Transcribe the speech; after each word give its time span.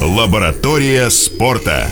Лаборатория 0.00 1.08
спорта. 1.08 1.88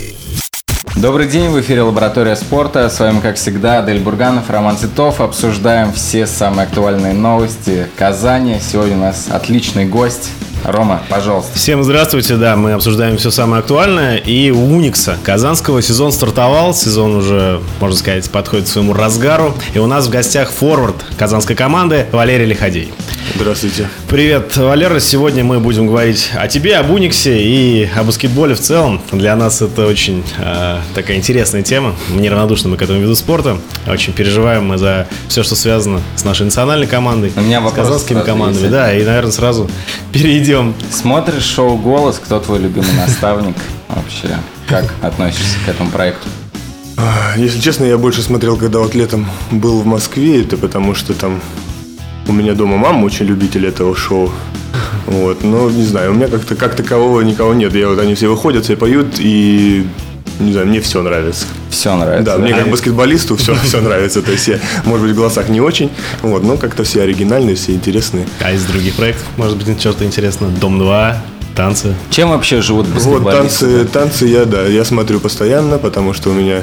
Добрый 0.95 1.27
день, 1.27 1.49
в 1.49 1.59
эфире 1.61 1.83
Лаборатория 1.83 2.37
спорта. 2.37 2.91
С 2.91 3.01
вами, 3.01 3.21
как 3.21 3.37
всегда, 3.37 3.79
Адель 3.79 3.99
Бурганов, 3.99 4.51
Роман 4.51 4.77
Цветов. 4.77 5.23
Обсуждаем 5.23 5.93
все 5.93 6.27
самые 6.27 6.67
актуальные 6.67 7.15
новости 7.15 7.87
Казани. 7.97 8.61
Сегодня 8.61 8.97
у 8.97 9.01
нас 9.01 9.29
отличный 9.31 9.87
гость 9.87 10.31
Рома, 10.65 11.03
пожалуйста. 11.11 11.57
Всем 11.59 11.85
здравствуйте, 11.85 12.37
да, 12.37 12.57
мы 12.57 12.73
обсуждаем 12.73 13.19
все 13.19 13.31
самое 13.31 13.61
актуальное. 13.61 14.17
И 14.17 14.51
у 14.51 14.65
Уникса 14.75 15.19
Казанского 15.23 15.83
сезон 15.83 16.11
стартовал, 16.11 16.75
сезон 16.75 17.17
уже, 17.17 17.61
можно 17.81 17.97
сказать, 17.97 18.31
подходит 18.31 18.65
к 18.67 18.69
своему 18.69 18.95
разгару. 18.95 19.55
И 19.75 19.79
у 19.79 19.87
нас 19.87 20.07
в 20.07 20.11
гостях 20.11 20.51
форвард 20.51 20.97
казанской 21.19 21.55
команды 21.55 22.07
Валерий 22.13 22.47
Лиходей. 22.47 22.93
Здравствуйте. 23.35 23.89
Привет, 24.09 24.57
Валера. 24.57 25.01
Сегодня 25.01 25.45
мы 25.45 25.61
будем 25.61 25.87
говорить 25.87 26.31
о 26.35 26.49
тебе, 26.49 26.77
об 26.77 26.91
Униксе 26.91 27.43
и 27.43 27.89
о 27.95 28.03
баскетболе 28.03 28.55
в 28.55 28.61
целом. 28.61 29.03
Для 29.13 29.37
нас 29.37 29.61
это 29.61 29.87
очень 29.87 30.23
э, 30.39 30.79
такая 30.95 31.17
интересная 31.17 31.63
тема. 31.63 31.95
Мы 32.11 32.21
неравнодушны 32.23 32.71
мы 32.71 32.77
к 32.77 32.83
этому 32.83 33.01
виду 33.01 33.15
спорта. 33.17 33.59
Очень 33.87 34.13
переживаем 34.13 34.67
мы 34.67 34.79
за 34.79 35.09
все, 35.29 35.43
что 35.43 35.57
связано 35.57 36.01
с 36.17 36.25
нашей 36.25 36.45
национальной 36.45 36.87
командой, 36.87 37.33
У 37.37 37.41
меня 37.41 37.67
с 37.67 37.73
казанскими 37.73 38.23
командами. 38.23 38.63
есть. 38.63 38.73
Да, 38.73 38.95
и, 38.95 39.03
наверное, 39.05 39.33
сразу 39.33 39.71
перейдем 40.13 40.54
Смотришь 40.93 41.43
шоу 41.43 41.77
«Голос», 41.77 42.21
кто 42.25 42.39
твой 42.39 42.61
любимый 42.61 42.93
наставник 42.93 43.57
вообще? 43.89 44.37
Как 44.69 44.85
относишься 45.03 45.57
к 45.67 45.69
этому 45.69 45.91
проекту? 45.91 46.29
А, 46.97 47.37
Если 47.37 47.61
честно, 47.61 47.85
я 47.85 47.99
больше 47.99 48.23
смотрел, 48.23 48.57
когда 48.57 48.79
вот 48.79 48.95
летом 48.95 49.27
был 49.51 49.81
в 49.81 49.87
Москве, 49.87 50.43
это 50.43 50.57
потому 50.57 50.95
что 50.95 51.13
там 51.13 51.41
у 52.29 52.33
меня 52.33 52.55
дома 52.55 52.77
мама 52.77 53.05
очень 53.05 53.27
любитель 53.27 53.67
этого 53.67 53.97
шоу. 53.97 54.31
Вот, 55.07 55.43
но 55.43 55.71
не 55.71 55.83
знаю, 55.83 56.13
у 56.13 56.15
меня 56.15 56.29
как-то 56.29 56.55
как 56.55 56.77
такового 56.77 57.21
никого 57.23 57.53
нет. 57.53 57.75
Я 57.75 57.89
вот 57.89 57.99
они 57.99 58.15
все 58.15 58.29
выходят, 58.29 58.65
все 58.65 58.77
поют, 58.77 59.15
и 59.19 59.87
не 60.39 60.53
знаю, 60.53 60.69
мне 60.69 60.81
все 60.81 61.03
нравится. 61.03 61.47
Все 61.75 61.97
нравится. 61.97 62.25
Да, 62.25 62.39
мне 62.39 62.55
как 62.55 62.71
баскетболисту 62.71 63.37
все, 63.37 63.55
все 63.65 63.81
нравится. 63.81 64.23
То 64.23 64.31
есть 64.33 64.49
я, 64.49 64.59
может 64.85 65.07
быть, 65.07 65.15
в 65.15 65.19
голосах 65.19 65.49
не 65.49 65.61
очень, 65.61 65.91
вот, 66.23 66.43
но 66.43 66.57
как-то 66.57 66.85
все 66.85 67.03
оригинальные, 67.03 67.57
все 67.57 67.73
интересные. 67.73 68.27
А 68.41 68.53
из 68.53 68.65
других 68.65 68.95
проектов, 68.95 69.27
может 69.37 69.57
быть, 69.57 69.81
что-то 69.81 70.05
интересно? 70.05 70.49
Дом-2, 70.61 71.17
танцы. 71.55 71.95
Чем 72.11 72.31
вообще 72.31 72.61
живут 72.61 72.87
Вот 72.89 72.95
баскетболисты? 72.97 73.67
танцы, 73.67 73.85
танцы 73.93 74.27
я, 74.27 74.45
да, 74.45 74.63
я 74.67 74.85
смотрю 74.85 75.21
постоянно, 75.21 75.79
потому 75.79 76.13
что 76.13 76.31
у 76.31 76.33
меня 76.33 76.63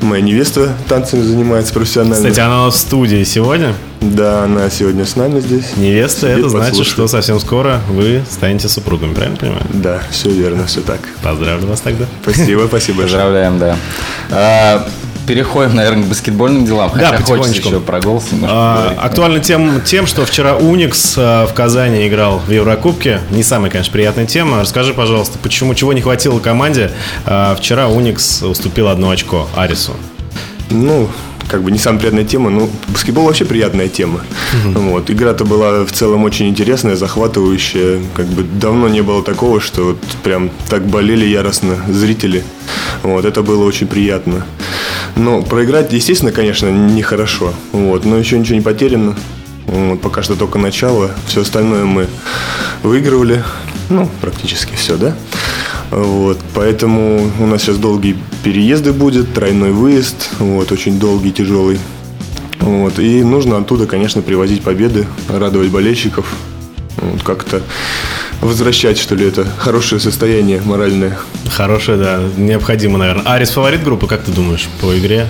моя 0.00 0.22
невеста 0.22 0.74
танцами 0.88 1.22
занимается 1.22 1.72
профессионально. 1.74 2.16
Кстати, 2.16 2.40
она 2.40 2.62
у 2.62 2.66
нас 2.66 2.74
в 2.74 2.78
студии 2.78 3.24
сегодня. 3.24 3.74
Да, 4.00 4.44
она 4.44 4.68
сегодня 4.70 5.06
с 5.06 5.16
нами 5.16 5.40
здесь. 5.40 5.76
Невеста, 5.76 6.26
Сидит, 6.26 6.38
это 6.40 6.48
значит, 6.50 6.68
послушает. 6.70 6.92
что 6.94 7.08
совсем 7.08 7.40
скоро 7.40 7.80
вы 7.88 8.22
станете 8.30 8.68
супругами, 8.68 9.14
правильно 9.14 9.36
понимаю? 9.38 9.62
Да, 9.72 10.00
все 10.10 10.30
верно, 10.30 10.66
все 10.66 10.80
так. 10.82 11.00
Поздравляю 11.22 11.66
вас 11.66 11.80
тогда. 11.80 12.04
Спасибо, 12.22 12.64
спасибо. 12.68 13.02
Поздравляем, 13.02 13.58
да. 13.58 14.84
Переходим, 15.26 15.74
наверное, 15.74 16.04
к 16.04 16.06
баскетбольным 16.06 16.64
делам. 16.66 16.90
Да, 16.94 16.94
Хотя 16.94 17.08
хочется 17.16 17.32
потихонечку. 17.32 17.68
еще 17.68 17.80
про 17.80 18.00
голос 18.00 18.24
А, 18.42 18.94
актуально 19.00 19.40
тем, 19.40 19.80
тем, 19.82 20.06
что 20.06 20.24
вчера 20.26 20.54
Уникс 20.56 21.14
а, 21.16 21.46
в 21.46 21.54
Казани 21.54 22.06
играл 22.06 22.40
в 22.46 22.50
Еврокубке. 22.50 23.20
Не 23.30 23.42
самая, 23.42 23.70
конечно, 23.70 23.92
приятная 23.92 24.26
тема. 24.26 24.60
Расскажи, 24.60 24.92
пожалуйста, 24.92 25.38
почему 25.42 25.74
чего 25.74 25.92
не 25.92 26.02
хватило 26.02 26.40
команде? 26.40 26.90
А, 27.24 27.54
Вчера 27.56 27.88
Уникс 27.88 28.42
уступил 28.42 28.88
одно 28.88 29.10
очко 29.10 29.48
Арису. 29.56 29.92
Ну, 30.70 31.08
как 31.48 31.62
бы 31.62 31.70
не 31.70 31.78
самая 31.78 32.00
приятная 32.00 32.24
тема, 32.24 32.50
но 32.50 32.68
баскетбол 32.88 33.24
вообще 33.26 33.44
приятная 33.44 33.88
тема. 33.88 34.20
Вот. 34.64 35.10
Игра-то 35.10 35.44
была 35.44 35.84
в 35.84 35.92
целом 35.92 36.24
очень 36.24 36.48
интересная, 36.48 36.96
захватывающая. 36.96 38.00
Как 38.14 38.26
бы 38.26 38.42
давно 38.42 38.88
не 38.88 39.02
было 39.02 39.22
такого, 39.22 39.60
что 39.60 39.84
вот 39.84 39.98
прям 40.22 40.50
так 40.68 40.86
болели 40.86 41.24
яростно 41.24 41.76
зрители. 41.88 42.44
Вот. 43.02 43.24
Это 43.24 43.42
было 43.42 43.64
очень 43.64 43.86
приятно. 43.86 44.46
Но 45.16 45.42
проиграть, 45.42 45.92
естественно, 45.92 46.32
конечно, 46.32 46.68
нехорошо. 46.68 47.54
Вот. 47.72 48.04
Но 48.04 48.16
еще 48.16 48.38
ничего 48.38 48.56
не 48.56 48.62
потеряно. 48.62 49.14
Вот. 49.66 50.00
Пока 50.00 50.22
что 50.22 50.34
только 50.34 50.58
начало. 50.58 51.10
Все 51.26 51.42
остальное 51.42 51.84
мы 51.84 52.06
выигрывали. 52.82 53.42
Ну, 53.90 54.08
практически 54.20 54.74
все, 54.76 54.96
да? 54.96 55.14
Вот, 55.94 56.40
поэтому 56.54 57.30
у 57.38 57.46
нас 57.46 57.62
сейчас 57.62 57.76
долгие 57.76 58.16
переезды 58.42 58.92
будет, 58.92 59.32
тройной 59.32 59.70
выезд, 59.70 60.30
вот, 60.40 60.72
очень 60.72 60.98
долгий, 60.98 61.30
тяжелый. 61.30 61.78
Вот, 62.58 62.98
и 62.98 63.22
нужно 63.22 63.58
оттуда, 63.58 63.86
конечно, 63.86 64.20
привозить 64.20 64.62
победы, 64.62 65.06
радовать 65.28 65.68
болельщиков, 65.68 66.26
вот, 66.96 67.22
как-то 67.22 67.62
возвращать, 68.40 68.98
что 68.98 69.14
ли, 69.14 69.24
это 69.24 69.46
хорошее 69.56 70.00
состояние 70.00 70.60
моральное. 70.64 71.16
Хорошая, 71.48 71.96
да, 71.96 72.20
необходимо, 72.36 72.98
наверное. 72.98 73.32
Арис 73.32 73.50
фаворит 73.50 73.84
группы, 73.84 74.08
как 74.08 74.24
ты 74.24 74.32
думаешь, 74.32 74.68
по 74.80 74.98
игре? 74.98 75.28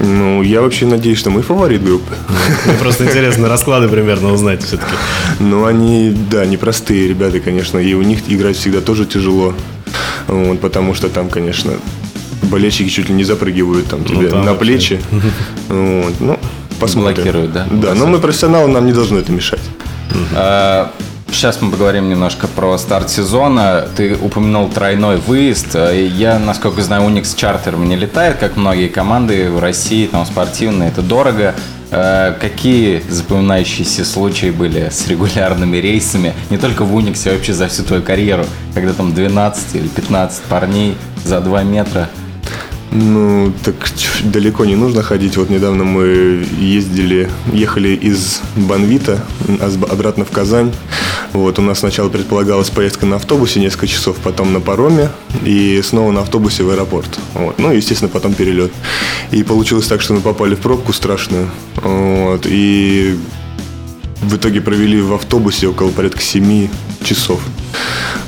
Ну, 0.00 0.42
я 0.42 0.62
вообще 0.62 0.86
надеюсь, 0.86 1.18
что 1.18 1.30
мы 1.30 1.42
фаворит 1.42 1.82
группы. 1.82 2.14
Мне 2.64 2.76
просто 2.76 3.06
интересно 3.06 3.48
расклады 3.48 3.88
примерно 3.88 4.32
узнать 4.32 4.62
все-таки. 4.62 4.94
Но 5.40 5.64
они, 5.64 6.16
да, 6.30 6.46
непростые 6.46 7.08
ребята, 7.08 7.40
конечно, 7.40 7.78
и 7.78 7.92
у 7.94 8.02
них 8.02 8.20
играть 8.28 8.56
всегда 8.56 8.80
тоже 8.80 9.04
тяжело. 9.04 9.52
Вот, 10.28 10.60
потому 10.60 10.94
что 10.94 11.08
там, 11.08 11.28
конечно, 11.28 11.72
болельщики 12.44 12.88
чуть 12.88 13.08
ли 13.08 13.14
не 13.14 13.24
запрыгивают 13.24 13.86
там 13.88 14.04
тебе 14.04 14.28
там 14.28 14.44
на 14.44 14.52
вообще. 14.52 14.58
плечи. 14.60 15.00
Вот, 15.68 16.14
ну, 16.20 16.38
посмотрим. 16.80 17.14
Блокируют, 17.16 17.52
да? 17.52 17.66
Да, 17.70 17.94
но 17.94 18.06
мы 18.06 18.18
профессионалы, 18.18 18.68
нам 18.68 18.86
не 18.86 18.92
должно 18.92 19.18
это 19.18 19.32
мешать. 19.32 19.60
А, 20.34 20.92
Сейчас 21.28 21.60
мы 21.60 21.70
поговорим 21.70 22.08
немножко 22.08 22.46
про 22.46 22.78
старт 22.78 23.10
сезона. 23.10 23.86
Ты 23.96 24.16
упомянул 24.16 24.70
тройной 24.70 25.16
выезд. 25.18 25.74
Э, 25.74 26.06
Я, 26.06 26.38
насколько 26.38 26.80
знаю, 26.82 27.02
Уникс 27.04 27.34
чартером 27.34 27.86
не 27.88 27.96
летает, 27.96 28.38
как 28.38 28.56
многие 28.56 28.88
команды 28.88 29.50
в 29.50 29.58
России, 29.60 30.06
там 30.06 30.24
спортивные, 30.24 30.88
это 30.88 31.02
дорого. 31.02 31.54
Э, 31.90 32.34
Какие 32.40 33.02
запоминающиеся 33.08 34.04
случаи 34.04 34.50
были 34.50 34.88
с 34.90 35.06
регулярными 35.08 35.76
рейсами, 35.76 36.34
не 36.50 36.58
только 36.58 36.84
в 36.84 36.94
Униксе, 36.94 37.30
а 37.30 37.34
вообще 37.34 37.52
за 37.54 37.68
всю 37.68 37.82
твою 37.84 38.02
карьеру, 38.02 38.44
когда 38.74 38.92
там 38.92 39.14
12 39.14 39.76
или 39.76 39.88
15 39.88 40.42
парней 40.44 40.96
за 41.24 41.40
2 41.40 41.62
метра? 41.62 42.08
Ну, 42.92 43.52
так 43.64 43.74
далеко 44.24 44.64
не 44.64 44.76
нужно 44.76 45.02
ходить. 45.02 45.36
Вот 45.36 45.50
недавно 45.50 45.84
мы 45.84 46.46
ездили, 46.58 47.28
ехали 47.52 47.88
из 47.90 48.40
Банвита 48.54 49.24
а 49.60 49.72
обратно 49.90 50.24
в 50.24 50.30
Казань. 50.30 50.72
Вот, 51.32 51.58
у 51.58 51.62
нас 51.62 51.80
сначала 51.80 52.08
предполагалась 52.08 52.70
поездка 52.70 53.04
на 53.04 53.16
автобусе 53.16 53.60
несколько 53.60 53.86
часов, 53.86 54.16
потом 54.22 54.52
на 54.52 54.60
пароме 54.60 55.10
и 55.44 55.82
снова 55.82 56.12
на 56.12 56.20
автобусе 56.20 56.62
в 56.62 56.70
аэропорт. 56.70 57.18
Вот. 57.34 57.58
Ну, 57.58 57.72
естественно, 57.72 58.08
потом 58.08 58.34
перелет. 58.34 58.72
И 59.32 59.42
получилось 59.42 59.86
так, 59.86 60.00
что 60.00 60.14
мы 60.14 60.20
попали 60.20 60.54
в 60.54 60.60
пробку 60.60 60.92
страшную. 60.92 61.50
Вот, 61.76 62.46
и 62.46 63.18
в 64.22 64.36
итоге 64.36 64.60
провели 64.60 65.00
в 65.00 65.12
автобусе 65.12 65.68
около 65.68 65.90
порядка 65.90 66.22
7 66.22 66.68
часов. 67.02 67.40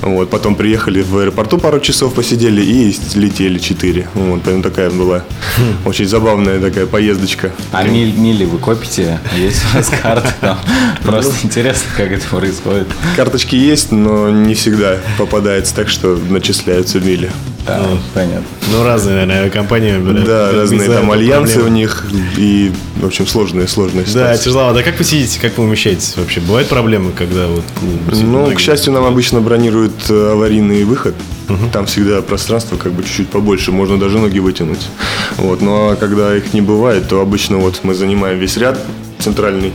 Вот, 0.03 0.31
потом 0.31 0.55
приехали 0.55 1.03
в 1.03 1.17
аэропорту 1.19 1.59
пару 1.59 1.81
часов 1.81 2.15
посидели 2.15 2.63
и 2.63 2.95
летели 3.17 3.59
4. 3.59 4.09
Вот, 4.15 4.41
поэтому 4.45 4.63
такая 4.63 4.91
была 4.91 5.25
очень 5.85 6.07
забавная 6.07 6.61
такая 6.61 6.87
поездочка. 6.87 7.53
А 7.73 7.83
миль- 7.83 8.15
мили 8.17 8.45
вы 8.45 8.59
копите? 8.59 9.19
Есть 9.37 9.63
у 9.73 9.77
вас 9.77 9.91
карты 10.03 10.33
там? 10.41 10.59
Просто 11.03 11.35
интересно, 11.45 11.87
как 11.97 12.11
это 12.13 12.27
происходит. 12.29 12.87
Карточки 13.17 13.57
есть, 13.57 13.91
но 13.93 14.31
не 14.31 14.55
всегда 14.55 14.99
попадается 15.19 15.75
так, 15.75 15.89
что 15.89 16.17
начисляются 16.29 17.01
мили. 17.01 17.31
Да, 17.69 17.89
понятно. 18.15 18.45
Ну, 18.73 18.85
разные, 18.85 19.15
наверное, 19.15 19.41
авиакомпании 19.43 19.97
выбирают. 19.99 20.27
Да, 20.27 20.53
разные 20.53 20.89
там 20.89 21.11
альянсы 21.11 21.55
проблемы. 21.55 21.71
у 21.71 21.81
них 21.81 22.07
и, 22.37 22.73
в 22.97 23.07
общем, 23.07 23.27
сложные, 23.27 23.69
сложные 23.69 24.05
Да, 24.05 24.11
ситуации. 24.11 24.45
тяжеловато. 24.45 24.81
А 24.81 24.83
как 24.83 24.99
вы 24.99 25.05
сидите, 25.05 25.39
как 25.41 25.57
вы 25.59 25.65
умещаетесь 25.65 26.17
вообще? 26.17 26.41
Бывают 26.41 26.69
проблемы, 26.69 27.13
когда 27.13 27.47
вот... 27.47 27.65
ну, 27.83 27.89
Ну, 28.13 28.27
многие- 28.41 28.55
к 28.57 28.61
счастью, 28.61 28.93
нам 28.93 29.05
обычно 29.05 29.41
бронируют 29.41 29.95
э, 30.09 30.33
аварийный 30.33 30.85
выход. 30.85 31.15
Там 31.73 31.87
всегда 31.87 32.21
пространство 32.23 32.77
как 32.77 32.93
бы 32.93 33.03
чуть-чуть 33.03 33.29
побольше, 33.31 33.73
можно 33.73 33.99
даже 33.99 34.19
ноги 34.19 34.39
вытянуть. 34.39 34.87
Вот. 35.39 35.63
Ну 35.63 35.91
а 35.91 35.97
когда 35.97 36.37
их 36.37 36.53
не 36.53 36.61
бывает, 36.61 37.09
то 37.09 37.21
обычно 37.21 37.57
вот 37.59 37.81
мы 37.85 37.95
занимаем 37.95 38.39
весь 38.39 38.57
ряд 38.59 38.79
центральный. 39.19 39.73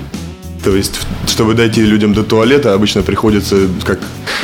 То 0.63 0.75
есть, 0.75 0.99
чтобы 1.27 1.53
дойти 1.55 1.81
людям 1.83 2.13
до 2.13 2.23
туалета, 2.23 2.73
обычно 2.73 3.01
приходится 3.01 3.67
как 3.83 3.99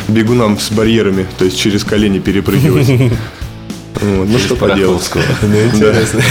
бегунам 0.07 0.60
с 0.60 0.71
барьерами, 0.71 1.25
то 1.38 1.45
есть 1.45 1.57
через 1.57 1.83
колени 1.83 2.19
перепрыгивать. 2.19 2.89
Вот, 4.01 4.30
ну 4.30 4.39
что 4.39 4.56
поделать. 4.56 5.09
интересно. 5.44 6.21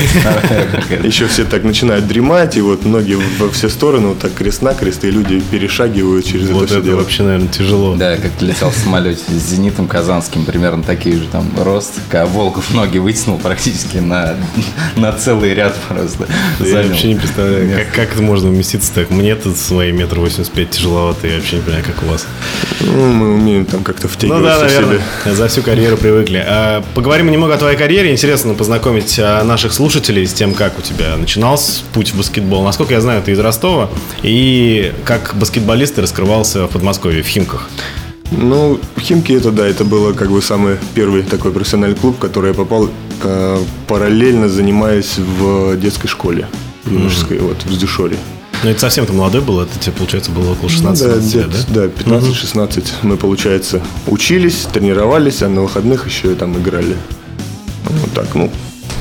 Еще 1.02 1.26
все 1.26 1.44
так 1.44 1.64
начинают 1.64 2.06
дремать, 2.06 2.56
и 2.56 2.60
вот 2.60 2.84
ноги 2.84 3.16
во 3.38 3.50
все 3.50 3.68
стороны, 3.68 4.08
вот 4.08 4.18
так 4.20 4.32
крест-накрест, 4.34 5.04
и 5.04 5.10
люди 5.10 5.40
перешагивают 5.40 6.24
через 6.24 6.46
это 6.46 6.54
Вот 6.54 6.68
все 6.68 6.78
это 6.78 6.86
дело. 6.86 6.96
вообще, 7.00 7.22
наверное, 7.24 7.48
тяжело. 7.48 7.94
Да, 7.96 8.16
как 8.16 8.30
летел 8.40 8.70
в 8.70 8.76
самолете 8.76 9.22
с 9.28 9.50
«Зенитом» 9.50 9.86
казанским, 9.86 10.44
примерно 10.44 10.82
такие 10.82 11.16
же 11.16 11.26
там 11.30 11.50
рост. 11.58 11.94
Когда 12.08 12.26
Волков 12.26 12.72
ноги 12.72 12.98
вытянул 12.98 13.38
практически 13.38 13.98
на, 13.98 14.34
на 14.96 15.12
целый 15.12 15.52
ряд 15.54 15.74
просто. 15.88 16.26
Я 16.60 16.82
вообще 16.84 17.08
не 17.08 17.14
представляю, 17.16 17.70
как, 17.76 17.92
как 17.94 18.12
это 18.14 18.22
можно 18.22 18.48
уместиться 18.48 18.92
так. 18.94 19.10
Мне 19.10 19.34
тут 19.34 19.56
свои 19.56 19.92
метр 19.92 20.18
восемьдесят 20.20 20.52
пять 20.52 20.70
тяжеловато, 20.70 21.26
я 21.26 21.36
вообще 21.36 21.56
не 21.56 21.62
понимаю, 21.62 21.84
как 21.84 22.02
у 22.02 22.06
вас. 22.06 22.26
Ну, 22.80 23.12
мы 23.12 23.34
умеем 23.34 23.66
там 23.66 23.82
как-то 23.84 24.06
Ну 24.06 24.12
втягиваться 24.12 24.44
да, 24.48 24.58
в 24.58 24.62
наверное, 24.62 25.00
себя. 25.24 25.34
за 25.34 25.48
всю 25.48 25.62
карьеру 25.62 25.96
привыкли. 25.96 26.42
А, 26.46 26.82
поговорим 26.94 27.30
немного 27.30 27.47
о 27.54 27.58
твоей 27.58 27.76
карьере. 27.76 28.12
Интересно 28.12 28.54
познакомить 28.54 29.18
а, 29.18 29.42
наших 29.44 29.72
слушателей 29.72 30.26
с 30.26 30.32
тем, 30.32 30.54
как 30.54 30.78
у 30.78 30.82
тебя 30.82 31.16
начинался 31.16 31.82
путь 31.92 32.12
в 32.12 32.18
баскетбол. 32.18 32.62
Насколько 32.64 32.94
я 32.94 33.00
знаю, 33.00 33.22
ты 33.22 33.32
из 33.32 33.38
Ростова. 33.38 33.90
И 34.22 34.92
как 35.04 35.34
баскетболист 35.36 35.96
ты 35.96 36.02
раскрывался 36.02 36.66
в 36.66 36.70
Подмосковье, 36.70 37.22
в 37.22 37.26
Химках. 37.26 37.68
Ну, 38.30 38.78
Химки 39.00 39.32
это 39.32 39.50
да, 39.50 39.66
это 39.66 39.84
было 39.84 40.12
как 40.12 40.30
бы 40.30 40.42
самый 40.42 40.76
первый 40.94 41.22
такой 41.22 41.50
профессиональный 41.50 41.96
клуб, 41.96 42.16
в 42.16 42.18
который 42.18 42.48
я 42.48 42.54
попал 42.54 42.90
э, 43.22 43.58
параллельно 43.86 44.48
занимаясь 44.48 45.16
в 45.16 45.76
детской 45.76 46.08
школе 46.08 46.46
юношеской, 46.84 47.38
вот, 47.38 47.62
в 47.64 47.78
Дюшоре. 47.78 48.16
Ну, 48.64 48.70
это 48.70 48.80
совсем 48.80 49.06
ты 49.06 49.12
молодой 49.12 49.40
был, 49.40 49.60
это 49.60 49.78
тебе, 49.78 49.92
получается, 49.92 50.32
было 50.32 50.52
около 50.52 50.68
16 50.68 51.06
Ну, 51.06 51.14
да, 51.14 51.38
лет, 51.38 51.50
да? 51.68 51.86
да, 51.86 52.16
15-16 52.18 52.84
мы, 53.02 53.16
получается, 53.16 53.80
учились, 54.08 54.66
тренировались, 54.72 55.42
а 55.42 55.48
на 55.48 55.62
выходных 55.62 56.06
еще 56.06 56.32
и 56.32 56.34
там 56.34 56.58
играли. 56.58 56.96
Вот 57.88 58.12
так, 58.12 58.34
ну, 58.34 58.50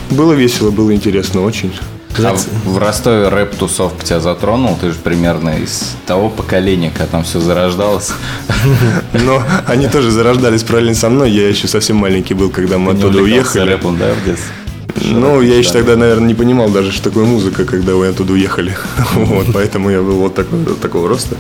было 0.10 0.34
весело, 0.34 0.72
было 0.72 0.94
интересно 0.94 1.42
очень. 1.42 1.72
А 2.20 2.36
в, 2.66 2.78
Ростове 2.80 3.28
рэп-тусовка 3.28 4.04
тебя 4.04 4.20
затронул? 4.20 4.76
Ты 4.82 4.92
же 4.92 4.98
примерно 4.98 5.52
из 5.60 5.96
того 6.08 6.30
поколения, 6.30 6.90
когда 6.90 7.06
там 7.06 7.24
все 7.24 7.40
зарождалось. 7.40 8.12
Но 9.14 9.44
они 9.68 9.88
тоже 9.88 10.10
зарождались 10.10 10.64
параллельно 10.64 10.96
со 10.96 11.10
мной. 11.10 11.30
Я 11.30 11.48
еще 11.48 11.68
совсем 11.68 11.98
маленький 11.98 12.34
был, 12.34 12.50
когда 12.50 12.80
мы 12.80 12.94
Ты 12.94 13.00
оттуда 13.00 13.20
уехали. 13.20 13.70
рэпом, 13.72 13.98
да, 13.98 14.14
в 14.14 14.26
детстве? 14.26 14.52
Ну, 15.06 15.42
я 15.42 15.58
еще 15.58 15.72
тогда, 15.74 15.96
наверное, 15.96 16.28
не 16.28 16.34
понимал 16.34 16.70
даже, 16.70 16.92
что 16.92 17.04
такое 17.04 17.26
музыка, 17.26 17.66
когда 17.66 17.94
мы 17.94 18.08
оттуда 18.08 18.34
уехали. 18.34 18.76
Вот, 19.14 19.48
поэтому 19.54 19.92
я 19.92 20.02
был 20.02 20.16
вот 20.16 20.34
такой, 20.34 20.60
вот 20.60 20.80
такого 20.80 21.08
роста. 21.08 21.36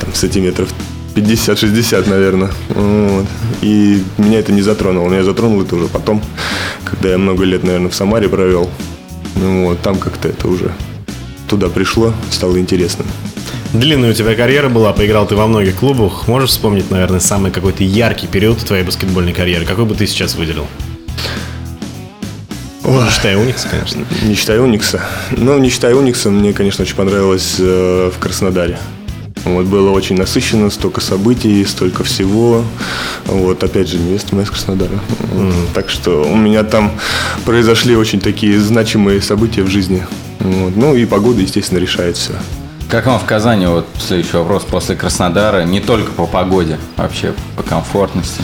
Там 0.00 0.14
сантиметров 0.14 0.70
50-60, 1.14 2.08
наверное. 2.08 2.50
Вот. 2.70 3.26
И 3.62 4.02
меня 4.18 4.38
это 4.38 4.52
не 4.52 4.62
затронуло. 4.62 5.08
Меня 5.08 5.24
затронуло 5.24 5.62
это 5.62 5.76
уже 5.76 5.88
потом, 5.88 6.22
когда 6.84 7.10
я 7.10 7.18
много 7.18 7.44
лет, 7.44 7.64
наверное, 7.64 7.90
в 7.90 7.94
Самаре 7.94 8.28
провел. 8.28 8.70
Ну, 9.36 9.66
вот, 9.66 9.80
там 9.80 9.96
как-то 9.96 10.28
это 10.28 10.48
уже 10.48 10.72
туда 11.48 11.68
пришло, 11.68 12.14
стало 12.30 12.58
интересно. 12.58 13.04
Длинная 13.72 14.10
у 14.10 14.14
тебя 14.14 14.34
карьера 14.34 14.68
была, 14.68 14.92
поиграл 14.92 15.26
ты 15.26 15.36
во 15.36 15.46
многих 15.46 15.76
клубах. 15.76 16.26
Можешь 16.26 16.50
вспомнить, 16.50 16.90
наверное, 16.90 17.20
самый 17.20 17.50
какой-то 17.50 17.84
яркий 17.84 18.26
период 18.26 18.58
твоей 18.58 18.84
баскетбольной 18.84 19.32
карьеры? 19.32 19.64
Какой 19.64 19.84
бы 19.84 19.94
ты 19.94 20.06
сейчас 20.06 20.34
выделил? 20.34 20.66
Ну, 22.82 23.04
не 23.04 23.10
считая 23.10 23.36
Уникс, 23.36 23.66
конечно. 23.70 24.04
Не 24.22 24.34
считая 24.34 24.60
Уникса. 24.60 25.04
Ну, 25.30 25.58
не 25.58 25.70
считая 25.70 25.94
Уникса, 25.94 26.30
мне, 26.30 26.52
конечно, 26.52 26.82
очень 26.82 26.96
понравилось 26.96 27.56
э, 27.58 28.10
в 28.12 28.18
Краснодаре. 28.18 28.78
Вот 29.44 29.66
было 29.66 29.90
очень 29.90 30.16
насыщенно, 30.16 30.70
столько 30.70 31.00
событий, 31.00 31.64
столько 31.64 32.04
всего. 32.04 32.62
Вот, 33.26 33.62
опять 33.62 33.88
же, 33.88 33.98
невеста 33.98 34.34
моя 34.34 34.46
из 34.46 34.50
Краснодара. 34.50 35.00
Вот. 35.32 35.54
Так 35.74 35.88
что 35.88 36.22
у 36.22 36.36
меня 36.36 36.62
там 36.62 36.92
произошли 37.44 37.96
очень 37.96 38.20
такие 38.20 38.60
значимые 38.60 39.22
события 39.22 39.62
в 39.62 39.68
жизни. 39.68 40.06
Вот. 40.40 40.76
Ну 40.76 40.94
и 40.94 41.04
погода, 41.06 41.40
естественно, 41.40 41.78
решает 41.78 42.16
все. 42.16 42.32
Как 42.88 43.06
вам 43.06 43.20
в 43.20 43.24
Казани, 43.24 43.66
вот 43.66 43.86
следующий 44.00 44.36
вопрос, 44.36 44.64
после 44.64 44.96
Краснодара, 44.96 45.62
не 45.62 45.80
только 45.80 46.10
по 46.10 46.26
погоде, 46.26 46.78
вообще 46.96 47.34
по 47.56 47.62
комфортности? 47.62 48.42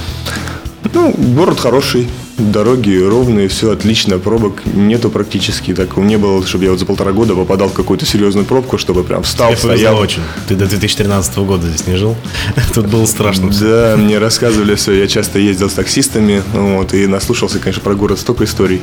Ну, 0.92 1.12
город 1.16 1.58
хороший, 1.58 2.08
дороги 2.38 2.96
ровные, 2.98 3.48
все 3.48 3.70
отлично, 3.72 4.18
пробок 4.18 4.62
нету 4.66 5.10
практически. 5.10 5.74
Так 5.74 5.96
не 5.96 6.16
было, 6.18 6.44
чтобы 6.46 6.64
я 6.64 6.70
вот 6.70 6.78
за 6.78 6.86
полтора 6.86 7.12
года 7.12 7.34
попадал 7.34 7.68
в 7.68 7.72
какую-то 7.72 8.06
серьезную 8.06 8.44
пробку, 8.44 8.78
чтобы 8.78 9.04
прям 9.04 9.22
встал, 9.22 9.52
Тебе 9.52 9.62
повезло 9.62 9.76
стоял. 9.76 9.98
очень. 9.98 10.22
Ты 10.48 10.54
до 10.54 10.66
2013 10.66 11.36
года 11.38 11.66
здесь 11.68 11.86
не 11.86 11.96
жил. 11.96 12.16
Тут 12.74 12.86
было 12.86 13.06
страшно. 13.06 13.50
Да, 13.60 13.94
мне 13.96 14.18
рассказывали 14.18 14.74
все. 14.74 14.92
Я 14.92 15.06
часто 15.08 15.38
ездил 15.38 15.70
с 15.70 15.74
таксистами, 15.74 16.42
вот, 16.52 16.94
и 16.94 17.06
наслушался, 17.06 17.58
конечно, 17.58 17.82
про 17.82 17.94
город 17.94 18.18
столько 18.18 18.44
историй. 18.44 18.80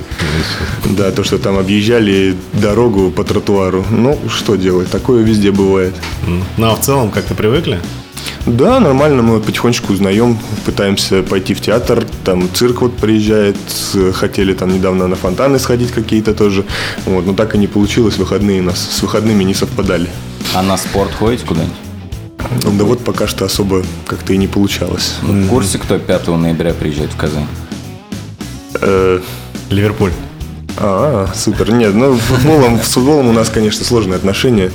Да, 0.85 1.11
то, 1.11 1.23
что 1.23 1.37
там 1.37 1.57
объезжали 1.57 2.35
дорогу 2.53 3.11
по 3.11 3.23
тротуару. 3.23 3.85
Ну, 3.89 4.19
что 4.29 4.55
делать, 4.55 4.89
такое 4.89 5.23
везде 5.23 5.51
бывает. 5.51 5.93
Ну, 6.57 6.65
а 6.67 6.75
в 6.75 6.81
целом, 6.81 7.11
как-то 7.11 7.33
привыкли? 7.35 7.79
Да, 8.45 8.79
нормально, 8.81 9.21
мы 9.21 9.35
вот 9.35 9.45
потихонечку 9.45 9.93
узнаем, 9.93 10.37
пытаемся 10.65 11.23
пойти 11.23 11.53
в 11.53 11.61
театр, 11.61 12.05
там 12.25 12.49
цирк 12.53 12.81
вот 12.81 12.97
приезжает, 12.97 13.55
хотели 14.13 14.53
там 14.53 14.73
недавно 14.73 15.07
на 15.07 15.15
фонтаны 15.15 15.59
сходить 15.59 15.91
какие-то 15.91 16.33
тоже, 16.33 16.65
вот, 17.05 17.25
но 17.25 17.33
так 17.33 17.55
и 17.55 17.57
не 17.57 17.67
получилось, 17.67 18.17
выходные 18.17 18.59
у 18.59 18.63
нас 18.63 18.79
с 18.79 19.01
выходными 19.01 19.45
не 19.45 19.53
совпадали. 19.53 20.09
А 20.53 20.61
на 20.61 20.75
спорт 20.77 21.11
ходите 21.13 21.45
куда-нибудь? 21.45 21.75
Да 22.77 22.83
вот 22.83 23.03
пока 23.03 23.27
что 23.27 23.45
особо 23.45 23.83
как-то 24.05 24.33
и 24.33 24.37
не 24.37 24.47
получалось. 24.47 25.15
В 25.21 25.47
курсе, 25.47 25.77
кто 25.77 25.97
5 25.97 26.27
ноября 26.27 26.73
приезжает 26.73 27.11
в 27.11 27.15
Казань? 27.15 27.47
Э, 28.81 29.21
Ливерпуль. 29.69 30.11
А, 30.77 31.29
супер. 31.35 31.71
Нет, 31.71 31.93
ну, 31.93 32.15
футболом, 32.15 32.81
с 32.81 32.93
футболом 32.93 33.27
у 33.29 33.33
нас, 33.33 33.49
конечно, 33.49 33.85
сложные 33.85 34.17
отношения. 34.17 34.71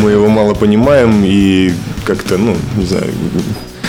Мы 0.00 0.12
его 0.12 0.28
мало 0.28 0.54
понимаем 0.54 1.22
и 1.24 1.72
как-то, 2.04 2.38
ну, 2.38 2.56
не 2.76 2.86
знаю, 2.86 3.10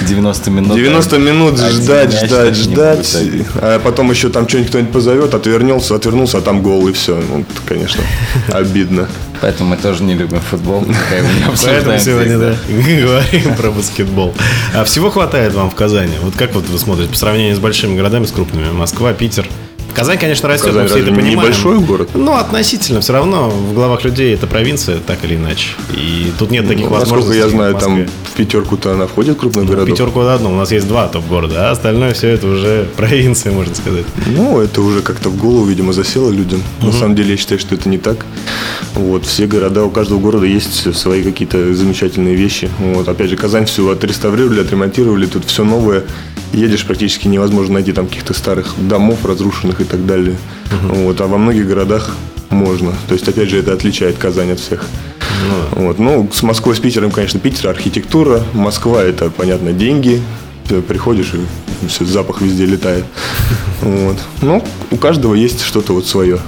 90 0.02 0.52
минут. 0.52 0.76
90 0.76 1.18
минут 1.20 1.58
ждать, 1.58 2.14
мяч 2.14 2.26
ждать, 2.26 2.56
ждать. 2.56 3.18
А 3.56 3.80
потом 3.80 4.12
еще 4.12 4.30
там 4.30 4.48
что-нибудь 4.48 4.70
кто-нибудь 4.70 4.94
позовет, 4.94 5.34
отвернулся, 5.34 5.96
отвернулся, 5.96 6.40
а 6.40 6.42
там 6.42 6.62
гол 6.62 6.88
и 6.88 6.94
все. 6.94 7.16
Ну, 7.16 7.40
это, 7.40 7.62
конечно, 7.66 8.04
обидно. 8.52 9.08
Поэтому 9.42 9.70
мы 9.70 9.78
тоже 9.78 10.04
не 10.04 10.14
любим 10.14 10.40
футбол. 10.40 10.86
Поэтому 11.64 11.98
сегодня, 12.00 12.38
да, 12.38 12.56
говорим 12.68 13.56
про 13.56 13.72
баскетбол. 13.72 14.34
А 14.74 14.84
всего 14.84 15.10
хватает 15.10 15.54
вам 15.54 15.70
в 15.70 15.76
Казани? 15.76 16.14
Вот 16.22 16.36
как 16.36 16.54
вот 16.54 16.68
вы 16.68 16.78
смотрите 16.78 17.12
по 17.12 17.18
сравнению 17.18 17.56
с 17.56 17.60
большими 17.60 17.96
городами, 17.96 18.26
с 18.26 18.32
крупными? 18.32 18.72
Москва, 18.72 19.14
Питер. 19.14 19.48
Казань, 19.96 20.18
конечно, 20.20 20.50
растет, 20.50 20.68
Казань 20.68 20.84
мы 20.84 20.90
все 20.90 20.98
это 21.00 21.06
понимаем. 21.12 21.40
небольшой 21.40 21.80
город? 21.80 22.10
Ну, 22.16 22.34
относительно. 22.36 23.00
Все 23.00 23.14
равно 23.14 23.50
в 23.50 23.74
головах 23.74 24.04
людей 24.04 24.34
это 24.34 24.46
провинция, 24.46 24.98
так 24.98 25.24
или 25.24 25.36
иначе. 25.36 25.70
И 25.94 26.34
тут 26.38 26.52
нет 26.52 26.68
таких 26.68 26.86
Ну, 26.86 26.92
возможностей. 26.92 27.40
насколько 27.40 27.48
я 27.48 27.50
знаю, 27.50 27.76
там 27.76 28.06
в 28.26 28.32
пятерку-то 28.36 28.92
она 28.92 29.08
входит 29.08 29.38
крупных 29.40 29.64
В 29.64 29.68
городов. 29.70 29.88
пятерку 29.90 30.20
одну. 30.20 30.52
У 30.52 30.56
нас 30.58 30.70
есть 30.74 30.88
два 30.90 31.08
топ-города, 31.08 31.70
а 31.70 31.72
остальное 31.72 32.14
все 32.14 32.28
это 32.28 32.46
уже 32.48 32.88
провинция, 32.98 33.54
можно 33.54 33.74
сказать. 33.74 34.06
Ну, 34.28 34.60
это 34.60 34.82
уже 34.82 35.02
как-то 35.02 35.30
в 35.30 35.38
голову, 35.38 35.64
видимо, 35.66 35.94
засело 35.94 36.30
людям. 36.30 36.62
На 36.82 36.92
самом 36.92 37.16
деле, 37.16 37.32
я 37.32 37.38
считаю, 37.38 37.60
что 37.60 37.74
это 37.76 37.88
не 37.88 37.98
так. 37.98 38.26
Вот, 38.96 39.26
все 39.26 39.48
города, 39.48 39.84
у 39.86 39.90
каждого 39.90 40.20
города 40.20 40.46
есть 40.46 40.94
свои 40.94 41.24
какие-то 41.24 41.74
замечательные 41.74 42.36
вещи. 42.36 42.70
Вот, 42.80 43.08
опять 43.08 43.30
же, 43.30 43.38
Казань 43.38 43.66
все 43.66 43.90
отреставрировали, 43.90 44.60
отремонтировали, 44.60 45.26
тут 45.26 45.46
все 45.46 45.64
новое. 45.64 46.04
Едешь, 46.56 46.86
практически 46.86 47.28
невозможно 47.28 47.76
найти 47.76 47.92
там 47.92 48.08
каких-то 48.08 48.34
старых 48.34 48.74
домов 48.78 49.26
разрушенных 49.26 49.82
и 49.82 49.84
так 49.84 50.06
далее. 50.06 50.38
Вот, 50.82 51.20
а 51.20 51.28
во 51.28 51.38
многих 51.38 51.68
городах 51.68 52.16
можно. 52.50 52.94
То 53.08 53.14
есть, 53.14 53.28
опять 53.28 53.50
же, 53.50 53.60
это 53.60 53.74
отличает 53.74 54.18
Казань 54.18 54.52
от 54.52 54.60
всех. 54.60 54.86
Вот. 55.72 56.00
Ну, 56.00 56.30
с 56.32 56.44
Москвой, 56.44 56.76
с 56.76 56.80
Питером, 56.80 57.12
конечно, 57.12 57.40
Питер 57.40 57.70
архитектура, 57.70 58.42
Москва 58.54 59.04
это, 59.04 59.30
понятно, 59.30 59.74
деньги. 59.74 60.22
Ты 60.68 60.82
приходишь 60.82 61.34
и 61.34 61.88
все, 61.88 62.06
запах 62.06 62.42
везде 62.42 62.66
летает. 62.66 63.06
Вот. 63.82 64.18
Ну, 64.42 64.64
у 64.90 64.96
каждого 64.96 65.36
есть 65.36 65.62
что-то 65.62 65.94
вот 65.94 66.08
свое. 66.08 66.40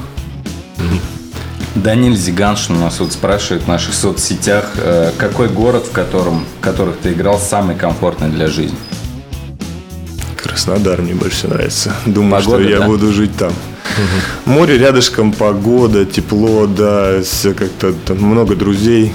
Даниль 1.76 2.16
Зиганшин 2.16 2.78
у 2.78 2.80
нас 2.80 3.00
вот 3.00 3.14
спрашивает 3.14 3.64
в 3.64 3.68
наших 3.68 3.94
соцсетях, 3.94 4.72
э, 4.78 5.12
какой 5.18 5.50
город, 5.50 5.86
в 5.86 5.92
котором, 5.92 6.46
в 6.60 6.64
которых 6.64 6.98
ты 6.98 7.12
играл, 7.12 7.38
самый 7.38 7.76
комфортный 7.76 8.30
для 8.30 8.48
жизни? 8.48 8.78
Краснодар 10.58 11.04
мне 11.04 11.14
больше 11.14 11.38
всего 11.38 11.54
нравится. 11.54 11.94
Думаю, 12.08 12.42
Погода, 12.44 12.64
что 12.64 12.70
я 12.72 12.80
да? 12.80 12.88
буду 12.88 13.14
жить 13.14 13.30
там. 13.38 13.54
Море 14.46 14.80
рядышком, 14.80 15.32
погода, 15.32 16.04
тепло, 16.04 16.66
да, 16.66 17.22
все 17.22 17.54
как-то 17.54 17.94
там 17.94 18.18
много 18.18 18.56
друзей. 18.56 19.14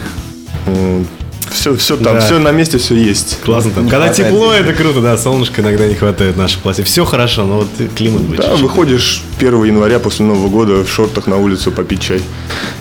Все, 1.51 1.75
все 1.77 1.97
там, 1.97 2.15
Да. 2.15 2.21
все 2.21 2.39
на 2.39 2.53
месте, 2.53 2.79
все 2.79 2.95
есть. 2.95 3.39
Классно 3.45 3.73
там. 3.73 3.85
Не 3.87 3.91
Когда 3.91 4.07
хватает 4.07 4.31
тепло, 4.31 4.53
это 4.53 4.73
круто, 4.73 5.01
да, 5.01 5.19
солнышко 5.19 5.61
иногда 5.63 5.87
не 5.89 5.95
хватает 5.95 6.37
в 6.37 6.39
нашей 6.39 6.61
пласе. 6.61 6.85
Все 6.85 7.05
хорошо, 7.05 7.45
но 7.45 7.59
вот 7.59 7.69
климат 7.97 8.23
бы 8.23 8.37
Да, 8.37 8.45
чуть-чуть. 8.45 8.61
выходишь 8.61 9.23
1 9.39 9.65
января 9.65 9.99
после 9.99 10.25
Нового 10.25 10.49
года 10.49 10.85
в 10.85 10.89
шортах 10.89 11.27
на 11.27 11.39
улицу 11.39 11.73
попить 11.73 12.01
чай. 12.03 12.23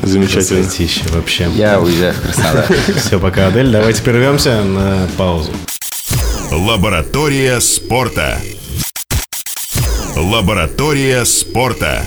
Замечательно. 0.04 0.62
Красотища 0.62 1.02
вообще. 1.10 1.50
Я 1.56 1.80
уезжаю 1.82 2.14
в 2.14 2.22
Краснодар. 2.22 2.66
Все, 2.96 3.20
пока, 3.20 3.48
Адель. 3.48 3.72
Давайте 3.72 4.04
прервемся 4.04 4.62
на 4.64 5.08
паузу. 5.18 5.52
Лаборатория 6.52 7.62
спорта. 7.62 8.38
Лаборатория 10.18 11.24
спорта. 11.24 12.04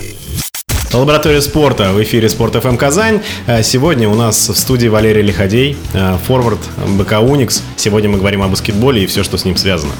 Лаборатория 0.93 1.41
спорта 1.41 1.91
в 1.91 2.03
эфире 2.03 2.29
Спорт 2.29 2.53
ФМ 2.53 2.77
Казань. 2.77 3.21
А 3.47 3.63
Сегодня 3.63 4.07
у 4.07 4.13
нас 4.13 4.47
в 4.47 4.55
студии 4.55 4.87
Валерий 4.87 5.23
Лиходей, 5.23 5.75
а, 5.95 6.19
форвард 6.27 6.59
БК 6.89 7.21
Уникс. 7.21 7.63
Сегодня 7.75 8.07
мы 8.07 8.19
говорим 8.19 8.43
о 8.43 8.47
баскетболе 8.47 9.03
и 9.03 9.07
все, 9.07 9.23
что 9.23 9.39
с 9.39 9.45
ним 9.45 9.57
связано. 9.57 9.93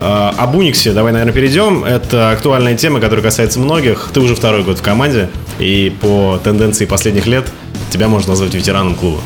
А, 0.00 0.34
Об 0.36 0.56
Униксе 0.56 0.92
давай, 0.92 1.12
наверное, 1.12 1.32
перейдем. 1.32 1.84
Это 1.84 2.32
актуальная 2.32 2.76
тема, 2.76 2.98
которая 2.98 3.24
касается 3.24 3.60
многих. 3.60 4.10
Ты 4.12 4.18
уже 4.18 4.34
второй 4.34 4.64
год 4.64 4.80
в 4.80 4.82
команде, 4.82 5.30
и 5.60 5.96
по 6.00 6.40
тенденции 6.42 6.84
последних 6.84 7.28
лет 7.28 7.46
тебя 7.90 8.08
можно 8.08 8.30
назвать 8.30 8.54
ветераном 8.54 8.96
клуба. 8.96 9.20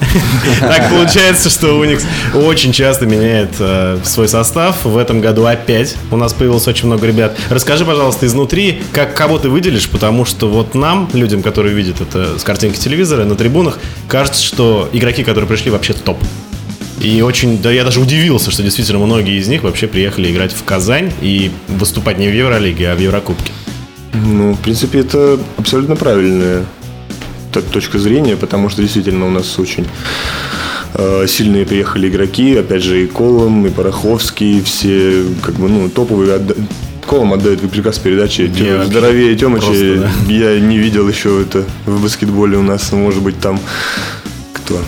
Так 0.60 0.90
получается, 0.90 1.50
что 1.50 1.78
Уникс 1.78 2.04
очень 2.34 2.72
часто 2.72 3.06
меняет 3.06 3.50
э, 3.58 3.98
свой 4.04 4.28
состав. 4.28 4.84
В 4.84 4.96
этом 4.96 5.20
году 5.20 5.44
опять 5.44 5.96
у 6.10 6.16
нас 6.16 6.32
появилось 6.32 6.66
очень 6.66 6.86
много 6.86 7.06
ребят. 7.06 7.36
Расскажи, 7.50 7.84
пожалуйста, 7.84 8.26
изнутри, 8.26 8.82
как 8.92 9.14
кого 9.14 9.38
ты 9.38 9.48
выделишь, 9.48 9.88
потому 9.88 10.24
что 10.24 10.48
вот 10.48 10.74
нам, 10.74 11.08
людям, 11.12 11.42
которые 11.42 11.74
видят 11.74 12.00
это 12.00 12.38
с 12.38 12.42
картинки 12.42 12.78
телевизора 12.78 13.24
на 13.24 13.34
трибунах, 13.34 13.78
кажется, 14.08 14.42
что 14.42 14.88
игроки, 14.92 15.24
которые 15.24 15.48
пришли, 15.48 15.70
вообще 15.70 15.92
топ. 15.92 16.18
И 17.00 17.22
очень, 17.22 17.62
да 17.62 17.70
я 17.70 17.84
даже 17.84 18.00
удивился, 18.00 18.50
что 18.50 18.62
действительно 18.62 18.98
многие 18.98 19.38
из 19.38 19.46
них 19.46 19.62
вообще 19.62 19.86
приехали 19.86 20.32
играть 20.32 20.52
в 20.52 20.64
Казань 20.64 21.12
и 21.20 21.50
выступать 21.68 22.18
не 22.18 22.28
в 22.28 22.34
Евролиге, 22.34 22.90
а 22.90 22.96
в 22.96 22.98
Еврокубке. 22.98 23.52
Ну, 24.12 24.54
в 24.54 24.58
принципе, 24.58 25.00
это 25.00 25.38
абсолютно 25.56 25.94
правильная 25.94 26.64
точка 27.62 27.98
зрения, 27.98 28.36
потому 28.36 28.68
что 28.68 28.82
действительно 28.82 29.26
у 29.26 29.30
нас 29.30 29.58
очень 29.58 29.86
э, 30.94 31.26
сильные 31.28 31.64
приехали 31.66 32.08
игроки, 32.08 32.56
опять 32.56 32.82
же 32.82 33.02
и 33.04 33.06
Колом, 33.06 33.66
и 33.66 33.70
Пороховский, 33.70 34.62
все 34.62 35.24
как 35.42 35.54
бы 35.56 35.68
ну 35.68 35.88
топовые 35.88 36.34
отда- 36.34 36.54
Колом 37.06 37.32
отдает 37.32 37.60
приказ 37.70 37.98
передачи. 37.98 38.42
Я 38.54 38.76
вообще 38.76 38.90
Здоровее 38.90 39.36
просто, 39.38 39.96
да. 39.96 40.10
я 40.32 40.60
не 40.60 40.78
видел 40.78 41.08
еще 41.08 41.40
это 41.40 41.64
в 41.86 42.02
баскетболе 42.02 42.58
у 42.58 42.62
нас. 42.62 42.92
Может 42.92 43.22
быть, 43.22 43.40
там 43.40 43.58
кто? 44.52 44.78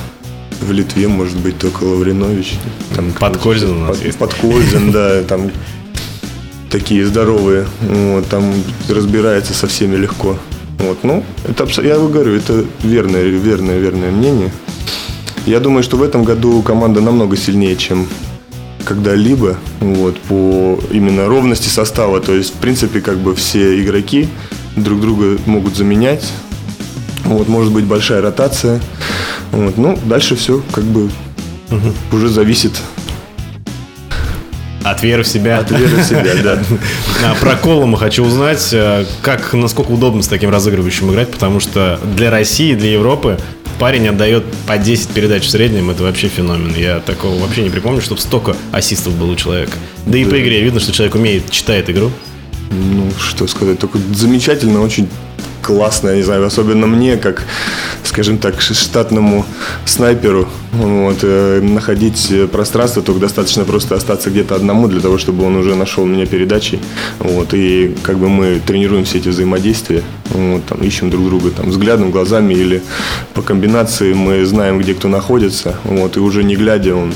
В 0.61 0.71
Литве, 0.73 1.09
может 1.09 1.39
быть, 1.39 1.59
только 1.59 1.85
Лавринович. 1.85 2.53
Там 2.95 3.13
Подкорзин 3.13 3.71
у 3.71 3.79
нас 3.87 3.97
Под- 3.97 4.05
есть. 4.07 4.19
Подкорзин, 4.19 4.93
да, 4.93 5.23
там 5.23 5.51
такие 6.71 7.07
здоровые. 7.07 7.67
Вот, 7.81 8.29
там 8.29 8.53
разбирается 8.91 9.55
со 9.55 9.67
всеми 9.67 9.97
легко. 9.97 10.39
Вот, 10.81 10.99
ну, 11.03 11.23
это, 11.47 11.67
я 11.83 11.99
говорю, 11.99 12.35
это 12.35 12.65
верное, 12.83 13.25
верное, 13.25 13.79
верное 13.79 14.11
мнение. 14.11 14.51
Я 15.47 15.61
думаю, 15.61 15.83
что 15.83 15.97
в 15.97 16.03
этом 16.03 16.25
году 16.25 16.63
команда 16.63 17.01
намного 17.01 17.37
сильнее, 17.37 17.77
чем 17.77 18.09
когда-либо, 18.85 19.59
вот, 19.81 20.19
по 20.21 20.79
именно 20.91 21.27
ровности 21.27 21.69
состава. 21.69 22.21
То 22.21 22.35
есть, 22.35 22.55
в 22.55 22.59
принципе, 22.59 23.01
как 23.01 23.19
бы 23.19 23.35
все 23.35 23.83
игроки 23.83 24.29
друг 24.77 25.01
друга 25.01 25.39
могут 25.47 25.77
заменять. 25.77 26.33
Вот, 27.25 27.49
может 27.49 27.73
быть 27.73 27.85
большая 27.85 28.23
ротация. 28.23 28.81
Вот, 29.53 29.77
ну, 29.77 29.99
дальше 30.05 30.35
все 30.35 30.63
как 30.73 30.85
бы 30.85 31.11
уже 32.13 32.29
зависит 32.29 32.73
От 35.01 35.05
веры 35.05 35.23
в 35.23 35.29
себя. 35.29 35.59
от 35.61 35.71
веры 35.71 35.97
в 35.97 36.05
себя, 36.05 36.35
да. 36.45 36.63
А, 37.25 37.35
Про 37.41 37.57
Колома 37.57 37.97
хочу 37.97 38.23
узнать, 38.23 38.69
э, 38.73 39.07
как, 39.23 39.55
насколько 39.55 39.93
удобно 39.93 40.23
с 40.23 40.29
таким 40.29 40.51
разыгрывающим 40.51 41.11
играть, 41.11 41.31
потому 41.31 41.59
что 41.59 41.99
для 42.17 42.31
России, 42.31 42.75
для 42.75 42.93
Европы 42.93 43.39
парень 43.79 44.09
отдает 44.09 44.45
по 44.67 44.77
10 44.77 45.09
передач 45.09 45.45
в 45.45 45.51
среднем, 45.51 45.89
это 45.89 46.03
вообще 46.03 46.29
феномен. 46.29 46.75
Я 46.77 47.01
такого 47.01 47.41
вообще 47.41 47.63
не 47.63 47.71
припомню, 47.71 48.03
чтобы 48.03 48.21
столько 48.21 48.55
ассистов 48.73 49.15
было 49.15 49.33
у 49.33 49.37
человека. 49.37 49.73
Да 50.05 50.19
и 50.19 50.25
по 50.27 50.39
игре 50.39 50.61
видно, 50.63 50.81
что 50.81 50.93
человек 50.93 51.15
умеет, 51.15 51.51
читает 51.51 51.89
игру. 51.89 52.11
Ну, 52.71 53.11
что 53.19 53.47
сказать, 53.47 53.79
только 53.79 53.99
замечательно, 54.13 54.83
очень 54.83 55.09
классно, 55.63 56.11
я 56.11 56.17
не 56.17 56.23
знаю, 56.23 56.45
особенно 56.45 56.87
мне, 56.87 57.17
как, 57.17 57.45
скажем 58.05 58.39
так, 58.39 58.61
штатному 58.61 59.45
снайперу, 59.85 60.49
вот, 60.73 61.19
э, 61.23 61.61
находить 61.61 62.31
э, 62.31 62.47
пространство, 62.47 63.03
только 63.03 63.21
достаточно 63.21 63.65
просто 63.65 63.95
остаться 63.95 64.31
где-то 64.31 64.55
одному 64.55 64.89
для 64.89 65.01
того, 65.01 65.19
чтобы 65.19 65.45
он 65.45 65.57
уже 65.57 65.75
нашел 65.75 66.05
меня 66.07 66.27
передачей, 66.27 66.81
вот, 67.19 67.55
и 67.55 67.97
как 68.03 68.19
бы 68.19 68.29
мы 68.29 68.61
тренируем 68.65 69.05
все 69.05 69.19
эти 69.19 69.29
взаимодействия, 69.29 70.03
вот, 70.31 70.65
там, 70.67 70.83
ищем 70.83 71.11
друг 71.11 71.27
друга 71.27 71.51
там, 71.51 71.71
взглядом, 71.71 72.11
глазами 72.11 72.55
или 72.55 72.83
по 73.35 73.43
комбинации 73.43 74.13
мы 74.13 74.45
знаем, 74.45 74.79
где 74.79 74.95
кто 74.95 75.09
находится, 75.09 75.77
вот, 75.85 76.17
и 76.17 76.21
уже 76.21 76.45
не 76.45 76.57
глядя 76.57 76.95
он 76.95 77.13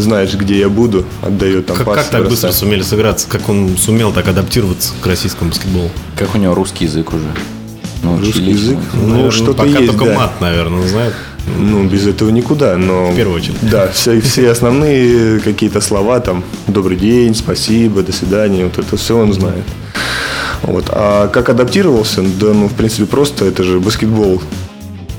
знаешь, 0.00 0.32
где 0.34 0.60
я 0.60 0.68
буду, 0.68 1.04
отдает 1.22 1.66
там 1.66 1.76
Как, 1.76 1.86
пас, 1.86 1.96
как 1.96 2.04
так 2.04 2.20
бросает. 2.20 2.30
быстро 2.30 2.52
сумели 2.52 2.82
сыграться? 2.82 3.28
Как 3.28 3.48
он 3.48 3.76
сумел 3.76 4.12
так 4.12 4.28
адаптироваться 4.28 4.92
к 5.00 5.06
российскому 5.06 5.50
баскетболу? 5.50 5.90
Как 6.16 6.34
у 6.34 6.38
него 6.38 6.54
русский 6.54 6.84
язык 6.84 7.12
уже? 7.12 7.26
Ну, 8.02 8.18
Русский 8.18 8.40
лично. 8.40 8.60
язык? 8.60 8.78
Ну, 8.94 9.08
Наверное, 9.08 9.30
что-то 9.30 9.52
пока 9.54 9.68
есть, 9.70 9.86
только 9.86 10.04
да. 10.04 10.14
мат, 10.14 10.40
наверное, 10.40 10.86
знает. 10.86 11.14
Ну, 11.56 11.84
без 11.84 12.06
этого 12.06 12.30
никуда, 12.30 12.76
но... 12.76 13.10
В 13.10 13.16
первую 13.16 13.36
очередь. 13.38 13.56
Да, 13.62 13.88
все, 13.88 14.20
все 14.20 14.50
основные 14.50 15.40
какие-то 15.40 15.80
слова, 15.80 16.20
там, 16.20 16.44
добрый 16.66 16.96
день, 16.96 17.34
спасибо, 17.34 18.02
до 18.02 18.12
свидания, 18.12 18.64
вот 18.64 18.78
это 18.78 18.96
все 18.96 19.16
он 19.16 19.32
знает. 19.32 19.64
Вот. 20.62 20.86
А 20.88 21.28
как 21.28 21.48
адаптировался? 21.48 22.22
Да, 22.22 22.52
ну, 22.52 22.68
в 22.68 22.74
принципе, 22.74 23.06
просто 23.06 23.46
это 23.46 23.62
же 23.62 23.80
баскетбол. 23.80 24.42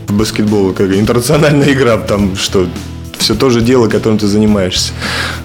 Баскетбол, 0.07 0.73
как 0.73 0.93
интернациональная 0.93 1.71
игра, 1.73 1.97
там, 1.97 2.35
что 2.35 2.67
все 3.17 3.35
то 3.35 3.49
же 3.49 3.61
дело, 3.61 3.87
которым 3.87 4.17
ты 4.17 4.27
занимаешься. 4.27 4.91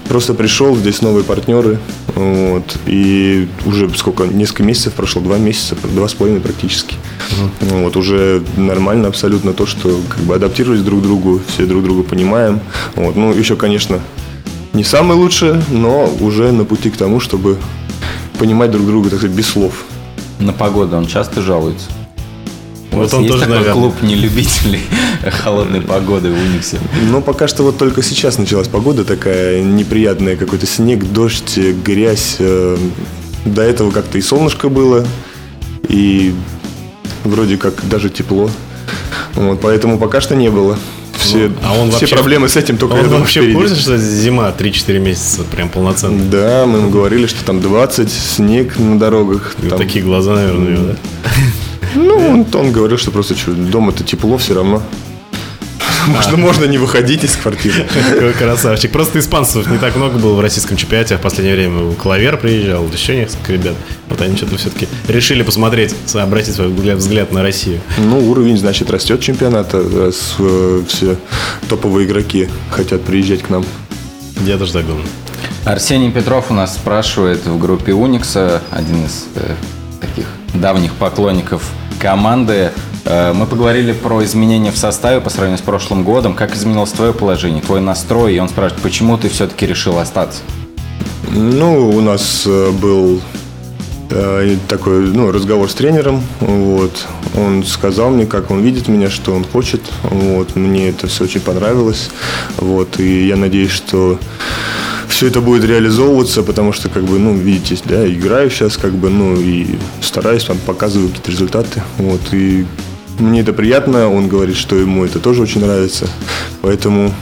Просто 0.07 0.33
пришел, 0.33 0.75
здесь 0.75 1.01
новые 1.01 1.23
партнеры, 1.23 1.79
вот, 2.15 2.77
и 2.85 3.47
уже 3.65 3.89
сколько, 3.95 4.23
несколько 4.25 4.63
месяцев 4.63 4.93
прошло, 4.93 5.21
два 5.21 5.37
месяца, 5.37 5.75
два 5.93 6.07
с 6.07 6.13
половиной 6.13 6.41
практически. 6.41 6.95
Ну, 7.61 7.83
Вот, 7.83 7.97
уже 7.97 8.41
нормально 8.55 9.09
абсолютно 9.09 9.53
то, 9.53 9.65
что 9.65 9.99
как 10.07 10.19
бы 10.21 10.35
адаптировались 10.35 10.81
друг 10.81 11.01
к 11.01 11.03
другу, 11.03 11.41
все 11.47 11.65
друг 11.65 11.83
друга 11.83 12.03
понимаем. 12.03 12.61
Вот, 12.95 13.17
ну, 13.17 13.33
еще, 13.33 13.57
конечно, 13.57 13.99
не 14.71 14.83
самое 14.83 15.19
лучшее, 15.19 15.61
но 15.69 16.09
уже 16.21 16.51
на 16.51 16.63
пути 16.63 16.89
к 16.89 16.97
тому, 16.97 17.19
чтобы 17.19 17.57
понимать 18.39 18.71
друг 18.71 18.85
друга, 18.85 19.09
так 19.09 19.19
сказать, 19.19 19.35
без 19.35 19.47
слов. 19.47 19.85
На 20.39 20.53
погоду 20.53 20.95
он 20.95 21.07
часто 21.07 21.41
жалуется. 21.41 21.89
Вот 22.95 23.13
он 23.13 23.21
есть 23.21 23.31
тоже, 23.31 23.43
такой 23.43 23.57
наверное. 23.57 23.73
клуб 23.81 24.01
нелюбителей 24.01 24.81
холодной 25.43 25.81
погоды 25.81 26.29
в 26.31 26.33
Униксе? 26.33 26.79
Но 27.11 27.21
пока 27.21 27.47
что 27.47 27.63
вот 27.63 27.77
только 27.77 28.01
сейчас 28.03 28.37
началась 28.37 28.67
погода 28.67 29.03
такая 29.05 29.61
неприятная, 29.63 30.35
какой-то 30.35 30.65
снег, 30.65 31.03
дождь, 31.05 31.57
грязь. 31.83 32.35
э, 32.39 32.77
До 33.45 33.61
этого 33.61 33.91
как-то 33.91 34.17
и 34.17 34.21
солнышко 34.21 34.69
было, 34.69 35.05
и 35.87 36.33
вроде 37.23 37.57
как 37.57 37.87
даже 37.87 38.09
тепло. 38.09 38.49
Вот, 39.35 39.59
поэтому 39.61 39.97
пока 39.99 40.21
что 40.21 40.35
не 40.35 40.49
было. 40.49 40.77
Все, 41.17 41.49
а 41.63 41.73
он 41.73 41.89
все 41.89 41.99
вообще- 42.01 42.15
проблемы 42.15 42.47
с 42.49 42.55
этим 42.55 42.77
только 42.77 42.93
Он 42.93 42.97
я 42.99 43.03
думаю, 43.05 43.21
вообще 43.21 43.39
в 43.39 43.43
впереди. 43.43 43.59
курсе, 43.59 43.75
что 43.75 43.97
зима 43.97 44.51
3-4 44.55 44.99
месяца 44.99 45.43
прям 45.43 45.69
полноценно? 45.69 46.21
Да, 46.29 46.65
мы 46.67 46.79
ему 46.79 46.89
говорили, 46.89 47.25
что 47.25 47.43
там 47.45 47.61
20, 47.61 48.11
снег 48.11 48.77
на 48.77 48.99
дорогах. 48.99 49.55
И 49.63 49.67
там- 49.69 49.79
Такие 49.79 50.03
глаза, 50.05 50.35
наверное, 50.35 50.67
у 50.67 50.69
него, 50.71 50.83
да? 50.89 50.95
Ну, 51.95 52.15
он, 52.17 52.45
он 52.53 52.71
говорил, 52.71 52.97
что 52.97 53.11
просто 53.11 53.35
что, 53.35 53.51
дома-то 53.51 54.03
тепло 54.03 54.37
все 54.37 54.53
равно. 54.53 54.81
Можно, 56.07 56.37
можно 56.37 56.65
не 56.65 56.77
выходить 56.77 57.23
из 57.23 57.35
квартиры. 57.35 57.87
Какой 57.91 58.33
красавчик. 58.33 58.91
Просто 58.91 59.19
испанцев 59.19 59.67
не 59.67 59.77
так 59.77 59.95
много 59.95 60.17
было 60.19 60.35
в 60.35 60.39
российском 60.39 60.77
чемпионате, 60.77 61.15
а 61.15 61.17
в 61.17 61.21
последнее 61.21 61.55
время 61.55 61.93
Клавер 61.95 62.37
приезжал, 62.37 62.87
еще 62.89 63.15
несколько 63.15 63.53
ребят. 63.53 63.73
Вот 64.09 64.21
они 64.21 64.37
что-то 64.37 64.57
все-таки 64.57 64.87
решили 65.07 65.41
посмотреть, 65.41 65.95
обратить 66.13 66.53
свой 66.53 66.67
взгляд, 66.67 66.97
взгляд 66.97 67.31
на 67.31 67.41
Россию. 67.41 67.81
Ну, 67.97 68.29
уровень, 68.29 68.57
значит, 68.57 68.91
растет 68.91 69.19
чемпионата, 69.19 69.77
раз 69.77 70.35
э, 70.37 70.83
все 70.87 71.17
топовые 71.69 72.05
игроки 72.07 72.49
хотят 72.69 73.01
приезжать 73.01 73.41
к 73.41 73.49
нам. 73.49 73.65
Я 74.45 74.57
тоже 74.57 74.73
так 74.73 74.85
думаю. 74.85 75.05
Арсений 75.63 76.11
Петров 76.11 76.51
у 76.51 76.53
нас 76.53 76.75
спрашивает 76.75 77.45
в 77.47 77.57
группе 77.57 77.93
Уникса, 77.93 78.61
один 78.69 79.05
из 79.05 79.25
э, 79.35 79.55
таких 79.99 80.27
давних 80.53 80.93
поклонников 80.93 81.63
команды. 81.99 82.71
Э, 83.05 83.33
мы 83.33 83.45
поговорили 83.45 83.91
про 83.93 84.23
изменения 84.23 84.71
в 84.71 84.77
составе 84.77 85.21
по 85.21 85.29
сравнению 85.29 85.59
с 85.59 85.61
прошлым 85.61 86.03
годом. 86.03 86.33
Как 86.33 86.55
изменилось 86.55 86.91
твое 86.91 87.13
положение, 87.13 87.61
твой 87.61 87.81
настрой? 87.81 88.35
И 88.35 88.39
он 88.39 88.49
спрашивает, 88.49 88.81
почему 88.81 89.17
ты 89.17 89.29
все-таки 89.29 89.65
решил 89.65 89.97
остаться? 89.97 90.41
Ну, 91.31 91.89
у 91.89 92.01
нас 92.01 92.43
э, 92.45 92.71
был 92.71 93.21
э, 94.09 94.57
такой 94.67 95.07
ну, 95.07 95.31
разговор 95.31 95.69
с 95.69 95.73
тренером. 95.73 96.23
Вот. 96.39 97.05
Он 97.35 97.63
сказал 97.63 98.09
мне, 98.09 98.25
как 98.25 98.51
он 98.51 98.61
видит 98.61 98.87
меня, 98.87 99.09
что 99.09 99.33
он 99.33 99.43
хочет. 99.43 99.81
Вот. 100.03 100.55
Мне 100.55 100.89
это 100.89 101.07
все 101.07 101.25
очень 101.25 101.41
понравилось. 101.41 102.09
Вот. 102.57 102.99
И 102.99 103.27
я 103.27 103.35
надеюсь, 103.35 103.71
что 103.71 104.19
все 105.15 105.27
это 105.27 105.39
будет 105.39 105.63
реализовываться, 105.63 106.43
потому 106.43 106.73
что, 106.73 106.89
как 106.89 107.03
бы, 107.03 107.17
ну, 107.17 107.33
видите, 107.33 107.81
да, 107.85 108.05
играю 108.05 108.49
сейчас, 108.49 108.75
как 108.75 108.91
бы, 108.91 109.09
ну, 109.09 109.39
и 109.39 109.65
стараюсь, 110.01 110.43
там, 110.43 110.57
показываю 110.57 111.07
какие-то 111.07 111.31
результаты. 111.31 111.83
Вот. 111.97 112.19
И 112.33 112.65
мне 113.17 113.39
это 113.39 113.53
приятно. 113.53 114.09
Он 114.09 114.27
говорит, 114.27 114.57
что 114.57 114.75
ему 114.75 115.05
это 115.05 115.19
тоже 115.19 115.41
очень 115.41 115.61
нравится. 115.61 116.09
Поэтому 116.61 117.13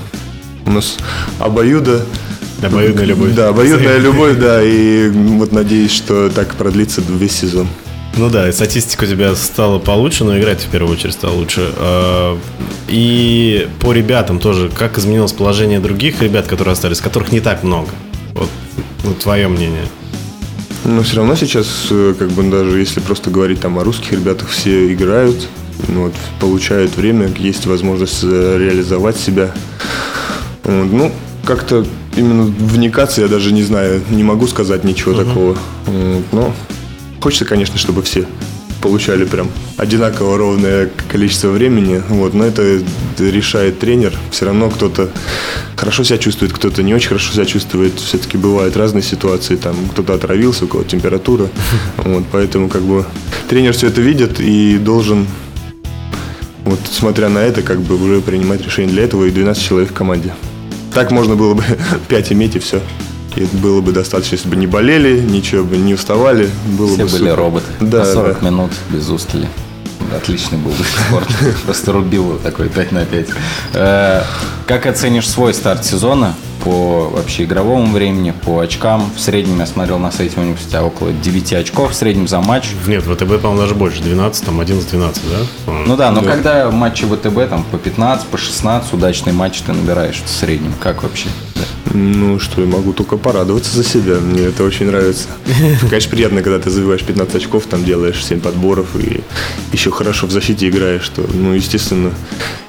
у 0.65 0.71
нас 0.71 0.97
обоюдо 1.37 2.03
Обоюдная 2.63 3.05
любовь. 3.05 3.35
Да, 3.35 3.49
обоюдная 3.49 3.97
любовь, 3.99 4.37
да, 4.39 4.63
и 4.63 5.09
вот 5.09 5.51
надеюсь, 5.51 5.91
что 5.91 6.29
так 6.29 6.55
продлится 6.55 7.01
весь 7.07 7.33
сезон. 7.33 7.67
Ну 8.15 8.29
да, 8.29 8.51
статистика 8.51 9.05
у 9.05 9.07
тебя 9.07 9.35
стала 9.35 9.79
получше, 9.79 10.23
но 10.23 10.37
играть 10.37 10.61
в 10.61 10.69
первую 10.69 10.93
очередь 10.93 11.13
стало 11.13 11.33
лучше. 11.33 11.73
А, 11.77 12.37
и 12.87 13.67
по 13.79 13.91
ребятам 13.91 14.39
тоже, 14.39 14.69
как 14.69 14.99
изменилось 14.99 15.33
положение 15.33 15.79
других 15.79 16.21
ребят, 16.21 16.45
которые 16.47 16.73
остались, 16.73 17.01
которых 17.01 17.31
не 17.31 17.39
так 17.39 17.63
много? 17.63 17.89
Вот, 18.35 18.49
ну, 19.03 19.13
твое 19.15 19.47
мнение. 19.47 19.85
Но 20.85 21.01
все 21.01 21.17
равно 21.17 21.35
сейчас, 21.35 21.87
э, 21.89 22.13
как 22.17 22.29
бы 22.31 22.43
даже 22.43 22.77
если 22.77 22.99
просто 22.99 23.31
говорить 23.31 23.61
там 23.61 23.79
о 23.79 23.83
русских 23.83 24.11
ребятах, 24.11 24.49
все 24.49 24.93
играют, 24.93 25.47
ну, 25.87 26.03
вот, 26.03 26.13
получают 26.39 26.95
время, 26.95 27.31
есть 27.37 27.65
возможность 27.65 28.19
э, 28.23 28.57
реализовать 28.59 29.17
себя. 29.17 29.51
Вот, 30.63 30.91
ну, 30.91 31.11
как-то 31.45 31.83
именно 32.15 32.43
вникаться 32.43 33.21
я 33.21 33.27
даже 33.27 33.51
не 33.53 33.63
знаю, 33.63 34.01
не 34.11 34.23
могу 34.23 34.45
сказать 34.45 34.83
ничего 34.83 35.13
uh-huh. 35.13 35.25
такого. 35.25 35.57
Вот, 35.87 36.23
но 36.31 36.53
хочется, 37.23 37.45
конечно, 37.45 37.77
чтобы 37.77 38.03
все 38.03 38.25
получали 38.81 39.23
прям 39.23 39.49
одинаково 39.77 40.37
ровное 40.37 40.89
количество 41.09 41.47
времени, 41.47 42.03
вот, 42.09 42.33
но 42.33 42.43
это 42.43 42.81
решает 43.17 43.79
тренер. 43.79 44.13
Все 44.29 44.43
равно 44.43 44.69
кто-то 44.69 45.09
хорошо 45.77 46.03
себя 46.03 46.17
чувствует, 46.17 46.51
кто-то 46.51 46.83
не 46.83 46.93
очень 46.93 47.07
хорошо 47.07 47.31
себя 47.31 47.45
чувствует. 47.45 47.97
Все-таки 47.97 48.37
бывают 48.37 48.75
разные 48.75 49.03
ситуации, 49.03 49.55
там 49.55 49.73
кто-то 49.93 50.15
отравился, 50.15 50.65
у 50.65 50.67
кого 50.67 50.83
температура, 50.83 51.47
вот, 51.97 52.25
поэтому 52.29 52.67
как 52.67 52.81
бы 52.81 53.05
тренер 53.47 53.71
все 53.71 53.87
это 53.87 54.01
видит 54.01 54.41
и 54.41 54.77
должен 54.77 55.25
вот 56.65 56.79
смотря 56.91 57.29
на 57.29 57.39
это, 57.39 57.61
как 57.61 57.79
бы 57.79 57.95
уже 58.03 58.19
принимать 58.19 58.65
решение 58.65 58.91
для 58.91 59.03
этого 59.03 59.23
и 59.23 59.31
12 59.31 59.63
человек 59.63 59.91
в 59.91 59.93
команде. 59.93 60.33
Так 60.93 61.09
можно 61.11 61.37
было 61.37 61.53
бы 61.53 61.63
5 62.09 62.33
иметь 62.33 62.57
и 62.57 62.59
все. 62.59 62.81
И 63.35 63.43
это 63.43 63.57
было 63.57 63.81
бы 63.81 63.91
достаточно, 63.91 64.35
если 64.35 64.49
бы 64.49 64.55
не 64.55 64.67
болели, 64.67 65.19
ничего 65.19 65.63
бы 65.63 65.77
не 65.77 65.93
уставали. 65.93 66.49
Было 66.77 66.87
Все 66.93 67.05
бы 67.05 67.11
были 67.11 67.21
супер. 67.21 67.35
роботы. 67.35 67.65
Да, 67.81 67.99
На 67.99 68.05
40 68.05 68.39
да. 68.41 68.49
минут 68.49 68.71
без 68.89 69.09
устали. 69.09 69.47
Отличный 70.15 70.59
был 70.59 70.69
бы 70.71 70.83
спорт. 70.83 71.27
Просто 71.65 71.91
рубил 71.91 72.37
такой 72.43 72.69
5 72.69 72.91
на 72.91 73.05
5. 73.05 73.27
Э, 73.73 74.21
Как 74.67 74.85
оценишь 74.85 75.27
свой 75.27 75.55
старт 75.55 75.83
сезона 75.83 76.35
по 76.63 77.09
вообще 77.09 77.45
игровому 77.45 77.91
времени, 77.91 78.31
по 78.45 78.59
очкам? 78.59 79.09
В 79.15 79.19
среднем 79.19 79.59
я 79.59 79.65
смотрел 79.65 79.97
на 79.97 80.11
сайте 80.11 80.39
университета 80.39 80.83
около 80.83 81.11
9 81.13 81.53
очков 81.53 81.91
в 81.93 81.95
среднем 81.95 82.27
за 82.27 82.41
матч. 82.41 82.67
Нет, 82.85 83.03
ВТБ, 83.03 83.41
по-моему, 83.41 83.57
даже 83.57 83.73
больше, 83.73 84.03
12, 84.03 84.45
там 84.45 84.61
11-12, 84.61 85.17
да? 85.31 85.73
Ну 85.87 85.95
да, 85.97 86.11
но 86.11 86.21
когда 86.21 86.69
матчи 86.69 87.05
ВТБ 87.05 87.49
там 87.49 87.63
по 87.63 87.79
15, 87.79 88.27
по 88.27 88.37
16, 88.37 88.93
удачные 88.93 89.33
матчи 89.33 89.63
ты 89.65 89.73
набираешь 89.73 90.21
в 90.23 90.29
среднем. 90.29 90.73
Как 90.79 91.01
вообще? 91.01 91.29
Ну 91.93 92.39
что, 92.39 92.61
я 92.61 92.67
могу 92.67 92.91
только 92.91 93.17
порадоваться 93.17 93.75
за 93.75 93.83
себя. 93.83 94.15
Мне 94.15 94.45
это 94.45 94.63
очень 94.63 94.87
нравится. 94.87 95.27
Конечно, 95.87 96.09
приятно, 96.09 96.41
когда 96.41 96.59
ты 96.59 96.69
забиваешь 96.69 97.03
15 97.03 97.35
очков, 97.35 97.65
там 97.67 97.85
делаешь 97.85 98.23
7 98.23 98.39
подборов 98.39 98.87
и 98.95 99.21
еще 99.71 99.91
хорошо 99.91 100.27
в 100.27 100.31
защите 100.31 100.67
играешь, 100.69 101.03
что, 101.03 101.23
ну, 101.31 101.53
естественно, 101.53 102.11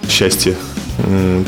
счастье. 0.08 0.56
Вот. 0.98 1.46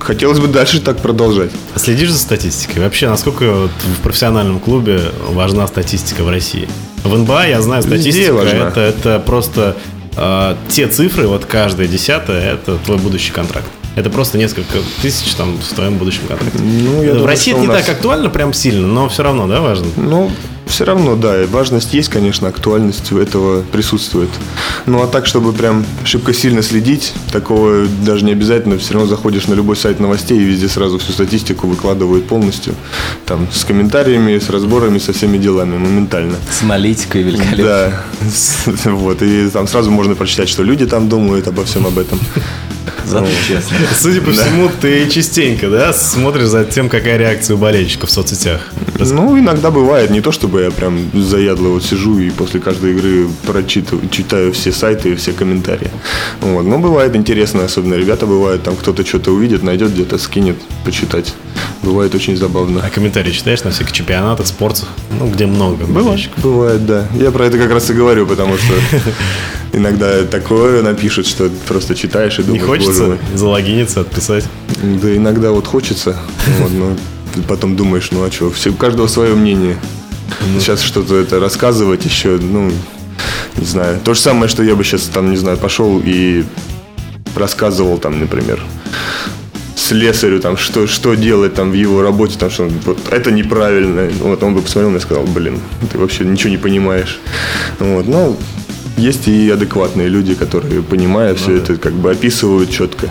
Хотелось 0.00 0.38
бы 0.38 0.48
дальше 0.48 0.80
так 0.80 0.98
продолжать. 0.98 1.50
Следишь 1.76 2.10
за 2.10 2.18
статистикой? 2.18 2.82
Вообще, 2.82 3.08
насколько 3.08 3.50
вот 3.52 3.70
в 3.98 4.02
профессиональном 4.02 4.60
клубе 4.60 5.00
важна 5.30 5.66
статистика 5.66 6.22
в 6.24 6.28
России? 6.28 6.68
В 7.04 7.16
НБА 7.16 7.48
я 7.48 7.62
знаю, 7.62 7.82
Везде 7.82 8.10
статистика 8.10 8.34
важна. 8.34 8.68
это, 8.68 8.80
это 8.80 9.18
просто 9.24 9.76
э, 10.16 10.56
те 10.68 10.88
цифры, 10.88 11.26
вот 11.26 11.46
каждая 11.46 11.86
десятая, 11.88 12.52
это 12.54 12.76
твой 12.76 12.98
будущий 12.98 13.32
контракт. 13.32 13.68
Это 13.96 14.10
просто 14.10 14.38
несколько 14.38 14.78
тысяч 15.02 15.34
там 15.34 15.56
в 15.58 15.74
твоем 15.74 15.98
будущем 15.98 16.22
контракте. 16.26 16.58
Ну, 16.60 17.02
я 17.02 17.10
в 17.10 17.14
думаю, 17.14 17.26
России 17.26 17.52
это 17.52 17.60
не 17.60 17.66
нас- 17.68 17.84
так 17.84 17.96
актуально 17.96 18.28
прям 18.28 18.52
сильно, 18.52 18.86
но 18.86 19.08
все 19.08 19.22
равно, 19.22 19.46
да, 19.46 19.60
важно? 19.60 19.86
Ну, 19.96 20.30
все 20.66 20.84
равно, 20.84 21.14
да, 21.14 21.42
и 21.42 21.46
важность 21.46 21.94
есть, 21.94 22.08
конечно, 22.08 22.48
актуальность 22.48 23.12
у 23.12 23.18
этого 23.18 23.62
присутствует. 23.62 24.30
Ну, 24.86 25.02
а 25.02 25.06
так, 25.06 25.26
чтобы 25.26 25.52
прям 25.52 25.84
шибко 26.04 26.32
сильно 26.34 26.62
следить, 26.62 27.12
такого 27.30 27.86
даже 28.04 28.24
не 28.24 28.32
обязательно. 28.32 28.78
Все 28.78 28.94
равно 28.94 29.08
заходишь 29.08 29.46
на 29.46 29.54
любой 29.54 29.76
сайт 29.76 30.00
новостей 30.00 30.38
и 30.38 30.42
везде 30.42 30.68
сразу 30.68 30.98
всю 30.98 31.12
статистику 31.12 31.68
выкладывают 31.68 32.26
полностью. 32.26 32.74
Там, 33.26 33.46
с 33.52 33.64
комментариями, 33.64 34.38
с 34.38 34.50
разборами, 34.50 34.98
со 34.98 35.12
всеми 35.12 35.38
делами, 35.38 35.78
моментально. 35.78 36.36
С 36.50 36.62
аналитикой 36.62 37.22
великолепно. 37.22 37.64
Да, 37.64 38.04
вот, 38.90 39.22
и 39.22 39.48
там 39.50 39.68
сразу 39.68 39.92
можно 39.92 40.16
прочитать, 40.16 40.48
что 40.48 40.64
люди 40.64 40.86
там 40.86 41.08
думают 41.08 41.46
обо 41.46 41.64
всем 41.64 41.86
об 41.86 41.98
этом. 41.98 42.18
Зато 43.06 43.26
честно. 43.46 43.76
Судя 43.98 44.20
по 44.20 44.32
всему, 44.32 44.70
ты 44.80 45.08
частенько, 45.08 45.68
да, 45.68 45.92
смотришь 45.92 46.48
за 46.48 46.64
тем, 46.64 46.88
какая 46.88 47.16
реакция 47.16 47.54
у 47.54 47.58
болельщиков 47.58 48.10
в 48.10 48.12
соцсетях. 48.12 48.60
Ну, 48.98 49.38
иногда 49.38 49.70
бывает. 49.70 50.10
Не 50.10 50.20
то, 50.20 50.32
чтобы 50.32 50.62
я 50.62 50.70
прям 50.70 51.10
заядло 51.12 51.68
вот 51.68 51.84
сижу 51.84 52.18
и 52.18 52.30
после 52.30 52.60
каждой 52.60 52.92
игры 52.92 53.28
прочитываю, 53.46 54.08
читаю 54.08 54.52
все 54.52 54.72
сайты 54.72 55.12
и 55.12 55.14
все 55.14 55.32
комментарии. 55.32 55.90
Вот. 56.40 56.62
Но 56.62 56.78
бывает 56.78 57.16
интересно, 57.16 57.64
особенно 57.64 57.94
ребята 57.94 58.26
бывают, 58.26 58.62
там 58.62 58.76
кто-то 58.76 59.04
что-то 59.04 59.32
увидит, 59.32 59.62
найдет 59.62 59.92
где-то, 59.92 60.18
скинет, 60.18 60.56
почитать. 60.84 61.34
Бывает 61.82 62.14
очень 62.14 62.36
забавно. 62.36 62.82
А 62.84 62.90
комментарии 62.90 63.30
читаешь 63.30 63.62
на 63.62 63.70
всяких 63.70 63.92
чемпионатах, 63.92 64.46
спортах, 64.46 64.88
ну, 65.18 65.30
где 65.30 65.46
много 65.46 65.84
болельщиков? 65.84 66.42
Бывает, 66.42 66.86
да. 66.86 67.06
Я 67.14 67.30
про 67.30 67.44
это 67.46 67.58
как 67.58 67.70
раз 67.70 67.90
и 67.90 67.92
говорю, 67.92 68.26
потому 68.26 68.56
что 68.56 68.74
иногда 69.72 70.24
такое 70.24 70.82
напишут, 70.82 71.26
что 71.26 71.50
просто 71.68 71.94
читаешь 71.94 72.38
и 72.38 72.42
Не 72.42 72.58
думаешь, 72.58 72.66
боже 72.66 72.80
хочется 72.80 73.18
залогиниться, 73.34 74.00
отписать? 74.00 74.44
Да 74.82 75.14
иногда 75.14 75.50
вот 75.50 75.66
хочется, 75.66 76.16
вот, 76.58 76.70
но 76.72 76.96
потом 77.46 77.76
думаешь, 77.76 78.08
ну 78.12 78.24
а 78.24 78.30
что, 78.30 78.50
все, 78.50 78.70
у 78.70 78.74
каждого 78.74 79.06
свое 79.06 79.34
мнение. 79.34 79.76
Сейчас 80.58 80.80
что-то 80.80 81.16
это 81.16 81.38
рассказывать 81.38 82.04
еще, 82.04 82.38
ну, 82.40 82.70
не 83.56 83.64
знаю. 83.64 84.00
То 84.02 84.14
же 84.14 84.20
самое, 84.20 84.48
что 84.48 84.62
я 84.62 84.74
бы 84.74 84.84
сейчас 84.84 85.02
там, 85.02 85.30
не 85.30 85.36
знаю, 85.36 85.58
пошел 85.58 86.00
и 86.04 86.44
рассказывал 87.36 87.98
там, 87.98 88.20
например, 88.20 88.60
слесарю, 89.84 90.40
там, 90.40 90.56
что, 90.56 90.86
что 90.86 91.14
делать 91.14 91.54
там 91.54 91.70
в 91.70 91.74
его 91.74 92.02
работе, 92.02 92.38
там, 92.38 92.50
что 92.50 92.68
вот 92.84 92.98
это 93.10 93.30
неправильно. 93.30 94.10
Вот 94.20 94.42
он 94.42 94.54
бы 94.54 94.62
посмотрел 94.62 94.90
на 94.90 94.96
и 94.96 95.00
сказал, 95.00 95.24
блин, 95.24 95.60
ты 95.92 95.98
вообще 95.98 96.24
ничего 96.24 96.50
не 96.50 96.58
понимаешь. 96.58 97.20
Вот, 97.78 98.06
ну, 98.06 98.36
есть 98.96 99.28
и 99.28 99.50
адекватные 99.50 100.08
люди, 100.08 100.34
которые, 100.34 100.82
понимая 100.82 101.34
все 101.34 101.56
это, 101.56 101.76
как 101.76 101.92
бы 101.92 102.10
описывают 102.10 102.70
четко. 102.70 103.10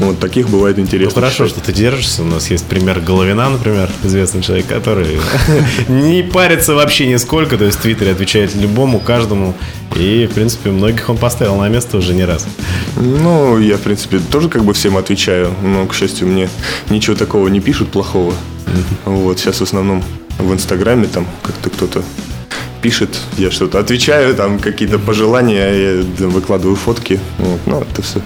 Вот 0.00 0.18
таких 0.18 0.48
бывает 0.48 0.76
Ну, 0.76 0.82
интересно. 0.84 1.14
хорошо, 1.20 1.46
читать. 1.46 1.50
что 1.50 1.60
ты 1.60 1.72
держишься. 1.72 2.22
У 2.22 2.26
нас 2.26 2.50
есть 2.50 2.64
пример 2.66 3.00
Головина, 3.00 3.48
например, 3.50 3.90
известный 4.02 4.42
человек, 4.42 4.66
который 4.66 5.18
не 5.88 6.22
парится 6.22 6.74
вообще 6.74 7.06
нисколько, 7.06 7.56
то 7.56 7.64
есть 7.64 7.78
в 7.78 7.82
Твиттере 7.82 8.12
отвечает 8.12 8.54
любому, 8.54 9.00
каждому. 9.00 9.54
И, 9.96 10.28
в 10.30 10.34
принципе, 10.34 10.70
многих 10.70 11.08
он 11.08 11.16
поставил 11.16 11.56
на 11.56 11.68
место 11.68 11.96
уже 11.98 12.14
не 12.14 12.24
раз. 12.24 12.46
Ну, 12.96 13.58
я, 13.58 13.76
в 13.76 13.80
принципе, 13.80 14.18
тоже 14.18 14.48
как 14.48 14.64
бы 14.64 14.72
всем 14.74 14.96
отвечаю, 14.96 15.52
но, 15.62 15.86
к 15.86 15.94
счастью, 15.94 16.26
мне 16.28 16.48
ничего 16.90 17.14
такого 17.16 17.48
не 17.48 17.60
пишут 17.60 17.90
плохого. 17.90 18.34
Вот, 19.04 19.38
сейчас 19.38 19.58
в 19.58 19.62
основном 19.62 20.02
в 20.38 20.52
Инстаграме 20.52 21.06
там 21.06 21.26
как-то 21.42 21.70
кто-то 21.70 22.02
пишет, 22.82 23.16
я 23.38 23.50
что-то 23.50 23.78
отвечаю, 23.78 24.34
там 24.34 24.58
какие-то 24.58 24.98
пожелания, 24.98 25.72
я 25.72 26.26
выкладываю 26.26 26.76
фотки. 26.76 27.20
Вот, 27.38 27.60
ну, 27.66 27.80
это 27.82 28.02
все 28.02 28.20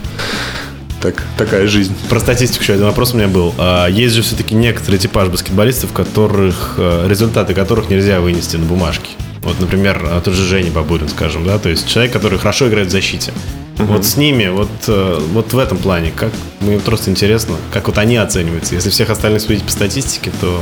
так, 1.00 1.22
такая 1.36 1.66
жизнь. 1.66 1.94
Про 2.08 2.20
статистику 2.20 2.62
еще 2.62 2.74
один 2.74 2.86
вопрос 2.86 3.14
у 3.14 3.16
меня 3.16 3.28
был. 3.28 3.54
А, 3.58 3.86
Есть 3.86 4.14
же 4.14 4.22
все-таки 4.22 4.54
некоторый 4.54 4.98
типаж 4.98 5.28
баскетболистов, 5.28 5.92
которых 5.92 6.74
э, 6.78 7.06
результаты 7.08 7.54
которых 7.54 7.88
нельзя 7.90 8.20
вынести 8.20 8.56
на 8.56 8.66
бумажке. 8.66 9.10
Вот, 9.42 9.60
например, 9.60 10.00
а, 10.04 10.20
тот 10.20 10.34
же 10.34 10.44
Женя 10.44 10.70
Бабурин, 10.70 11.08
скажем, 11.08 11.44
да, 11.46 11.58
то 11.58 11.68
есть 11.68 11.88
человек, 11.88 12.12
который 12.12 12.38
хорошо 12.38 12.68
играет 12.68 12.88
в 12.88 12.90
защите. 12.90 13.32
Вот 13.78 14.04
с 14.04 14.16
ними, 14.16 14.48
вот, 14.48 14.68
э, 14.88 15.20
вот 15.32 15.52
в 15.52 15.58
этом 15.58 15.78
плане, 15.78 16.12
как 16.14 16.32
мне 16.60 16.78
просто 16.80 17.10
интересно, 17.10 17.54
как 17.72 17.86
вот 17.86 17.96
они 17.98 18.16
оцениваются. 18.16 18.74
Если 18.74 18.90
всех 18.90 19.08
остальных 19.10 19.40
судить 19.40 19.62
по 19.62 19.70
статистике, 19.70 20.32
то 20.40 20.60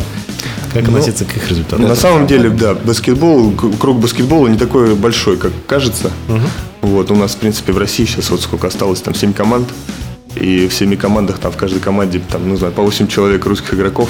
как 0.75 0.83
Ну, 0.83 0.89
относиться 0.91 1.25
к 1.25 1.35
их 1.35 1.49
результатам? 1.49 1.89
На 1.89 1.97
самом 1.97 2.27
деле, 2.27 2.51
да, 2.51 2.75
баскетбол, 2.75 3.53
круг 3.53 4.01
баскетбола 4.01 4.49
не 4.49 4.59
такой 4.59 4.95
большой, 4.95 5.39
как 5.39 5.53
кажется. 5.67 6.11
Вот, 6.83 7.11
у 7.11 7.17
нас, 7.17 7.33
в 7.35 7.39
принципе, 7.39 7.73
в 7.73 7.79
России 7.79 8.05
сейчас 8.05 8.31
вот 8.31 8.43
сколько 8.43 8.67
осталось, 8.67 9.01
там 9.01 9.15
7 9.15 9.33
команд. 9.33 9.69
И 10.37 10.69
в 10.69 10.75
семи 10.75 10.97
командах, 10.97 11.39
там 11.39 11.53
в 11.53 11.57
каждой 11.57 11.81
команде, 11.81 12.21
там, 12.31 12.49
ну, 12.49 12.57
знаю, 12.57 12.73
по 12.73 12.83
8 12.83 13.09
человек 13.09 13.47
русских 13.47 13.75
игроков. 13.75 14.09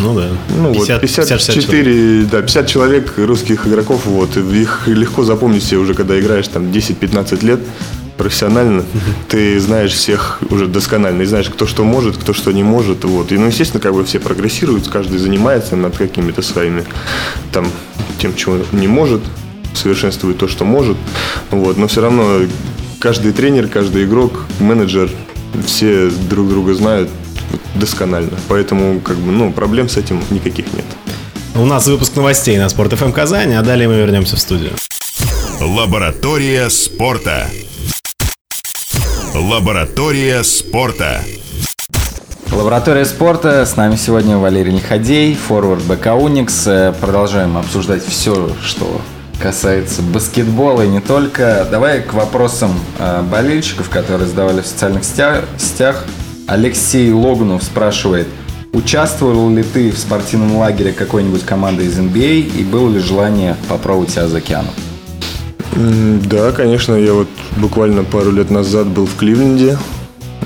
Ну 0.00 0.14
да. 0.14 0.28
Ну, 0.56 0.72
50, 0.72 0.90
вот 0.94 1.00
54 1.02 1.38
54, 1.38 2.24
да, 2.24 2.42
50 2.42 2.66
человек 2.66 3.14
русских 3.18 3.66
игроков, 3.66 4.06
вот, 4.06 4.36
их 4.36 4.82
легко 4.86 5.22
запомнить 5.22 5.62
себе 5.62 5.78
уже, 5.78 5.94
когда 5.94 6.18
играешь 6.18 6.48
там 6.48 6.64
10-15 6.70 7.44
лет 7.44 7.60
профессионально, 8.16 8.84
ты 9.28 9.60
знаешь 9.60 9.92
всех 9.92 10.40
уже 10.50 10.66
досконально, 10.66 11.22
и 11.22 11.26
знаешь, 11.26 11.48
кто 11.50 11.66
что 11.66 11.84
может, 11.84 12.16
кто 12.16 12.32
что 12.32 12.50
не 12.52 12.62
может, 12.62 13.04
вот, 13.04 13.32
и, 13.32 13.38
ну, 13.38 13.46
естественно, 13.46 13.80
как 13.80 13.94
бы 13.94 14.04
все 14.04 14.18
прогрессируют, 14.18 14.88
каждый 14.88 15.18
занимается 15.18 15.76
над 15.76 15.96
какими-то 15.96 16.42
своими, 16.42 16.84
там, 17.52 17.66
тем, 18.18 18.34
чего 18.34 18.58
не 18.72 18.88
может, 18.88 19.20
совершенствует 19.74 20.38
то, 20.38 20.48
что 20.48 20.64
может, 20.64 20.96
вот, 21.50 21.76
но 21.76 21.88
все 21.88 22.00
равно 22.00 22.40
каждый 23.00 23.32
тренер, 23.32 23.68
каждый 23.68 24.04
игрок, 24.04 24.44
менеджер, 24.58 25.10
все 25.64 26.10
друг 26.28 26.48
друга 26.48 26.74
знают, 26.74 27.10
досконально. 27.74 28.36
Поэтому, 28.48 29.00
как 29.00 29.16
бы, 29.16 29.32
ну, 29.32 29.52
проблем 29.52 29.88
с 29.88 29.96
этим 29.96 30.22
никаких 30.30 30.72
нет. 30.72 30.84
У 31.54 31.64
нас 31.64 31.86
выпуск 31.86 32.14
новостей 32.16 32.56
на 32.58 32.68
Спорт 32.68 32.92
ФМ 32.94 33.12
Казани, 33.12 33.54
а 33.54 33.62
далее 33.62 33.88
мы 33.88 33.96
вернемся 33.96 34.36
в 34.36 34.40
студию. 34.40 34.72
Лаборатория 35.60 36.70
спорта. 36.70 37.46
Лаборатория 39.34 40.42
спорта. 40.42 41.22
Лаборатория 42.52 43.04
спорта. 43.04 43.64
С 43.64 43.76
нами 43.76 43.96
сегодня 43.96 44.38
Валерий 44.38 44.72
Лиходей, 44.72 45.34
форвард 45.34 45.82
БК 45.84 46.14
Уникс. 46.14 46.66
Э, 46.66 46.92
продолжаем 47.00 47.56
обсуждать 47.56 48.04
все, 48.04 48.50
что 48.62 49.00
касается 49.40 50.02
баскетбола 50.02 50.82
и 50.82 50.88
не 50.88 51.00
только. 51.00 51.66
Давай 51.70 52.02
к 52.02 52.12
вопросам 52.12 52.72
э, 52.98 53.22
болельщиков, 53.22 53.88
которые 53.88 54.28
задавали 54.28 54.60
в 54.60 54.66
социальных 54.66 55.04
сетях. 55.04 56.04
Алексей 56.46 57.10
Логунов 57.12 57.62
спрашивает, 57.62 58.26
участвовал 58.72 59.50
ли 59.50 59.62
ты 59.62 59.90
в 59.90 59.98
спортивном 59.98 60.56
лагере 60.56 60.92
какой-нибудь 60.92 61.44
команды 61.44 61.84
из 61.84 61.98
NBA 61.98 62.52
а 62.54 62.58
и 62.58 62.64
было 62.64 62.90
ли 62.90 63.00
желание 63.00 63.56
попробовать 63.68 64.10
себя 64.10 64.28
за 64.28 64.38
океаном? 64.38 64.74
Да, 65.74 66.52
конечно, 66.52 66.94
я 66.94 67.14
вот 67.14 67.28
буквально 67.56 68.04
пару 68.04 68.32
лет 68.32 68.50
назад 68.50 68.88
был 68.88 69.06
в 69.06 69.16
Кливленде, 69.16 69.78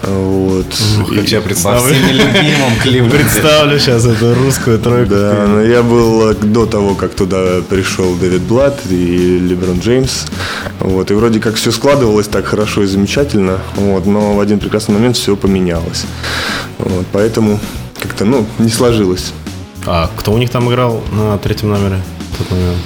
вот. 0.07 0.67
Ну, 0.99 1.07
как 1.07 1.29
я 1.29 1.41
представлю. 1.41 1.83
Во 1.83 1.91
любимом 1.91 2.77
Кливленде. 2.83 3.17
Представлю 3.17 3.79
сейчас 3.79 4.05
эту 4.05 4.35
русскую 4.35 4.79
тройку. 4.79 5.11
Да, 5.15 5.47
но 5.49 5.63
я 5.63 5.83
был 5.83 6.31
э, 6.31 6.35
до 6.35 6.67
того, 6.67 6.95
как 6.95 7.15
туда 7.15 7.63
пришел 7.69 8.15
Дэвид 8.15 8.43
Блад 8.43 8.81
и 8.91 9.39
Леброн 9.39 9.81
Джеймс. 9.81 10.27
Вот, 10.81 11.11
и 11.11 11.15
вроде 11.15 11.41
как 11.41 11.55
все 11.55 11.71
складывалось 11.71 12.29
так 12.29 12.45
хорошо 12.45 12.83
и 12.83 12.87
замечательно, 12.87 13.59
вот, 13.77 14.07
но 14.07 14.35
в 14.35 14.41
один 14.41 14.59
прекрасный 14.59 14.95
момент 14.95 15.17
все 15.17 15.37
поменялось. 15.37 16.05
Вот, 16.79 17.07
поэтому 17.13 17.59
как-то, 18.01 18.25
ну, 18.25 18.47
не 18.59 18.71
сложилось. 18.71 19.33
А 19.87 20.11
кто 20.17 20.33
у 20.33 20.39
них 20.39 20.51
там 20.51 20.69
играл 20.71 21.03
на 21.13 21.39
третьем 21.39 21.71
номере 21.71 22.01
тот 22.39 22.51
момент? 22.51 22.79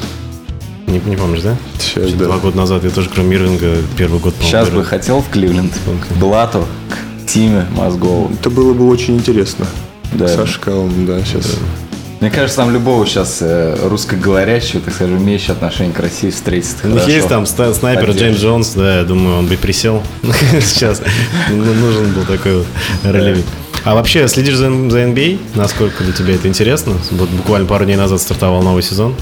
Не, 0.87 1.01
не 1.01 1.17
помнишь, 1.17 1.43
да? 1.43 1.57
Сейчас, 1.79 2.13
да. 2.13 2.25
Два 2.25 2.39
года 2.39 2.57
назад 2.57 2.85
я 2.85 2.91
тоже, 2.91 3.11
кроме 3.13 3.37
Ирвинга, 3.37 3.77
первый 3.97 4.21
год 4.21 4.35
Сейчас 4.41 4.71
бы 4.71 4.83
хотел 4.85 5.21
в 5.21 5.29
Кливленд. 5.29 5.73
Блату, 6.19 6.67
Тиме 7.29 7.67
Мозгову. 7.77 8.31
Это 8.41 8.51
было 8.51 8.73
бы 8.73 8.89
очень 8.89 9.17
интересно. 9.17 9.67
Да. 10.13 10.29
Саша 10.29 10.59
Калм, 10.61 11.07
да, 11.07 11.23
сейчас. 11.23 11.45
Да. 11.45 11.59
Мне 12.21 12.31
кажется, 12.31 12.57
там 12.57 12.73
любого 12.73 13.07
сейчас 13.07 13.39
э, 13.43 13.77
русскоговорящего, 13.89 14.81
так 14.81 14.95
скажем, 14.95 15.19
имеющего 15.19 15.53
отношение 15.53 15.95
к 15.95 16.01
России 16.01 16.31
встретить 16.31 16.77
У 16.83 16.89
них 16.89 17.07
есть 17.07 17.29
там 17.29 17.47
снайпер 17.47 18.11
Джеймс 18.11 18.39
Джонс, 18.39 18.71
да, 18.71 18.99
я 18.99 19.05
думаю, 19.05 19.39
он 19.39 19.47
бы 19.47 19.57
присел 19.57 20.03
сейчас. 20.61 21.01
Ну, 21.51 21.75
нужен 21.75 22.13
был 22.15 22.23
такой 22.25 22.59
вот 22.59 22.67
ролевик. 23.05 23.45
А 23.85 23.95
вообще, 23.95 24.27
следишь 24.27 24.57
за, 24.57 24.65
за 24.65 25.05
NBA? 25.05 25.39
Насколько 25.55 26.03
для 26.03 26.13
тебя 26.13 26.35
это 26.35 26.49
интересно? 26.49 26.95
Вот 27.13 27.29
буквально 27.29 27.69
пару 27.69 27.85
дней 27.85 27.97
назад 27.97 28.21
стартовал 28.21 28.63
новый 28.63 28.83
сезон. 28.83 29.15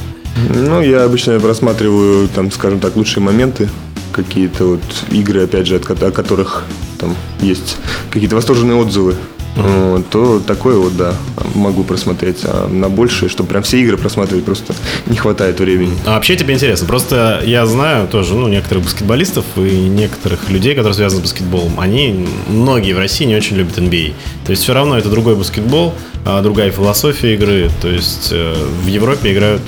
Ну, 0.49 0.81
я 0.81 1.05
обычно 1.05 1.38
просматриваю, 1.38 2.29
там, 2.29 2.51
скажем 2.51 2.81
так, 2.81 2.97
лучшие 2.97 3.23
моменты, 3.23 3.69
какие-то 4.12 4.64
вот 4.64 4.83
игры, 5.11 5.45
опять 5.45 5.66
же, 5.66 5.77
от, 5.77 6.03
о 6.03 6.11
которых 6.11 6.64
там 6.96 7.14
есть 7.40 7.76
какие-то 8.11 8.37
восторженные 8.37 8.76
отзывы 8.76 9.14
mm-hmm. 9.56 10.04
то 10.11 10.40
такое 10.40 10.76
вот, 10.76 10.96
да, 10.96 11.14
могу 11.54 11.82
просмотреть. 11.82 12.40
А 12.44 12.68
на 12.68 12.88
большее, 12.88 13.28
чтобы 13.28 13.48
прям 13.48 13.62
все 13.62 13.80
игры 13.80 13.96
просматривать, 13.96 14.44
просто 14.44 14.74
не 15.06 15.16
хватает 15.16 15.59
времени. 15.59 15.96
А 16.06 16.14
вообще 16.14 16.37
тебе 16.37 16.54
интересно? 16.54 16.87
Просто 16.87 17.42
я 17.44 17.66
знаю 17.66 18.09
тоже, 18.09 18.35
ну, 18.35 18.48
некоторых 18.48 18.85
баскетболистов 18.85 19.44
и 19.56 19.88
некоторых 19.88 20.48
людей, 20.50 20.74
которые 20.74 20.94
связаны 20.94 21.20
с 21.20 21.22
баскетболом, 21.22 21.80
они, 21.80 22.26
многие 22.48 22.92
в 22.92 22.98
России 22.98 23.24
не 23.24 23.37
очень 23.37 23.56
любят 23.56 23.78
NBA. 23.78 24.14
То 24.44 24.50
есть 24.50 24.62
все 24.62 24.74
равно 24.74 24.98
это 24.98 25.09
другой 25.09 25.37
баскетбол, 25.37 25.94
а 26.24 26.42
другая 26.42 26.70
философия 26.70 27.35
игры. 27.35 27.70
То 27.80 27.88
есть 27.88 28.30
э, 28.32 28.54
в 28.82 28.87
Европе 28.87 29.32
играют 29.32 29.62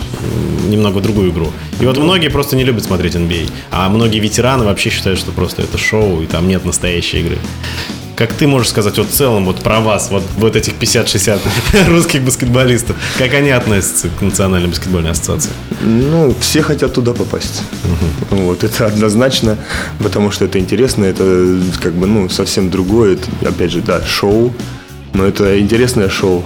немного 0.68 1.00
другую 1.00 1.30
игру. 1.30 1.50
И 1.80 1.86
вот 1.86 1.98
многие 1.98 2.28
просто 2.28 2.56
не 2.56 2.64
любят 2.64 2.84
смотреть 2.84 3.14
NBA. 3.14 3.50
А 3.70 3.88
многие 3.88 4.18
ветераны 4.18 4.64
вообще 4.64 4.90
считают, 4.90 5.18
что 5.18 5.32
просто 5.32 5.62
это 5.62 5.78
шоу, 5.78 6.22
и 6.22 6.26
там 6.26 6.48
нет 6.48 6.64
настоящей 6.64 7.20
игры. 7.20 7.38
Как 8.18 8.32
ты 8.32 8.48
можешь 8.48 8.70
сказать 8.70 8.98
вот 8.98 9.06
в 9.06 9.12
целом 9.12 9.44
вот 9.44 9.62
про 9.62 9.78
вас, 9.78 10.10
вот, 10.10 10.24
вот 10.38 10.56
этих 10.56 10.72
50-60 10.72 11.38
русских 11.88 12.22
баскетболистов, 12.22 12.96
как 13.16 13.32
они 13.32 13.50
относятся 13.50 14.08
к 14.08 14.22
Национальной 14.22 14.68
баскетбольной 14.68 15.12
ассоциации? 15.12 15.52
Ну, 15.82 16.34
все 16.40 16.62
хотят 16.62 16.92
туда 16.94 17.14
попасть. 17.14 17.62
Угу. 18.30 18.40
Вот, 18.42 18.64
это 18.64 18.86
однозначно, 18.86 19.56
потому 20.00 20.32
что 20.32 20.46
это 20.46 20.58
интересно, 20.58 21.04
это 21.04 21.60
как 21.80 21.92
бы, 21.92 22.08
ну, 22.08 22.28
совсем 22.28 22.70
другое. 22.70 23.14
Это, 23.14 23.28
опять 23.48 23.70
же, 23.70 23.82
да, 23.82 24.04
шоу, 24.04 24.52
но 25.14 25.24
это 25.24 25.60
интересное 25.60 26.08
шоу, 26.08 26.44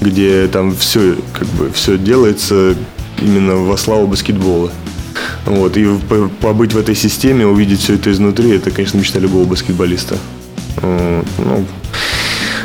где 0.00 0.48
там 0.48 0.74
все, 0.76 1.16
как 1.32 1.46
бы, 1.46 1.70
все 1.70 1.96
делается 1.96 2.74
именно 3.20 3.56
во 3.56 3.76
славу 3.76 4.06
баскетбола. 4.06 4.70
Вот, 5.46 5.76
и 5.76 5.86
побыть 6.40 6.72
в 6.72 6.78
этой 6.78 6.94
системе, 6.94 7.46
увидеть 7.46 7.80
все 7.80 7.94
это 7.94 8.10
изнутри, 8.10 8.50
это, 8.50 8.70
конечно, 8.70 8.98
мечта 8.98 9.20
любого 9.20 9.44
баскетболиста. 9.44 10.18
Ну, 10.82 11.66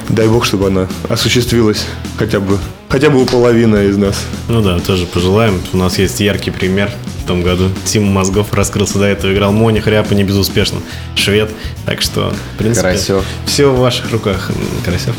дай 0.09 0.27
бог, 0.27 0.45
чтобы 0.45 0.67
она 0.67 0.87
осуществилась 1.09 1.85
хотя 2.17 2.39
бы, 2.39 2.57
хотя 2.87 3.09
бы 3.09 3.21
у 3.21 3.25
половины 3.25 3.87
из 3.87 3.97
нас. 3.97 4.25
Ну 4.47 4.61
да, 4.61 4.79
тоже 4.79 5.05
пожелаем. 5.05 5.61
У 5.73 5.77
нас 5.77 5.99
есть 5.99 6.19
яркий 6.19 6.51
пример 6.51 6.91
в 7.29 7.31
том 7.31 7.43
году. 7.43 7.69
Тим 7.85 8.05
Мозгов 8.05 8.51
раскрылся 8.53 8.97
до 8.97 9.05
этого, 9.05 9.31
играл 9.31 9.51
Мони 9.51 9.79
Хряпа 9.79 10.15
не 10.15 10.23
безуспешно. 10.23 10.79
Швед. 11.13 11.51
Так 11.85 12.01
что, 12.01 12.33
в 12.55 12.57
принципе, 12.57 12.87
Карасев. 12.87 13.23
все 13.45 13.71
в 13.71 13.77
ваших 13.77 14.11
руках. 14.11 14.49
Карасев. 14.83 15.15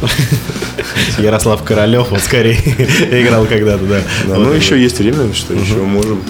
Ярослав 1.18 1.62
Королев, 1.62 2.10
вот 2.10 2.20
скорее 2.20 2.56
играл 3.12 3.46
когда-то, 3.46 3.84
да. 3.84 4.00
да 4.26 4.34
вот. 4.34 4.48
Ну, 4.48 4.52
еще 4.52 4.80
есть 4.80 4.98
время, 4.98 5.32
что 5.32 5.54
еще 5.54 5.76
можем 5.76 6.20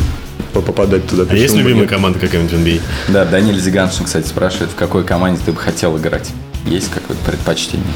попадать 0.53 1.09
туда. 1.09 1.25
А 1.31 1.35
есть 1.35 1.55
любимая 1.55 1.87
команда 1.87 2.19
какая-нибудь 2.19 2.53
NBA? 2.53 2.83
Да, 3.09 3.25
Даниэль 3.25 3.59
Зиганшин, 3.59 4.05
кстати, 4.05 4.27
спрашивает, 4.27 4.73
в 4.73 4.75
какой 4.75 5.03
команде 5.03 5.41
ты 5.47 5.53
бы 5.53 5.59
хотел 5.59 5.97
играть? 5.97 6.31
Есть 6.67 6.91
какое-то 6.93 7.25
предпочтение? 7.25 7.87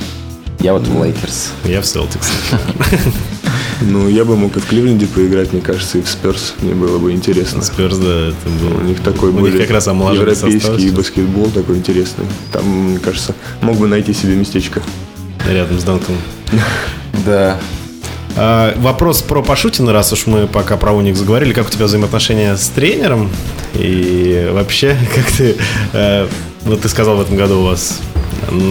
Я 0.60 0.72
вот 0.72 0.86
в 0.86 1.04
Лейкерс. 1.04 1.50
Я 1.64 1.82
в 1.82 1.86
Селтикс. 1.86 2.32
Ну, 3.86 4.08
я 4.08 4.24
бы 4.24 4.36
мог 4.36 4.56
и 4.56 4.60
в 4.60 4.66
Кливленде 4.66 5.06
поиграть, 5.06 5.52
мне 5.52 5.60
кажется, 5.60 5.98
и 5.98 6.02
в 6.02 6.08
Сперс. 6.08 6.54
Мне 6.60 6.74
было 6.74 6.98
бы 6.98 7.12
интересно. 7.12 7.62
Сперс, 7.62 7.98
да, 7.98 8.28
это 8.28 8.48
было. 8.60 8.80
У 8.80 8.82
них 8.82 9.00
такой 9.00 9.30
У 9.30 9.40
них 9.40 9.58
как 9.58 9.70
раз 9.70 9.86
европейский 9.86 10.90
баскетбол 10.90 11.50
такой 11.50 11.76
интересный. 11.76 12.26
Там, 12.52 12.66
мне 12.66 12.98
кажется, 12.98 13.34
мог 13.60 13.76
бы 13.76 13.86
найти 13.86 14.12
себе 14.12 14.34
местечко. 14.34 14.82
Рядом 15.48 15.78
с 15.78 15.84
Данком. 15.84 16.16
Да. 17.24 17.58
А, 18.36 18.74
вопрос 18.78 19.22
про 19.22 19.40
Пашутина, 19.40 19.92
раз 19.92 20.12
уж 20.12 20.26
мы 20.26 20.48
пока 20.48 20.76
про 20.76 20.92
Уник 20.92 21.16
заговорили. 21.16 21.52
Как 21.52 21.68
у 21.68 21.70
тебя 21.70 21.86
взаимоотношения 21.86 22.56
с 22.56 22.68
тренером? 22.68 23.30
И 23.74 24.50
вообще, 24.52 24.96
как 25.14 25.24
ты... 25.30 25.56
Э, 25.92 26.26
вот 26.64 26.80
ты 26.80 26.88
сказал, 26.88 27.16
в 27.16 27.20
этом 27.20 27.36
году 27.36 27.60
у 27.60 27.64
вас 27.64 28.00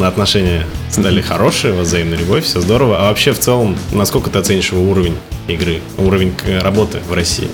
отношения 0.03 0.65
стали 0.89 1.21
хорошие, 1.21 1.73
взаимная 1.73 2.17
любовь, 2.17 2.45
все 2.45 2.61
здорово. 2.61 2.97
А 2.99 3.09
вообще 3.09 3.33
в 3.33 3.39
целом, 3.39 3.77
насколько 3.91 4.29
ты 4.29 4.39
оценишь 4.39 4.71
его 4.71 4.83
уровень 4.83 5.15
игры, 5.47 5.81
уровень 5.97 6.33
работы 6.61 6.99
в 7.07 7.13
России? 7.13 7.47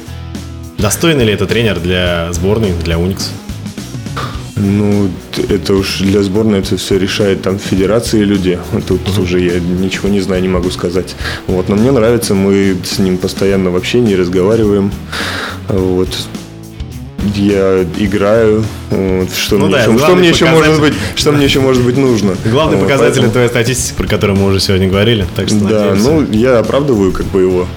Достойный 0.78 1.26
ли 1.26 1.34
это 1.34 1.46
тренер 1.46 1.80
для 1.80 2.32
сборной, 2.32 2.74
для 2.84 2.98
Уникс? 2.98 3.32
Ну, 4.56 5.10
это 5.50 5.74
уж 5.74 6.00
для 6.00 6.22
сборной 6.22 6.60
это 6.60 6.76
все 6.76 6.98
решает 6.98 7.42
там 7.42 7.60
федерации 7.60 8.24
люди. 8.24 8.60
Тут 8.88 9.02
uh-huh. 9.02 9.24
уже 9.24 9.40
я 9.40 9.60
ничего 9.60 10.10
не 10.10 10.20
знаю, 10.20 10.42
не 10.42 10.50
могу 10.50 10.70
сказать. 10.70 11.16
Вот, 11.48 11.70
но 11.70 11.78
мне 11.78 11.92
нравится, 11.92 12.36
мы 12.36 12.78
с 12.84 13.00
ним 13.00 13.18
постоянно 13.18 13.72
в 13.72 13.78
общении 13.78 14.16
разговариваем. 14.16 14.92
Вот 15.70 16.10
я 17.36 17.86
играю, 17.98 18.64
вот, 18.90 19.34
что, 19.34 19.58
ну, 19.58 19.66
мне, 19.66 19.76
да, 19.76 19.84
еще, 19.84 19.98
что 19.98 20.16
мне 20.16 20.30
еще 20.30 20.46
может 20.46 20.80
быть, 20.80 20.94
что 21.16 21.32
мне 21.32 21.46
еще 21.46 21.60
может 21.60 21.84
быть 21.84 21.98
нужно. 21.98 22.36
Главный 22.46 22.78
вот, 22.78 22.84
показатель 22.84 23.22
поэтому... 23.22 23.32
твоей 23.32 23.50
статистики, 23.50 23.96
про 23.98 24.08
которую 24.08 24.38
мы 24.38 24.46
уже 24.46 24.60
сегодня 24.60 24.88
говорили. 24.88 25.26
Так 25.36 25.48
что 25.48 25.60
да, 25.60 25.86
надеемся. 25.86 26.12
ну 26.12 26.32
я 26.32 26.60
оправдываю 26.60 27.12
как 27.12 27.26
бы 27.28 27.42
его 27.42 27.68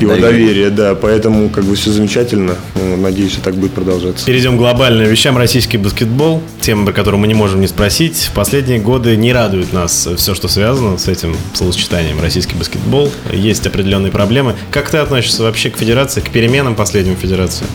его 0.00 0.16
доверие, 0.16 0.70
да, 0.70 0.94
поэтому 0.94 1.48
как 1.48 1.64
бы 1.64 1.74
все 1.76 1.90
замечательно. 1.90 2.56
Ну, 2.74 2.96
надеюсь, 2.96 3.38
так 3.42 3.54
будет 3.54 3.72
продолжаться. 3.72 4.26
Перейдем 4.26 4.56
к 4.56 4.58
глобальным 4.58 5.06
вещам. 5.06 5.36
Российский 5.36 5.78
баскетбол, 5.78 6.42
тема, 6.60 6.86
про 6.86 6.92
которую 6.92 7.20
мы 7.20 7.26
не 7.26 7.34
можем 7.34 7.60
не 7.60 7.66
спросить. 7.66 8.16
В 8.16 8.32
последние 8.32 8.78
годы 8.78 9.16
не 9.16 9.32
радует 9.32 9.72
нас 9.72 10.08
все, 10.16 10.34
что 10.34 10.48
связано 10.48 10.98
с 10.98 11.08
этим 11.08 11.36
словосочетанием 11.54 12.20
российский 12.20 12.54
баскетбол. 12.54 13.10
Есть 13.32 13.66
определенные 13.66 14.12
проблемы. 14.12 14.54
Как 14.70 14.90
ты 14.90 14.98
относишься 14.98 15.42
вообще 15.42 15.70
к 15.70 15.76
федерации, 15.76 16.20
к 16.20 16.30
переменам 16.30 16.74
последним 16.74 17.16
федерации? 17.16 17.66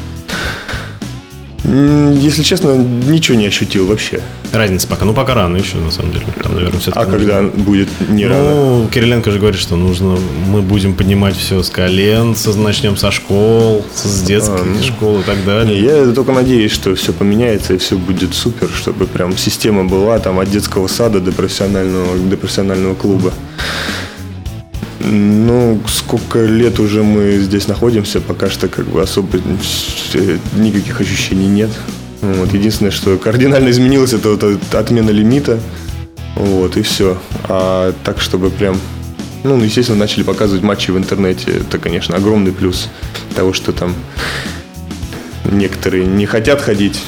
Если 1.69 2.41
честно, 2.41 2.75
ничего 2.75 3.37
не 3.37 3.45
ощутил 3.45 3.85
вообще. 3.85 4.21
Разница 4.51 4.87
пока. 4.87 5.05
Ну, 5.05 5.13
пока 5.13 5.35
рано 5.35 5.57
еще, 5.57 5.77
на 5.77 5.91
самом 5.91 6.11
деле. 6.11 6.25
Там, 6.41 6.55
наверное, 6.55 6.79
все 6.79 6.91
А 6.95 7.05
когда 7.05 7.43
будет 7.43 7.89
не 8.09 8.25
ну, 8.25 8.29
рано? 8.29 8.87
Кириленко 8.91 9.29
же 9.29 9.37
говорит, 9.39 9.59
что 9.59 9.75
нужно, 9.75 10.17
мы 10.47 10.61
будем 10.61 10.95
поднимать 10.95 11.35
все 11.35 11.61
с 11.61 11.69
колен, 11.69 12.35
со, 12.35 12.57
начнем 12.57 12.97
со 12.97 13.11
школ, 13.11 13.85
с 13.93 14.21
детских 14.23 14.61
А, 14.61 14.65
ну. 14.65 14.83
школ 14.83 15.19
и 15.19 15.23
так 15.23 15.45
далее. 15.45 15.79
Не, 15.79 16.07
я 16.07 16.13
только 16.13 16.31
надеюсь, 16.31 16.71
что 16.71 16.95
все 16.95 17.13
поменяется 17.13 17.75
и 17.75 17.77
все 17.77 17.97
будет 17.97 18.33
супер, 18.33 18.69
чтобы 18.69 19.05
прям 19.05 19.37
система 19.37 19.85
была 19.85 20.17
там 20.19 20.39
от 20.39 20.49
детского 20.49 20.87
сада 20.87 21.19
до 21.19 21.31
профессионального, 21.31 22.17
до 22.17 22.35
профессионального 22.37 22.95
клуба. 22.95 23.31
Ну, 24.99 25.81
сколько 25.87 26.43
лет 26.43 26.79
уже 26.79 27.03
мы 27.03 27.37
здесь 27.37 27.67
находимся, 27.67 28.19
пока 28.19 28.49
что 28.49 28.67
как 28.67 28.85
бы 28.85 29.01
особо 29.01 29.39
никаких 30.55 30.99
ощущений 30.99 31.47
нет. 31.47 31.69
Вот. 32.21 32.53
Единственное, 32.53 32.91
что 32.91 33.17
кардинально 33.17 33.69
изменилось, 33.69 34.13
это 34.13 34.29
вот 34.29 34.43
отмена 34.73 35.09
лимита. 35.09 35.59
Вот, 36.35 36.77
и 36.77 36.81
все. 36.81 37.17
А 37.43 37.93
так, 38.03 38.19
чтобы 38.19 38.49
прям 38.49 38.77
ну, 39.43 39.61
естественно, 39.61 39.97
начали 39.97 40.23
показывать 40.23 40.63
матчи 40.63 40.91
в 40.91 40.97
интернете. 40.97 41.51
Это, 41.59 41.79
конечно, 41.79 42.17
огромный 42.17 42.51
плюс 42.51 42.89
того, 43.35 43.53
что 43.53 43.71
там 43.71 43.95
некоторые 45.45 46.05
не 46.05 46.25
хотят 46.25 46.61
ходить 46.61 46.99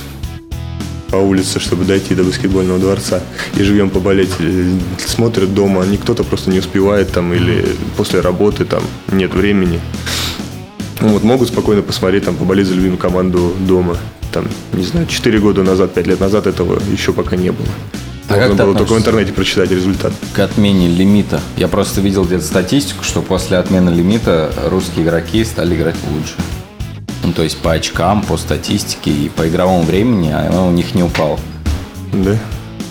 по 1.11 1.17
улице, 1.17 1.59
чтобы 1.59 1.85
дойти 1.85 2.15
до 2.15 2.23
баскетбольного 2.23 2.79
дворца. 2.79 3.21
И 3.55 3.63
живем 3.63 3.89
поболеть, 3.89 4.31
э, 4.39 4.77
смотрят 4.97 5.53
дома. 5.53 5.85
Не 5.85 5.97
кто-то 5.97 6.23
просто 6.23 6.49
не 6.49 6.59
успевает 6.59 7.11
там 7.11 7.33
или 7.33 7.65
после 7.97 8.21
работы 8.21 8.65
там 8.65 8.83
нет 9.11 9.33
времени. 9.33 9.79
Ну, 11.01 11.09
Вот 11.09 11.23
могут 11.23 11.49
спокойно 11.49 11.81
посмотреть, 11.81 12.25
там, 12.25 12.35
поболеть 12.35 12.67
за 12.67 12.75
любимую 12.75 12.97
команду 12.97 13.53
дома. 13.67 13.97
Там, 14.31 14.47
не 14.73 14.85
знаю, 14.85 15.07
4 15.07 15.39
года 15.39 15.63
назад, 15.63 15.93
5 15.93 16.07
лет 16.07 16.19
назад 16.19 16.47
этого 16.47 16.79
еще 16.91 17.11
пока 17.11 17.35
не 17.35 17.51
было. 17.51 17.67
А 18.29 18.37
Можно 18.37 18.65
было 18.65 18.75
только 18.77 18.93
в 18.93 18.97
интернете 18.97 19.33
прочитать 19.33 19.71
результат. 19.71 20.13
К 20.33 20.39
отмене 20.39 20.87
лимита. 20.87 21.41
Я 21.57 21.67
просто 21.67 21.99
видел 21.99 22.23
где-то 22.23 22.45
статистику, 22.45 23.03
что 23.03 23.21
после 23.21 23.57
отмены 23.57 23.89
лимита 23.89 24.53
русские 24.69 25.05
игроки 25.05 25.43
стали 25.43 25.75
играть 25.75 25.97
лучше. 26.09 26.35
Ну, 27.23 27.33
то 27.33 27.43
есть 27.43 27.57
по 27.57 27.73
очкам, 27.73 28.23
по 28.23 28.37
статистике 28.37 29.11
и 29.11 29.29
по 29.29 29.47
игровому 29.47 29.83
времени, 29.83 30.31
а 30.31 30.47
оно 30.47 30.67
у 30.67 30.71
них 30.71 30.95
не 30.95 31.03
упало. 31.03 31.39
Да? 32.13 32.37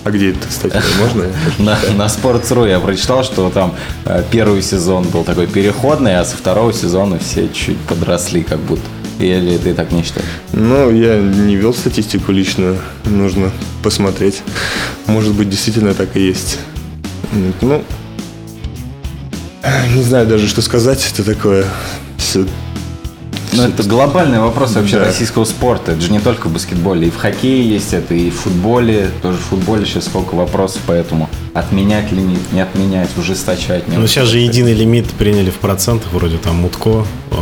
А 0.02 0.10
где 0.10 0.30
это, 0.30 0.48
кстати, 0.48 0.80
можно? 0.98 1.26
На, 1.58 1.78
на 1.94 2.06
Sports.ru 2.06 2.68
я 2.68 2.80
прочитал, 2.80 3.22
что 3.22 3.50
там 3.50 3.74
э, 4.06 4.22
первый 4.30 4.62
сезон 4.62 5.04
был 5.04 5.24
такой 5.24 5.46
переходный, 5.46 6.18
а 6.18 6.24
со 6.24 6.36
второго 6.36 6.72
сезона 6.72 7.18
все 7.18 7.48
чуть 7.48 7.78
подросли 7.80 8.42
как 8.42 8.60
будто. 8.60 8.82
Или 9.18 9.58
ты 9.58 9.74
так 9.74 9.92
не 9.92 10.02
считаешь? 10.02 10.26
Ну, 10.54 10.90
я 10.90 11.18
не 11.18 11.54
вел 11.56 11.74
статистику 11.74 12.32
лично, 12.32 12.76
нужно 13.04 13.50
посмотреть. 13.82 14.40
Может 15.06 15.34
быть, 15.34 15.50
действительно 15.50 15.92
так 15.92 16.16
и 16.16 16.20
есть. 16.20 16.58
Ну, 17.60 17.82
не 19.94 20.02
знаю 20.02 20.26
даже, 20.26 20.48
что 20.48 20.62
сказать. 20.62 21.06
Это 21.12 21.22
такое... 21.22 21.66
всё- 22.16 22.46
Ну, 23.52 23.62
это 23.64 23.82
глобальный 23.82 24.38
вопрос 24.38 24.74
вообще 24.74 24.98
Да. 24.98 25.06
российского 25.06 25.44
спорта. 25.44 25.92
Это 25.92 26.00
же 26.00 26.12
не 26.12 26.20
только 26.20 26.48
в 26.48 26.52
баскетболе. 26.52 27.08
И 27.08 27.10
в 27.10 27.16
хоккее 27.16 27.68
есть 27.68 27.92
это, 27.92 28.14
и 28.14 28.30
в 28.30 28.40
футболе. 28.40 29.10
Тоже 29.22 29.38
в 29.38 29.42
футболе 29.42 29.84
сейчас 29.86 30.04
сколько 30.06 30.34
вопросов, 30.34 30.82
поэтому 30.86 31.28
отменять 31.54 32.12
лимит, 32.12 32.40
не 32.52 32.60
отменять, 32.60 33.10
ужесточать. 33.16 33.88
Не 33.88 33.96
Ну, 33.96 34.06
сейчас 34.06 34.28
же 34.28 34.38
единый 34.38 34.72
лимит 34.72 35.06
приняли 35.10 35.50
в 35.50 35.56
процентах, 35.56 36.12
вроде 36.12 36.38
там 36.38 36.56
Мутко, 36.56 37.04
э, 37.30 37.34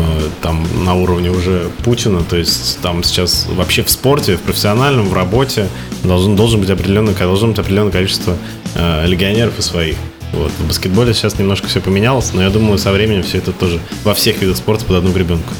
там 0.42 0.66
на 0.84 0.94
уровне 0.94 1.30
уже 1.30 1.70
Путина, 1.84 2.22
то 2.22 2.36
есть 2.36 2.78
там 2.80 3.02
сейчас 3.04 3.46
вообще 3.50 3.82
в 3.82 3.90
спорте, 3.90 4.36
в 4.36 4.40
профессиональном, 4.40 5.08
в 5.08 5.12
работе 5.14 5.68
должен, 6.04 6.36
должен 6.36 6.60
быть 6.60 6.70
определенное, 6.70 7.14
должно 7.14 7.48
быть 7.48 7.58
определенное 7.58 7.92
количество 7.92 8.36
э, 8.74 9.06
легионеров 9.06 9.58
и 9.58 9.62
своих. 9.62 9.96
Вот. 10.32 10.50
В 10.58 10.66
баскетболе 10.68 11.14
сейчас 11.14 11.38
немножко 11.38 11.68
все 11.68 11.80
поменялось, 11.80 12.32
но 12.34 12.42
я 12.42 12.50
думаю, 12.50 12.78
со 12.78 12.92
временем 12.92 13.22
все 13.22 13.38
это 13.38 13.52
тоже 13.52 13.80
во 14.04 14.14
всех 14.14 14.40
видах 14.40 14.56
спорта 14.56 14.84
под 14.84 14.96
одну 14.96 15.12
гребенку. 15.12 15.54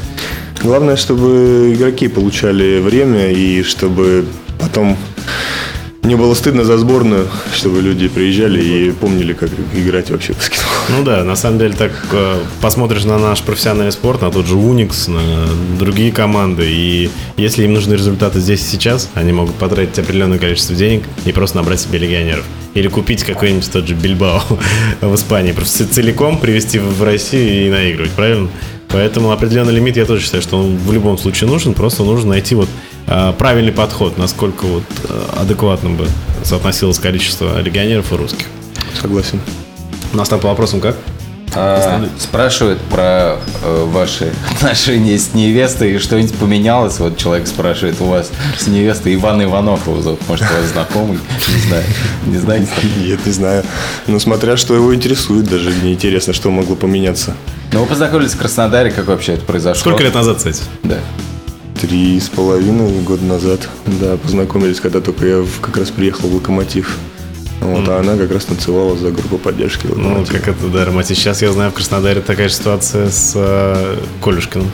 Главное, 0.63 0.97
чтобы 0.97 1.73
игроки 1.75 2.09
получали 2.09 2.81
время 2.81 3.31
и 3.31 3.63
чтобы 3.63 4.27
потом 4.59 4.97
не 6.03 6.17
было 6.17 6.35
стыдно 6.35 6.65
за 6.65 6.79
сборную, 6.79 7.29
чтобы 7.55 7.81
люди 7.81 8.09
приезжали 8.09 8.63
и 8.63 8.91
помнили, 8.93 9.35
как 9.35 9.51
играть 9.75 10.11
вообще 10.11 10.33
в 10.33 10.39
баскетбол. 10.39 10.73
Ну 10.89 11.05
да, 11.05 11.23
на 11.23 11.37
самом 11.37 11.59
деле 11.59 11.75
так 11.75 11.93
э, 12.13 12.41
посмотришь 12.63 13.05
на 13.05 13.19
наш 13.19 13.43
профессиональный 13.43 13.93
спорт, 13.93 14.23
на 14.23 14.31
тот 14.31 14.47
же 14.47 14.55
Уникс, 14.55 15.09
на 15.09 15.21
другие 15.79 16.11
команды, 16.11 16.65
и 16.67 17.11
если 17.37 17.65
им 17.65 17.75
нужны 17.75 17.95
результаты 17.95 18.41
здесь 18.41 18.63
и 18.63 18.65
сейчас, 18.65 19.11
они 19.15 19.33
могут 19.33 19.55
потратить 19.57 19.99
определенное 19.99 20.39
количество 20.39 20.75
денег 20.75 21.05
и 21.27 21.33
просто 21.33 21.59
набрать 21.59 21.81
себе 21.81 21.99
легионеров. 21.99 22.45
Или 22.75 22.89
купить 22.89 23.25
какой-нибудь 23.25 23.71
тот 23.71 23.87
же 23.87 23.95
Бильбао 23.95 24.43
в 25.03 25.15
Испании, 25.15 25.53
просто 25.53 25.87
целиком 25.87 26.39
привезти 26.39 26.79
в 26.79 27.03
Россию 27.03 27.67
и 27.67 27.71
наигрывать, 27.71 28.13
правильно? 28.13 28.49
Поэтому 28.89 29.33
определенный 29.33 29.75
лимит 29.75 29.97
я 29.97 30.07
тоже 30.07 30.23
считаю, 30.23 30.43
что 30.43 30.59
он 30.59 30.77
в 30.77 30.93
любом 30.93 31.19
случае 31.19 31.49
нужен, 31.49 31.75
просто 31.75 32.05
нужно 32.05 32.31
найти 32.31 32.55
вот 32.55 32.69
э, 33.07 33.33
правильный 33.39 33.73
подход, 33.73 34.17
насколько 34.17 34.65
вот 34.65 34.85
э, 35.05 35.41
адекватным 35.41 35.97
бы 35.97 36.07
соотносилось 36.43 36.99
количество 36.99 37.61
легионеров 37.61 38.13
и 38.13 38.17
русских. 38.17 38.47
Согласен. 39.01 39.41
У 40.13 40.17
нас 40.17 40.29
там 40.29 40.41
по 40.41 40.49
вопросам 40.49 40.81
как? 40.81 40.97
А, 41.55 42.07
спрашивают 42.19 42.81
про 42.83 43.39
э, 43.63 43.85
ваши 43.87 44.33
отношения 44.55 45.19
с 45.19 45.35
невестой, 45.35 45.95
и 45.95 45.99
что-нибудь 45.99 46.35
поменялось. 46.35 46.99
Вот 46.99 47.17
человек 47.17 47.47
спрашивает, 47.47 48.01
у 48.01 48.07
вас 48.07 48.31
с 48.59 48.67
невестой 48.67 49.15
Иван 49.15 49.43
Иванов 49.43 49.87
его 49.87 50.01
зовут, 50.03 50.21
может, 50.29 50.47
у 50.51 50.55
вас 50.55 50.71
знакомый, 50.73 51.19
не 51.49 51.61
знаю, 51.69 51.85
не 52.27 52.37
знаете? 52.39 52.71
Нет, 52.99 53.25
не 53.25 53.33
знаю. 53.33 53.65
Ну, 54.07 54.19
смотря 54.19 54.57
что 54.57 54.75
его 54.75 54.95
интересует, 54.95 55.49
даже 55.49 55.71
мне 55.71 55.95
интересно, 55.95 56.33
что 56.33 56.51
могло 56.51 56.77
поменяться. 56.77 57.35
Ну, 57.73 57.81
вы 57.81 57.87
познакомились 57.87 58.33
в 58.33 58.39
Краснодаре, 58.39 58.91
как 58.91 59.07
вообще 59.07 59.35
это 59.35 59.45
произошло? 59.45 59.81
Сколько 59.81 60.03
лет 60.03 60.15
назад, 60.15 60.39
кстати? 60.39 60.63
Да. 60.83 60.99
Три 61.81 62.19
с 62.19 62.29
половиной 62.29 63.03
года 63.03 63.25
назад, 63.25 63.69
да, 63.87 64.17
познакомились, 64.17 64.81
когда 64.81 65.01
только 65.01 65.27
я 65.27 65.45
как 65.61 65.77
раз 65.77 65.91
приехал 65.91 66.29
в 66.29 66.35
«Локомотив». 66.35 66.99
Вот, 67.61 67.89
а 67.89 67.99
она 68.01 68.17
как 68.17 68.31
раз 68.33 68.45
танцевала 68.45 68.97
за 68.97 69.11
группу 69.11 69.39
поддержки 69.39 69.87
Ну, 69.87 70.09
«Локомотив». 70.09 70.33
как 70.33 70.49
это, 70.49 70.69
да, 70.69 70.85
Ромати. 70.85 71.15
Сейчас 71.15 71.43
я 71.43 71.53
знаю, 71.53 71.71
в 71.71 71.75
Краснодаре 71.75 72.21
такая 72.21 72.49
же 72.49 72.55
ситуация 72.55 73.09
с 73.11 73.33
э, 73.35 73.97
Колюшкиным. 74.23 74.71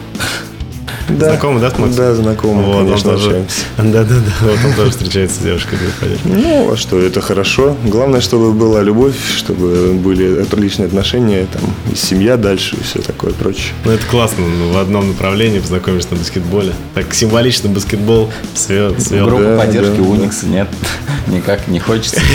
Да. 1.09 1.29
Знакомый, 1.31 1.61
да, 1.61 1.71
с 1.71 1.79
Максом? 1.79 1.97
Да, 1.97 2.15
знакомый, 2.15 2.65
Вот, 2.65 2.77
он 2.77 2.87
конечно, 2.87 3.11
тоже, 3.13 3.27
общаемся. 3.27 3.61
да, 3.79 4.05
да, 4.05 4.15
да, 4.15 4.33
вот 4.43 4.59
он 4.65 4.73
тоже 4.75 4.91
встречается 4.91 5.37
с 5.37 5.39
девушкой 5.41 5.79
поддержки. 6.01 6.27
Ну, 6.27 6.73
а 6.73 6.77
что, 6.77 6.99
это 6.99 7.21
хорошо. 7.21 7.77
Главное, 7.85 8.21
чтобы 8.21 8.53
была 8.53 8.83
любовь, 8.83 9.15
чтобы 9.37 9.93
были 9.95 10.41
отличные 10.43 10.87
отношения, 10.87 11.47
там, 11.53 11.63
и 11.93 11.97
семья 11.97 12.37
дальше, 12.37 12.77
и 12.77 12.83
все 12.83 13.01
такое 13.01 13.33
прочее. 13.33 13.73
Ну, 13.85 13.93
это 13.93 14.07
классно, 14.07 14.47
ну, 14.47 14.73
в 14.73 14.79
одном 14.79 15.09
направлении 15.09 15.59
познакомишься 15.59 16.09
на 16.13 16.17
баскетболе. 16.17 16.73
Так 16.95 17.13
символично 17.15 17.69
баскетбол 17.69 18.31
свел, 18.55 18.99
свел. 18.99 19.27
Группа 19.27 19.45
да, 19.45 19.59
поддержки 19.59 19.97
да, 19.97 20.03
у 20.03 20.11
Уникса 20.11 20.47
нет. 20.47 20.69
Никак 21.27 21.69
не 21.69 21.79
хочется. 21.81 22.21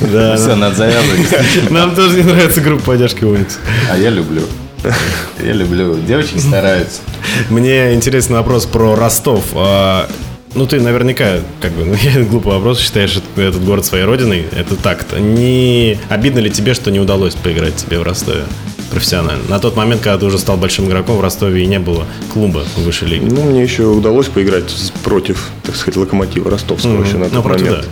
Да, 0.00 0.36
Все, 0.36 0.48
да. 0.48 0.56
надо 0.56 0.74
завязывать. 0.76 1.70
Нам 1.70 1.94
тоже 1.94 2.16
не 2.16 2.22
нравится 2.22 2.60
группа 2.60 2.82
поддержки 2.86 3.24
Уникс. 3.24 3.58
А 3.90 3.96
я 3.96 4.10
люблю. 4.10 4.42
Я 5.44 5.52
люблю. 5.52 5.96
Девочки 6.06 6.38
стараются. 6.38 7.00
Мне 7.50 7.94
интересный 7.94 8.36
вопрос 8.36 8.66
про 8.66 8.94
Ростов. 8.94 9.44
А, 9.54 10.08
Ну, 10.54 10.66
ты 10.66 10.80
наверняка, 10.80 11.40
как 11.60 11.72
бы, 11.72 11.84
ну, 11.86 11.94
я 12.02 12.22
глупый 12.24 12.52
вопрос, 12.52 12.80
считаешь 12.80 13.16
этот, 13.16 13.38
этот 13.38 13.64
город 13.64 13.84
своей 13.84 14.04
родиной. 14.04 14.46
Это 14.56 14.76
так-то. 14.76 15.20
Не 15.20 15.98
обидно 16.08 16.38
ли 16.40 16.50
тебе, 16.50 16.74
что 16.74 16.90
не 16.90 17.00
удалось 17.00 17.34
поиграть 17.34 17.76
тебе 17.76 17.98
в 17.98 18.02
Ростове 18.02 18.44
профессионально? 18.90 19.42
На 19.48 19.58
тот 19.60 19.76
момент, 19.76 20.00
когда 20.02 20.18
ты 20.18 20.24
уже 20.26 20.38
стал 20.38 20.56
большим 20.56 20.86
игроком, 20.86 21.18
в 21.18 21.20
Ростове 21.20 21.62
и 21.62 21.66
не 21.66 21.78
было 21.78 22.06
клуба 22.32 22.64
высшей 22.76 23.08
лиги. 23.08 23.24
Ну, 23.30 23.42
мне 23.44 23.62
еще 23.62 23.84
удалось 23.84 24.26
поиграть 24.28 24.72
против, 25.04 25.50
так 25.64 25.76
сказать, 25.76 25.96
локомотива 25.96 26.50
ростовского 26.50 26.92
Мгм. 26.92 27.04
еще 27.04 27.16
на 27.18 27.24
Ну, 27.26 27.30
тот 27.30 27.42
против, 27.44 27.66
момент. 27.66 27.86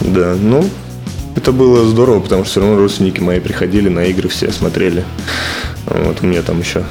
Да, 0.00 0.34
ну, 0.40 0.68
это 1.36 1.52
было 1.52 1.86
здорово, 1.86 2.20
потому 2.20 2.44
что 2.44 2.50
все 2.52 2.60
равно 2.60 2.76
родственники 2.76 3.20
мои 3.20 3.40
приходили 3.40 3.88
на 3.88 4.04
игры, 4.06 4.28
все 4.28 4.52
смотрели. 4.52 5.04
Вот 5.86 6.18
у 6.22 6.26
меня 6.26 6.42
там 6.42 6.60
еще 6.60 6.84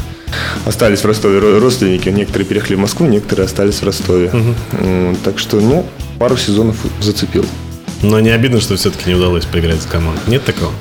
остались 0.65 1.01
в 1.01 1.05
Ростове 1.05 1.39
ро- 1.39 1.59
родственники, 1.59 2.09
некоторые 2.09 2.45
переехали 2.45 2.75
в 2.75 2.79
Москву, 2.79 3.05
некоторые 3.05 3.45
остались 3.45 3.81
в 3.81 3.83
Ростове. 3.83 4.31
Вот, 4.71 5.17
так 5.23 5.39
что, 5.39 5.59
ну, 5.59 5.85
пару 6.19 6.37
сезонов 6.37 6.77
зацепил. 7.01 7.45
Но 8.01 8.19
не 8.19 8.29
обидно, 8.29 8.59
что 8.59 8.75
все-таки 8.75 9.09
не 9.09 9.15
удалось 9.15 9.45
поиграть 9.45 9.81
с 9.81 9.85
командой. 9.85 10.21
Нет 10.27 10.43
такого? 10.43 10.71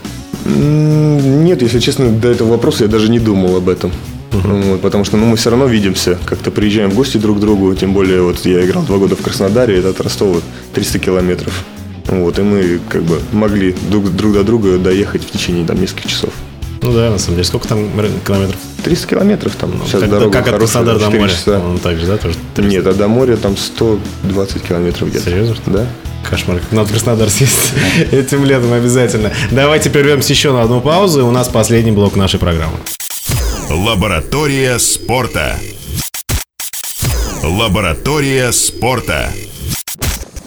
Нет, 0.47 1.61
если 1.63 1.81
честно, 1.81 2.11
до 2.11 2.29
этого 2.29 2.51
вопроса 2.51 2.85
я 2.85 2.89
даже 2.91 3.11
не 3.11 3.19
думал 3.19 3.57
об 3.57 3.69
этом. 3.69 3.93
Вот, 4.33 4.81
потому 4.81 5.05
что 5.05 5.17
ну, 5.17 5.27
мы 5.27 5.37
все 5.37 5.51
равно 5.51 5.67
видимся, 5.67 6.17
как-то 6.25 6.51
приезжаем 6.51 6.91
в 6.91 6.95
гости 6.95 7.19
друг 7.19 7.39
к 7.39 7.41
другу, 7.41 7.75
тем 7.75 7.93
более 7.93 8.23
вот 8.23 8.45
я 8.47 8.65
играл 8.65 8.85
два 8.85 8.99
года 8.99 9.17
в 9.17 9.23
Краснодаре, 9.23 9.79
это 9.79 9.91
от 9.91 10.01
Ростова 10.01 10.41
300 10.73 10.99
километров. 11.01 11.65
Вот, 12.07 12.39
и 12.39 12.43
мы 12.43 12.81
как 12.89 13.03
бы 13.05 13.21
могли 13.33 13.73
друг, 13.91 14.11
друг 14.11 14.33
до 14.35 14.45
друга 14.45 14.79
доехать 14.79 15.23
в 15.25 15.31
течение 15.31 15.67
там 15.67 15.81
нескольких 15.81 16.11
часов. 16.11 16.31
Ну 16.83 16.93
да, 16.93 17.11
на 17.11 17.19
самом 17.19 17.35
деле. 17.37 17.45
Сколько 17.45 17.69
там 17.69 17.91
километров? 18.27 18.57
300 18.85 19.07
километров 19.07 19.55
там. 19.57 19.73
Ну, 19.77 19.85
Сейчас 19.85 20.01
как, 20.01 20.11
дорога 20.11 20.33
как 20.33 20.49
от 20.49 20.59
Краснодара 20.59 20.99
до 20.99 21.05
4 21.05 21.21
моря? 21.21 21.31
часа. 21.31 21.59
Он 21.61 21.79
так 21.79 21.99
же, 21.99 22.07
да, 22.07 22.17
тоже? 22.17 22.37
Нет, 22.57 22.87
а 22.87 22.95
до 22.95 23.07
моря 23.07 23.37
там 23.37 23.57
120 23.57 24.63
километров 24.63 25.11
где-то. 25.11 25.27
Серьезно? 25.27 25.57
Да. 25.67 25.87
Кошмар. 26.29 26.61
Надо 26.71 26.89
в 26.89 26.93
Краснодар 26.93 27.29
съездить 27.29 27.73
этим 28.13 28.45
летом 28.45 28.73
обязательно. 28.73 29.31
Давайте 29.51 29.91
прервемся 29.91 30.33
еще 30.33 30.53
на 30.53 30.63
одну 30.63 30.81
паузу. 30.81 31.21
и 31.21 31.23
У 31.23 31.31
нас 31.31 31.49
последний 31.49 31.93
блок 31.93 32.17
нашей 32.17 32.41
программы. 32.41 32.77
Лаборатория 33.69 34.79
спорта. 34.79 35.57
Лаборатория 37.43 38.53
спорта. 38.53 39.31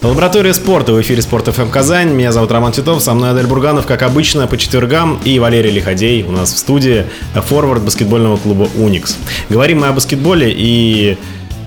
Лаборатория 0.04 0.52
спорта 0.52 0.92
в 0.92 1.00
эфире 1.00 1.22
Спорт 1.22 1.48
ФМ 1.48 1.70
Казань. 1.70 2.10
Меня 2.10 2.30
зовут 2.30 2.52
Роман 2.52 2.72
Титов, 2.72 3.02
со 3.02 3.14
мной 3.14 3.30
Адель 3.30 3.46
Бурганов, 3.46 3.86
как 3.86 4.02
обычно, 4.02 4.46
по 4.46 4.58
четвергам. 4.58 5.18
И 5.24 5.38
Валерий 5.38 5.70
Лиходей 5.70 6.22
у 6.24 6.30
нас 6.30 6.52
в 6.52 6.58
студии, 6.58 7.06
форвард 7.32 7.82
баскетбольного 7.82 8.36
клуба 8.36 8.68
«Уникс». 8.76 9.16
Говорим 9.48 9.80
мы 9.80 9.86
о 9.86 9.92
баскетболе 9.92 10.52
и, 10.54 11.16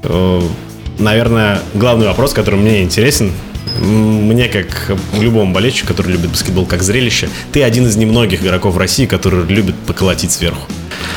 э, 0.03 0.41
наверное, 0.99 1.61
главный 1.73 2.05
вопрос, 2.05 2.33
который 2.33 2.59
мне 2.59 2.83
интересен, 2.83 3.31
мне, 3.79 4.47
как 4.49 4.95
любому 5.19 5.51
болельщику, 5.51 5.87
который 5.87 6.11
любит 6.11 6.29
баскетбол 6.29 6.67
как 6.67 6.83
зрелище, 6.83 7.29
ты 7.51 7.63
один 7.63 7.87
из 7.87 7.95
немногих 7.95 8.43
игроков 8.43 8.75
в 8.75 8.77
России, 8.77 9.07
который 9.07 9.45
любит 9.45 9.73
поколотить 9.87 10.31
сверху. 10.31 10.67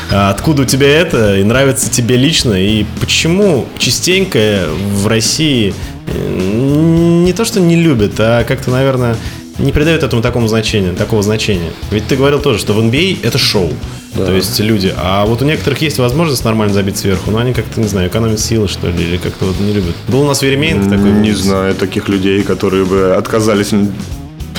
А 0.09 0.29
Откуда 0.31 0.63
у 0.63 0.65
тебя 0.65 0.89
это? 0.89 1.37
И 1.37 1.43
нравится 1.43 1.89
тебе 1.89 2.17
лично? 2.17 2.53
И 2.53 2.85
почему 2.99 3.67
частенько 3.77 4.67
в 4.93 5.07
России 5.07 5.69
э, 5.69 6.00
не 6.13 7.33
то, 7.33 7.45
что 7.45 7.59
не 7.59 7.75
любят, 7.75 8.13
а 8.19 8.43
как-то, 8.43 8.71
наверное, 8.71 9.15
не 9.59 9.71
придают 9.71 10.03
этому 10.03 10.21
такому 10.21 10.47
значения, 10.47 10.93
такого 10.93 11.21
значения. 11.23 11.71
Ведь 11.91 12.07
ты 12.07 12.15
говорил 12.15 12.39
тоже, 12.39 12.59
что 12.59 12.73
в 12.73 12.79
NBA 12.79 13.19
это 13.23 13.37
шоу. 13.37 13.71
То 14.15 14.33
есть 14.33 14.59
люди. 14.59 14.93
А 14.97 15.25
вот 15.25 15.41
у 15.41 15.45
некоторых 15.45 15.81
есть 15.81 15.97
возможность 15.97 16.43
нормально 16.43 16.73
забить 16.73 16.97
сверху, 16.97 17.31
но 17.31 17.37
они 17.37 17.53
как-то, 17.53 17.79
не 17.79 17.87
знаю, 17.87 18.09
экономят 18.09 18.39
силы, 18.39 18.67
что 18.67 18.89
ли, 18.89 19.03
или 19.03 19.17
как-то 19.17 19.45
вот 19.45 19.59
не 19.59 19.71
любят. 19.71 19.95
Был 20.09 20.21
у 20.21 20.27
нас 20.27 20.41
Веремеенко 20.41 20.89
такой. 20.89 21.11
Не 21.11 21.31
знаю 21.31 21.75
таких 21.75 22.09
людей, 22.09 22.43
которые 22.43 22.85
бы 22.85 23.15
отказались 23.15 23.71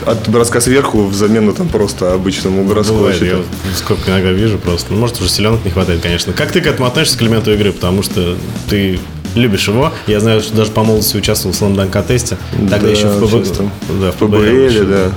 от 0.07 0.29
броска 0.29 0.61
сверху 0.61 1.05
взамен 1.05 1.47
на 1.47 1.53
там 1.53 1.69
просто 1.69 2.15
обычному 2.15 2.65
броску. 2.65 2.95
Бывает, 2.95 3.23
я 3.23 3.37
вот 3.37 3.47
сколько 3.77 4.11
иногда 4.11 4.33
вижу 4.33 4.59
просто. 4.59 4.93
Ну, 4.93 5.01
может, 5.01 5.21
уже 5.21 5.29
селенок 5.29 5.65
не 5.65 5.71
хватает, 5.71 6.01
конечно. 6.01 6.33
Как 6.33 6.51
ты 6.51 6.61
к 6.61 6.67
этому 6.67 6.89
относишься, 6.89 7.19
к 7.19 7.23
элементу 7.23 7.53
игры? 7.53 7.73
Потому 7.73 8.03
что 8.03 8.37
ты 8.69 8.99
любишь 9.35 9.69
его. 9.69 9.93
Я 10.07 10.21
знаю, 10.21 10.41
что 10.41 10.55
даже 10.55 10.71
по 10.71 10.83
молодости 10.83 11.17
участвовал 11.17 11.55
в 11.55 11.59
слэм-данк-тесте. 11.59 12.37
Тогда 12.53 12.79
Да, 12.79 12.89
еще 12.89 13.09
в 13.09 13.27
ПБ... 13.27 13.63
Да, 14.01 14.13
в 14.13 14.17
ПБЛ, 14.17 14.87
да. 14.87 15.13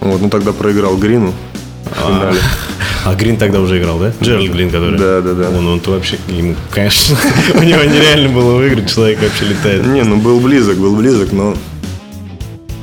Вот, 0.00 0.20
ну 0.20 0.28
тогда 0.28 0.52
проиграл 0.52 0.96
Грину 0.96 1.32
в 1.90 1.94
финале. 1.94 2.38
А 3.04 3.16
Грин 3.16 3.36
тогда 3.36 3.60
уже 3.60 3.80
играл, 3.80 3.98
да? 3.98 4.12
Джеральд 4.22 4.52
Грин, 4.52 4.70
который? 4.70 4.96
Да, 4.96 5.20
да, 5.20 5.32
да. 5.32 5.50
Он, 5.50 5.66
он 5.66 5.80
то 5.80 5.90
вообще, 5.90 6.18
ему, 6.28 6.54
конечно, 6.70 7.16
у 7.54 7.62
него 7.62 7.82
нереально 7.82 8.28
было 8.28 8.54
выиграть, 8.54 8.92
человек 8.92 9.20
вообще 9.20 9.46
летает. 9.46 9.84
Не, 9.86 10.02
ну 10.04 10.18
был 10.18 10.38
близок, 10.38 10.76
был 10.76 10.94
близок, 10.94 11.32
но 11.32 11.56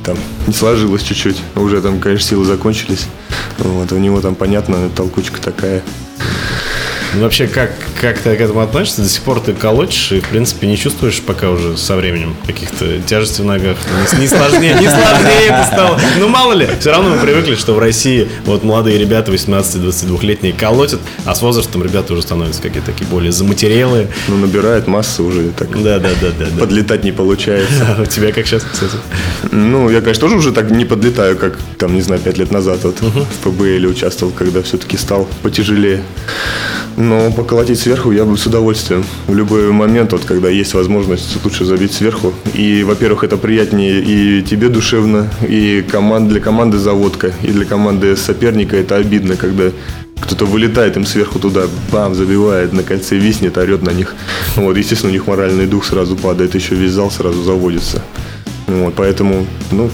там 0.04 0.18
не 0.46 0.52
сложилось 0.52 1.02
чуть-чуть. 1.02 1.38
Уже 1.56 1.80
там, 1.80 2.00
конечно, 2.00 2.28
силы 2.28 2.44
закончились. 2.44 3.06
Вот, 3.58 3.92
у 3.92 3.96
него 3.96 4.20
там, 4.20 4.34
понятно, 4.34 4.90
толкучка 4.94 5.40
такая. 5.40 5.82
Ну, 7.14 7.22
вообще, 7.22 7.48
как, 7.48 7.72
как 8.00 8.18
ты 8.18 8.36
к 8.36 8.40
этому 8.40 8.60
относишься? 8.60 9.02
До 9.02 9.08
сих 9.08 9.22
пор 9.22 9.40
ты 9.40 9.52
колотишь 9.52 10.12
и, 10.12 10.20
в 10.20 10.28
принципе, 10.28 10.68
не 10.68 10.76
чувствуешь 10.76 11.20
пока 11.20 11.50
уже 11.50 11.76
со 11.76 11.96
временем 11.96 12.36
каких-то 12.46 13.00
тяжестей 13.00 13.42
в 13.42 13.46
ногах. 13.46 13.76
Не, 14.12 14.20
не 14.20 14.28
сложнее, 14.28 14.74
не 14.74 14.88
сложнее 14.88 15.46
это 15.48 15.64
стало. 15.64 16.00
Ну, 16.18 16.28
мало 16.28 16.52
ли. 16.52 16.68
Все 16.78 16.92
равно 16.92 17.10
мы 17.10 17.18
привыкли, 17.18 17.56
что 17.56 17.74
в 17.74 17.80
России 17.80 18.28
вот 18.44 18.62
молодые 18.62 18.98
ребята 18.98 19.32
18-22-летние 19.32 20.52
колотят, 20.52 21.00
а 21.24 21.34
с 21.34 21.42
возрастом 21.42 21.82
ребята 21.82 22.12
уже 22.12 22.22
становятся 22.22 22.62
какие-то 22.62 22.92
такие 22.92 23.06
более 23.06 23.32
заматерелые. 23.32 24.08
Ну, 24.28 24.36
набирает 24.36 24.86
массы 24.86 25.22
уже 25.22 25.50
так. 25.50 25.70
Да, 25.82 25.98
да, 25.98 26.10
да, 26.20 26.28
да. 26.38 26.46
да. 26.50 26.60
Подлетать 26.60 27.02
не 27.02 27.12
получается. 27.12 27.96
А 27.98 28.02
у 28.02 28.06
тебя 28.06 28.30
как 28.32 28.46
сейчас, 28.46 28.62
кстати? 28.62 28.94
Ну, 29.50 29.90
я, 29.90 30.00
конечно, 30.00 30.20
тоже 30.20 30.36
уже 30.36 30.52
так 30.52 30.70
не 30.70 30.84
подлетаю, 30.84 31.36
как, 31.36 31.58
там, 31.76 31.94
не 31.94 32.02
знаю, 32.02 32.20
пять 32.20 32.38
лет 32.38 32.52
назад 32.52 32.80
вот 32.84 33.00
в 33.00 33.50
ПБЛ 33.50 33.90
участвовал, 33.90 34.32
когда 34.32 34.62
все-таки 34.62 34.96
стал 34.96 35.28
потяжелее. 35.42 36.02
Но 37.00 37.30
поколотить 37.30 37.80
сверху 37.80 38.12
я 38.12 38.26
бы 38.26 38.36
с 38.36 38.44
удовольствием. 38.44 39.06
В 39.26 39.34
любой 39.34 39.72
момент, 39.72 40.12
вот, 40.12 40.26
когда 40.26 40.50
есть 40.50 40.74
возможность, 40.74 41.42
лучше 41.42 41.64
забить 41.64 41.94
сверху. 41.94 42.34
И, 42.52 42.84
во-первых, 42.84 43.24
это 43.24 43.38
приятнее 43.38 44.02
и 44.02 44.42
тебе 44.42 44.68
душевно, 44.68 45.30
и 45.48 45.82
команд, 45.90 46.28
для 46.28 46.40
команды 46.40 46.76
заводка, 46.76 47.32
и 47.42 47.52
для 47.52 47.64
команды 47.64 48.16
соперника 48.16 48.76
это 48.76 48.96
обидно, 48.96 49.36
когда 49.36 49.70
кто-то 50.20 50.44
вылетает 50.44 50.98
им 50.98 51.06
сверху 51.06 51.38
туда, 51.38 51.62
бам, 51.90 52.14
забивает, 52.14 52.74
на 52.74 52.82
кольце 52.82 53.16
виснет, 53.16 53.56
орет 53.56 53.80
на 53.80 53.92
них. 53.92 54.14
Вот, 54.56 54.76
естественно, 54.76 55.08
у 55.08 55.14
них 55.14 55.26
моральный 55.26 55.66
дух 55.66 55.86
сразу 55.86 56.16
падает, 56.16 56.54
еще 56.54 56.74
весь 56.74 56.92
зал 56.92 57.10
сразу 57.10 57.42
заводится. 57.42 58.02
Вот, 58.66 58.92
поэтому, 58.94 59.46
ну, 59.70 59.90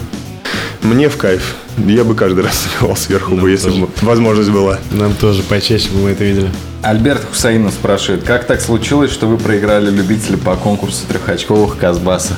мне 0.83 1.07
в 1.07 1.15
кайф. 1.15 1.55
Я 1.77 2.03
бы 2.03 2.15
каждый 2.15 2.43
раз 2.43 2.65
забивал 2.65 2.95
сверху, 2.95 3.35
бы, 3.35 3.51
если 3.51 3.69
бы 3.69 3.87
возможность 4.01 4.49
была. 4.49 4.79
Нам 4.91 5.13
тоже 5.13 5.43
почаще 5.43 5.89
бы 5.89 5.99
мы 5.99 6.09
это 6.11 6.23
видели. 6.23 6.49
Альберт 6.81 7.23
Хусаинов 7.29 7.73
спрашивает, 7.73 8.23
как 8.23 8.45
так 8.45 8.61
случилось, 8.61 9.11
что 9.11 9.27
вы 9.27 9.37
проиграли 9.37 9.89
любителя 9.91 10.37
по 10.37 10.55
конкурсу 10.55 11.05
трехочковых 11.07 11.77
Казбаса? 11.77 12.33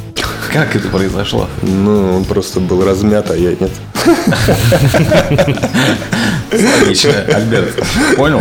Как 0.52 0.74
это 0.74 0.88
произошло? 0.88 1.48
Ну, 1.62 2.16
он 2.16 2.24
просто 2.24 2.58
был 2.58 2.84
размят, 2.84 3.30
а 3.30 3.36
я 3.36 3.50
нет. 3.50 3.70
Логично. 6.50 7.12
Альберт, 7.32 7.80
понял? 8.16 8.40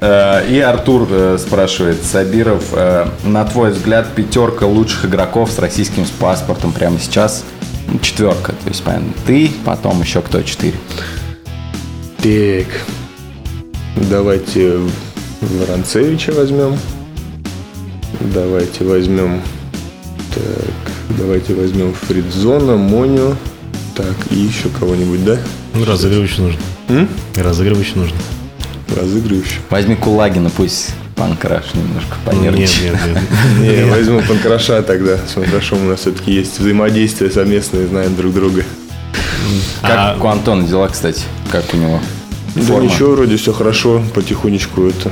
Э, 0.00 0.46
И 0.48 0.60
Артур 0.60 1.08
э, 1.10 1.38
спрашивает, 1.40 2.04
Сабиров, 2.04 2.64
э, 2.72 3.06
на 3.24 3.44
твой 3.44 3.70
взгляд, 3.70 4.14
пятерка 4.14 4.66
лучших 4.66 5.06
игроков 5.06 5.50
с 5.50 5.58
российским 5.58 6.04
паспортом 6.18 6.72
прямо 6.72 6.98
сейчас? 6.98 7.44
Четверка, 8.02 8.52
то 8.52 8.68
есть, 8.68 8.82
понятно, 8.82 9.12
ты, 9.26 9.50
потом 9.64 10.00
еще 10.02 10.20
кто 10.20 10.42
четыре. 10.42 10.74
Так. 12.18 12.66
Давайте 14.10 14.78
Воронцевича 15.40 16.32
возьмем. 16.32 16.76
Давайте 18.20 18.84
возьмем. 18.84 19.40
Так, 20.34 21.16
давайте 21.16 21.54
возьмем 21.54 21.94
Фридзона, 21.94 22.76
Моню. 22.76 23.36
Так, 23.94 24.14
и 24.30 24.36
еще 24.36 24.68
кого-нибудь, 24.68 25.24
да? 25.24 25.38
Ну, 25.74 25.84
разыгрывающий 25.84 26.42
нужно. 26.42 26.60
М? 26.88 27.08
Разыгрывающий 27.36 27.94
нужно. 27.96 28.18
Разыгрывающий. 28.94 29.60
Возьми 29.70 29.94
Кулагина, 29.94 30.50
пусть 30.50 30.94
панкраш 31.16 31.64
немножко 31.74 32.14
Нет, 32.14 32.24
понервничает. 32.24 32.92
нет, 32.92 33.22
нет. 33.60 33.78
Не, 33.86 33.90
возьму 33.90 34.20
Панкраша 34.22 34.82
тогда. 34.82 35.16
С 35.26 35.32
Панкрашом 35.32 35.86
у 35.86 35.90
нас 35.90 36.00
все-таки 36.00 36.32
есть 36.32 36.60
взаимодействие 36.60 37.30
совместное, 37.30 37.86
знаем 37.86 38.14
друг 38.14 38.32
друга. 38.34 38.62
Как 39.80 39.90
А- 39.92 40.16
у 40.20 40.26
Антона 40.26 40.66
дела, 40.66 40.88
кстати? 40.88 41.22
Как 41.50 41.64
у 41.72 41.76
него? 41.76 42.00
Да 42.54 42.74
ничего, 42.76 43.12
вроде 43.12 43.36
все 43.36 43.52
хорошо, 43.52 44.02
потихонечку 44.14 44.86
это. 44.86 45.10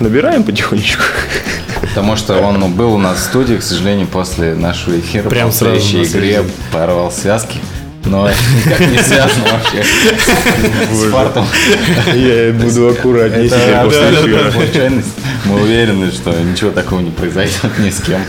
Набираем 0.00 0.42
потихонечку. 0.42 1.02
Потому 1.80 2.16
что 2.16 2.38
он 2.38 2.58
ну, 2.58 2.68
был 2.68 2.94
у 2.94 2.98
нас 2.98 3.18
в 3.18 3.22
студии, 3.22 3.56
к 3.56 3.62
сожалению, 3.62 4.06
после 4.06 4.54
нашего 4.54 4.98
эфира. 4.98 5.28
Прям 5.28 5.48
по 5.48 5.54
сразу 5.54 5.80
связи. 5.80 6.42
порвал 6.72 7.12
связки. 7.12 7.58
Но 8.06 8.28
никак 8.66 8.80
не 8.80 8.98
связано 8.98 9.44
вообще 9.52 9.82
с 10.92 11.10
фартом. 11.10 11.46
Я 12.14 12.52
буду 12.52 12.88
аккуратнее 12.88 13.48
теперь 13.48 13.84
после 13.84 14.52
случайность. 14.52 15.08
Мы 15.44 15.62
уверены, 15.62 16.10
что 16.10 16.30
ничего 16.30 16.70
такого 16.70 17.00
не 17.00 17.10
произойдет 17.10 17.78
ни 17.78 17.90
с 17.90 18.00
кем. 18.00 18.20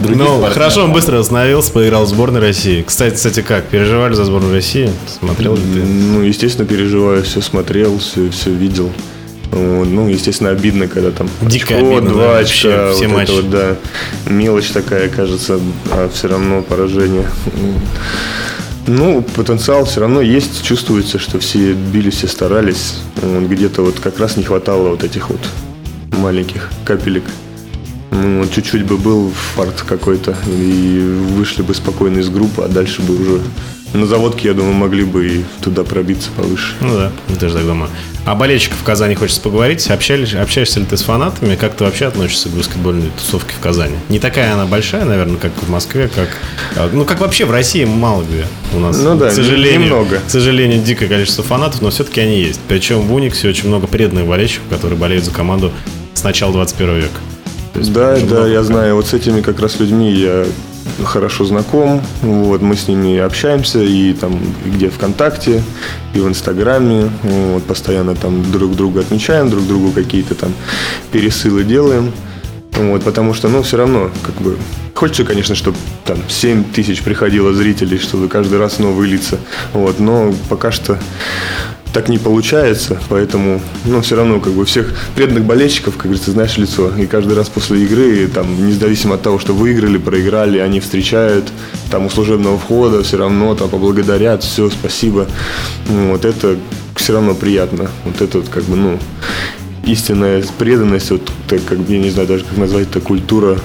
Ну, 0.00 0.42
хорошо, 0.50 0.84
он 0.84 0.92
быстро 0.92 1.18
восстановился, 1.18 1.72
поиграл 1.72 2.04
в 2.04 2.08
сборной 2.08 2.40
России. 2.40 2.82
Кстати, 2.82 3.14
кстати, 3.14 3.42
как? 3.42 3.64
Переживали 3.66 4.14
за 4.14 4.24
сборную 4.24 4.54
России? 4.54 4.90
Смотрел 5.18 5.56
ли 5.56 5.62
ты? 5.62 5.80
Ну, 5.80 6.22
естественно, 6.22 6.66
переживаю, 6.66 7.22
все 7.22 7.40
смотрел, 7.40 7.98
все, 7.98 8.30
все 8.30 8.50
видел. 8.50 8.92
Ну, 9.50 10.08
естественно, 10.08 10.50
обидно, 10.50 10.88
когда 10.88 11.10
там 11.10 11.28
Дико 11.42 11.74
очко, 11.74 11.88
обидно, 11.88 12.10
два 12.10 12.32
да, 12.34 12.38
очка, 12.38 12.68
вообще 12.68 12.94
все 12.94 13.06
вот 13.08 13.16
матчи. 13.16 13.30
это 13.30 13.42
вот, 13.42 13.50
да, 13.50 13.76
мелочь 14.26 14.68
такая, 14.68 15.08
кажется, 15.08 15.58
а 15.90 16.10
все 16.12 16.28
равно 16.28 16.62
поражение. 16.62 17.26
Ну, 18.90 19.20
потенциал 19.20 19.84
все 19.84 20.00
равно 20.00 20.22
есть, 20.22 20.62
чувствуется, 20.62 21.18
что 21.18 21.38
все 21.38 21.74
бились, 21.74 22.14
все 22.14 22.26
старались. 22.26 22.94
Где-то 23.22 23.82
вот 23.82 24.00
как 24.00 24.18
раз 24.18 24.38
не 24.38 24.44
хватало 24.44 24.88
вот 24.88 25.04
этих 25.04 25.28
вот 25.28 25.40
маленьких 26.12 26.70
капелек. 26.86 27.24
Ну, 28.10 28.46
чуть-чуть 28.48 28.86
бы 28.86 28.96
был 28.96 29.30
фарт 29.54 29.82
какой-то, 29.86 30.34
и 30.46 31.00
вышли 31.36 31.60
бы 31.60 31.74
спокойно 31.74 32.20
из 32.20 32.30
группы, 32.30 32.62
а 32.62 32.68
дальше 32.68 33.02
бы 33.02 33.20
уже 33.20 33.42
на 33.94 34.06
заводке, 34.06 34.48
я 34.48 34.54
думаю, 34.54 34.74
могли 34.74 35.04
бы 35.04 35.26
и 35.28 35.44
туда 35.62 35.82
пробиться 35.84 36.30
повыше. 36.36 36.74
Ну 36.80 36.94
да, 36.96 37.10
я 37.28 37.36
тоже 37.36 37.54
так 37.54 37.66
думаю. 37.66 37.90
О 38.26 38.34
болельщиках 38.34 38.76
в 38.78 38.82
Казани 38.84 39.14
хочется 39.14 39.40
поговорить. 39.40 39.88
Общались, 39.90 40.34
общаешься 40.34 40.80
ли 40.80 40.86
ты 40.86 40.96
с 40.98 41.02
фанатами? 41.02 41.56
Как 41.56 41.74
ты 41.74 41.84
вообще 41.84 42.06
относишься 42.06 42.50
к 42.50 42.52
баскетбольной 42.52 43.10
тусовке 43.16 43.54
в 43.54 43.60
Казани? 43.60 43.96
Не 44.10 44.18
такая 44.18 44.52
она 44.52 44.66
большая, 44.66 45.06
наверное, 45.06 45.38
как 45.38 45.52
в 45.62 45.70
Москве, 45.70 46.10
как... 46.14 46.28
а, 46.76 46.90
Ну, 46.92 47.06
как 47.06 47.20
вообще 47.20 47.46
в 47.46 47.50
России 47.50 47.84
мало 47.86 48.22
где 48.24 48.44
у 48.74 48.80
нас. 48.80 48.98
Ну 48.98 49.16
да, 49.16 49.30
к 49.30 49.32
сожалению, 49.32 49.80
немного. 49.80 50.18
К 50.26 50.30
сожалению, 50.30 50.82
дикое 50.82 51.08
количество 51.08 51.42
фанатов, 51.42 51.80
но 51.80 51.88
все-таки 51.90 52.20
они 52.20 52.40
есть. 52.42 52.60
Причем 52.68 53.00
в 53.00 53.14
Униксе 53.14 53.48
очень 53.48 53.68
много 53.68 53.86
преданных 53.86 54.26
болельщиков, 54.26 54.68
которые 54.68 54.98
болеют 54.98 55.24
за 55.24 55.30
команду 55.30 55.72
с 56.12 56.22
начала 56.22 56.52
21 56.52 56.96
века. 56.96 57.08
То 57.72 57.78
есть 57.80 57.92
Да, 57.92 58.18
да, 58.18 58.46
я 58.46 58.62
знаю. 58.62 58.96
Вот 58.96 59.06
с 59.06 59.14
этими 59.14 59.40
как 59.40 59.60
раз 59.60 59.80
людьми 59.80 60.12
я 60.12 60.44
хорошо 61.04 61.44
знаком. 61.44 62.02
Вот, 62.22 62.62
мы 62.62 62.76
с 62.76 62.88
ними 62.88 63.18
общаемся 63.18 63.82
и 63.82 64.12
там 64.12 64.38
и 64.64 64.70
где 64.70 64.90
ВКонтакте, 64.90 65.62
и 66.14 66.20
в 66.20 66.28
Инстаграме. 66.28 67.10
Вот, 67.22 67.64
постоянно 67.64 68.14
там 68.14 68.50
друг 68.50 68.74
друга 68.76 69.00
отмечаем, 69.00 69.50
друг 69.50 69.66
другу 69.66 69.92
какие-то 69.92 70.34
там 70.34 70.52
пересылы 71.12 71.64
делаем. 71.64 72.12
Вот, 72.72 73.02
потому 73.02 73.34
что, 73.34 73.48
ну, 73.48 73.62
все 73.62 73.76
равно, 73.76 74.10
как 74.22 74.36
бы, 74.36 74.56
хочется, 74.94 75.24
конечно, 75.24 75.54
чтобы 75.54 75.76
там 76.04 76.18
7 76.28 76.64
тысяч 76.64 77.02
приходило 77.02 77.52
зрителей, 77.52 77.98
чтобы 77.98 78.28
каждый 78.28 78.58
раз 78.58 78.78
новые 78.78 79.10
лица. 79.10 79.38
Вот, 79.72 79.98
но 79.98 80.32
пока 80.48 80.70
что 80.70 80.98
так 81.92 82.08
не 82.08 82.18
получается, 82.18 83.00
поэтому, 83.08 83.60
ну, 83.84 84.00
все 84.02 84.16
равно, 84.16 84.40
как 84.40 84.52
бы, 84.52 84.64
всех 84.64 84.94
преданных 85.14 85.44
болельщиков, 85.44 85.96
как 85.96 86.04
говорится, 86.04 86.30
знаешь 86.30 86.56
лицо. 86.58 86.92
И 86.96 87.06
каждый 87.06 87.34
раз 87.34 87.48
после 87.48 87.82
игры, 87.84 88.28
там, 88.28 88.66
независимо 88.66 89.14
от 89.14 89.22
того, 89.22 89.38
что 89.38 89.52
выиграли, 89.52 89.98
проиграли, 89.98 90.58
они 90.58 90.80
встречают, 90.80 91.50
там, 91.90 92.06
у 92.06 92.10
служебного 92.10 92.58
входа 92.58 93.02
все 93.02 93.16
равно, 93.16 93.54
там, 93.54 93.68
поблагодарят, 93.68 94.42
все, 94.42 94.70
спасибо. 94.70 95.26
Ну, 95.88 96.12
Вот 96.12 96.24
это 96.24 96.56
все 96.94 97.14
равно 97.14 97.34
приятно. 97.34 97.90
Вот 98.04 98.20
это 98.20 98.38
вот, 98.38 98.48
как 98.48 98.64
бы, 98.64 98.76
ну, 98.76 98.98
истинная 99.84 100.44
преданность, 100.58 101.10
вот, 101.10 101.30
так, 101.48 101.64
как, 101.64 101.78
я 101.88 101.98
не 101.98 102.10
знаю 102.10 102.28
даже, 102.28 102.44
как 102.44 102.58
назвать 102.58 102.88
это, 102.88 103.00
культура 103.00 103.58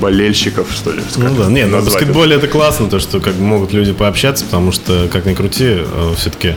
болельщиков, 0.00 0.68
что 0.72 0.92
ли. 0.92 1.02
Ну 1.16 1.34
да, 1.36 1.48
нет, 1.48 1.70
на 1.70 1.76
назвать 1.78 1.94
это. 1.94 2.06
баскетболе 2.06 2.36
это 2.36 2.48
классно, 2.48 2.88
то, 2.88 2.98
что 2.98 3.20
как 3.20 3.34
бы 3.34 3.42
могут 3.42 3.72
люди 3.72 3.92
пообщаться, 3.92 4.44
потому 4.44 4.72
что, 4.72 5.08
как 5.12 5.26
ни 5.26 5.34
крути, 5.34 5.78
все-таки 6.16 6.54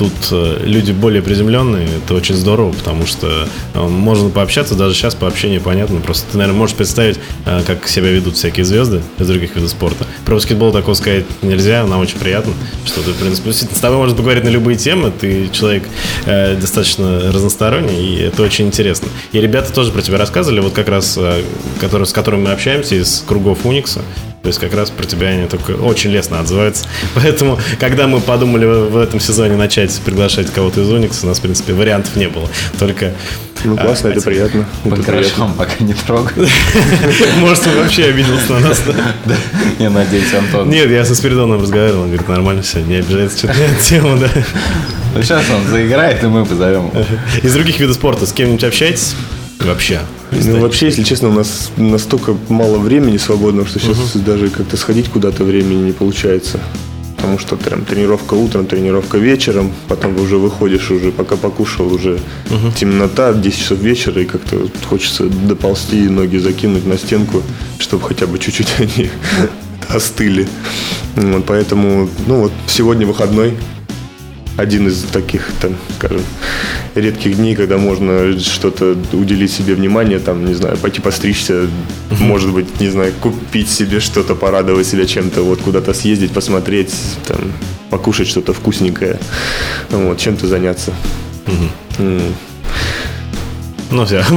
тут 0.00 0.12
э, 0.32 0.62
люди 0.64 0.92
более 0.92 1.20
приземленные, 1.20 1.86
это 2.02 2.14
очень 2.14 2.34
здорово, 2.34 2.72
потому 2.72 3.04
что 3.04 3.46
э, 3.74 3.82
можно 3.82 4.30
пообщаться, 4.30 4.74
даже 4.74 4.94
сейчас 4.94 5.14
по 5.14 5.26
общению 5.26 5.60
понятно, 5.60 6.00
просто 6.00 6.24
ты, 6.32 6.38
наверное, 6.38 6.58
можешь 6.58 6.74
представить, 6.74 7.18
э, 7.44 7.60
как 7.66 7.86
себя 7.86 8.08
ведут 8.08 8.36
всякие 8.36 8.64
звезды 8.64 9.02
из 9.18 9.26
других 9.26 9.54
видов 9.54 9.68
спорта. 9.68 10.06
Про 10.24 10.36
баскетбол 10.36 10.72
такого 10.72 10.94
сказать 10.94 11.26
нельзя, 11.42 11.86
нам 11.86 12.00
очень 12.00 12.18
приятно, 12.18 12.54
что 12.86 13.02
ты, 13.02 13.10
в 13.10 13.16
принципе, 13.16 13.50
действительно, 13.50 13.76
с 13.76 13.82
тобой 13.82 13.98
можно 13.98 14.16
поговорить 14.16 14.44
на 14.44 14.48
любые 14.48 14.78
темы, 14.78 15.12
ты 15.20 15.50
человек 15.52 15.82
э, 16.24 16.56
достаточно 16.56 17.30
разносторонний, 17.30 18.16
и 18.16 18.22
это 18.22 18.42
очень 18.42 18.68
интересно. 18.68 19.08
И 19.32 19.38
ребята 19.38 19.70
тоже 19.70 19.92
про 19.92 20.00
тебя 20.00 20.16
рассказывали, 20.16 20.60
вот 20.60 20.72
как 20.72 20.88
раз, 20.88 21.18
э, 21.18 21.42
которые, 21.78 22.06
с 22.06 22.14
которыми 22.14 22.44
мы 22.44 22.52
общаемся 22.52 22.94
из 22.94 23.22
кругов 23.28 23.66
Уникса, 23.66 24.00
то 24.42 24.46
есть 24.46 24.58
как 24.58 24.72
раз 24.74 24.90
про 24.90 25.04
тебя 25.04 25.28
они 25.28 25.46
только 25.48 25.72
очень 25.72 26.10
лестно 26.10 26.40
отзываются. 26.40 26.86
Поэтому, 27.14 27.58
когда 27.78 28.06
мы 28.06 28.20
подумали 28.20 28.64
в 28.64 28.96
этом 28.96 29.20
сезоне 29.20 29.56
начать 29.56 29.92
приглашать 30.04 30.50
кого-то 30.50 30.80
из 30.80 30.88
Уникса, 30.90 31.26
у 31.26 31.28
нас, 31.28 31.38
в 31.38 31.42
принципе, 31.42 31.74
вариантов 31.74 32.16
не 32.16 32.28
было. 32.28 32.48
Только... 32.78 33.12
Ну, 33.62 33.76
классно, 33.76 34.08
а, 34.08 34.12
это 34.12 34.22
приятно. 34.22 34.66
Это 34.86 34.96
Под 34.96 35.04
приятно. 35.04 35.54
пока 35.58 35.84
не 35.84 35.92
трогай. 35.92 36.48
Может, 37.40 37.66
он 37.66 37.76
вообще 37.76 38.04
обиделся 38.04 38.52
на 38.54 38.60
нас. 38.60 38.80
да? 39.26 39.36
Я 39.78 39.90
надеюсь, 39.90 40.32
Антон. 40.32 40.70
Нет, 40.70 40.90
я 40.90 41.04
со 41.04 41.14
Спиридоном 41.14 41.60
разговаривал, 41.60 42.02
он 42.02 42.06
говорит, 42.06 42.26
нормально 42.26 42.62
все, 42.62 42.80
не 42.80 42.94
обижается, 42.96 43.36
что-то 43.36 43.58
не 43.58 43.64
от 43.66 43.78
темы, 43.80 44.18
да. 44.18 44.30
Ну, 45.14 45.22
сейчас 45.22 45.44
он 45.50 45.70
заиграет, 45.70 46.24
и 46.24 46.26
мы 46.26 46.46
позовем 46.46 46.86
его. 46.86 47.04
Из 47.42 47.52
других 47.52 47.78
видов 47.78 47.96
спорта 47.96 48.24
с 48.24 48.32
кем-нибудь 48.32 48.64
общаетесь? 48.64 49.14
Вообще. 49.60 50.00
Ну, 50.32 50.60
вообще, 50.60 50.86
если 50.86 51.02
честно, 51.02 51.28
у 51.28 51.32
нас 51.32 51.70
настолько 51.76 52.36
мало 52.48 52.78
времени 52.78 53.18
свободного, 53.18 53.68
что 53.68 53.78
сейчас 53.78 54.16
даже 54.16 54.48
как-то 54.48 54.76
сходить 54.76 55.08
куда-то 55.08 55.44
времени 55.44 55.86
не 55.86 55.92
получается. 55.92 56.60
Потому 57.16 57.38
что 57.38 57.56
прям 57.56 57.84
тренировка 57.84 58.32
утром, 58.32 58.66
тренировка 58.66 59.18
вечером, 59.18 59.72
потом 59.88 60.18
уже 60.18 60.38
выходишь, 60.38 60.90
уже 60.90 61.12
пока 61.12 61.36
покушал, 61.36 61.92
уже 61.92 62.18
темнота, 62.76 63.34
10 63.34 63.58
часов 63.58 63.78
вечера, 63.78 64.22
и 64.22 64.24
как-то 64.24 64.68
хочется 64.88 65.24
доползти, 65.24 66.08
ноги 66.08 66.38
закинуть 66.38 66.86
на 66.86 66.96
стенку, 66.96 67.42
чтобы 67.78 68.08
хотя 68.08 68.26
бы 68.26 68.38
чуть-чуть 68.38 68.68
они 68.78 69.10
остыли. 69.88 70.48
Вот, 71.14 71.44
поэтому, 71.44 72.08
ну 72.26 72.42
вот, 72.42 72.52
сегодня 72.66 73.06
выходной, 73.06 73.54
один 74.60 74.88
из 74.88 75.02
таких, 75.02 75.50
там, 75.60 75.76
скажем, 75.96 76.22
редких 76.94 77.36
дней, 77.36 77.56
когда 77.56 77.78
можно 77.78 78.38
что-то 78.38 78.96
уделить 79.12 79.52
себе 79.52 79.74
внимание, 79.74 80.18
там, 80.18 80.44
не 80.44 80.54
знаю, 80.54 80.76
пойти 80.76 81.00
постричься, 81.00 81.66
может 82.20 82.52
быть, 82.52 82.80
не 82.80 82.88
знаю, 82.88 83.12
купить 83.20 83.70
себе 83.70 84.00
что-то, 84.00 84.34
порадовать 84.34 84.86
себя 84.86 85.06
чем-то, 85.06 85.42
вот 85.42 85.60
куда-то 85.60 85.94
съездить, 85.94 86.32
посмотреть, 86.32 86.94
там, 87.26 87.52
покушать 87.90 88.28
что-то 88.28 88.52
вкусненькое, 88.52 89.18
вот, 89.90 90.18
чем-то 90.18 90.46
заняться. 90.46 90.92
Ну 93.90 94.06
все, 94.06 94.22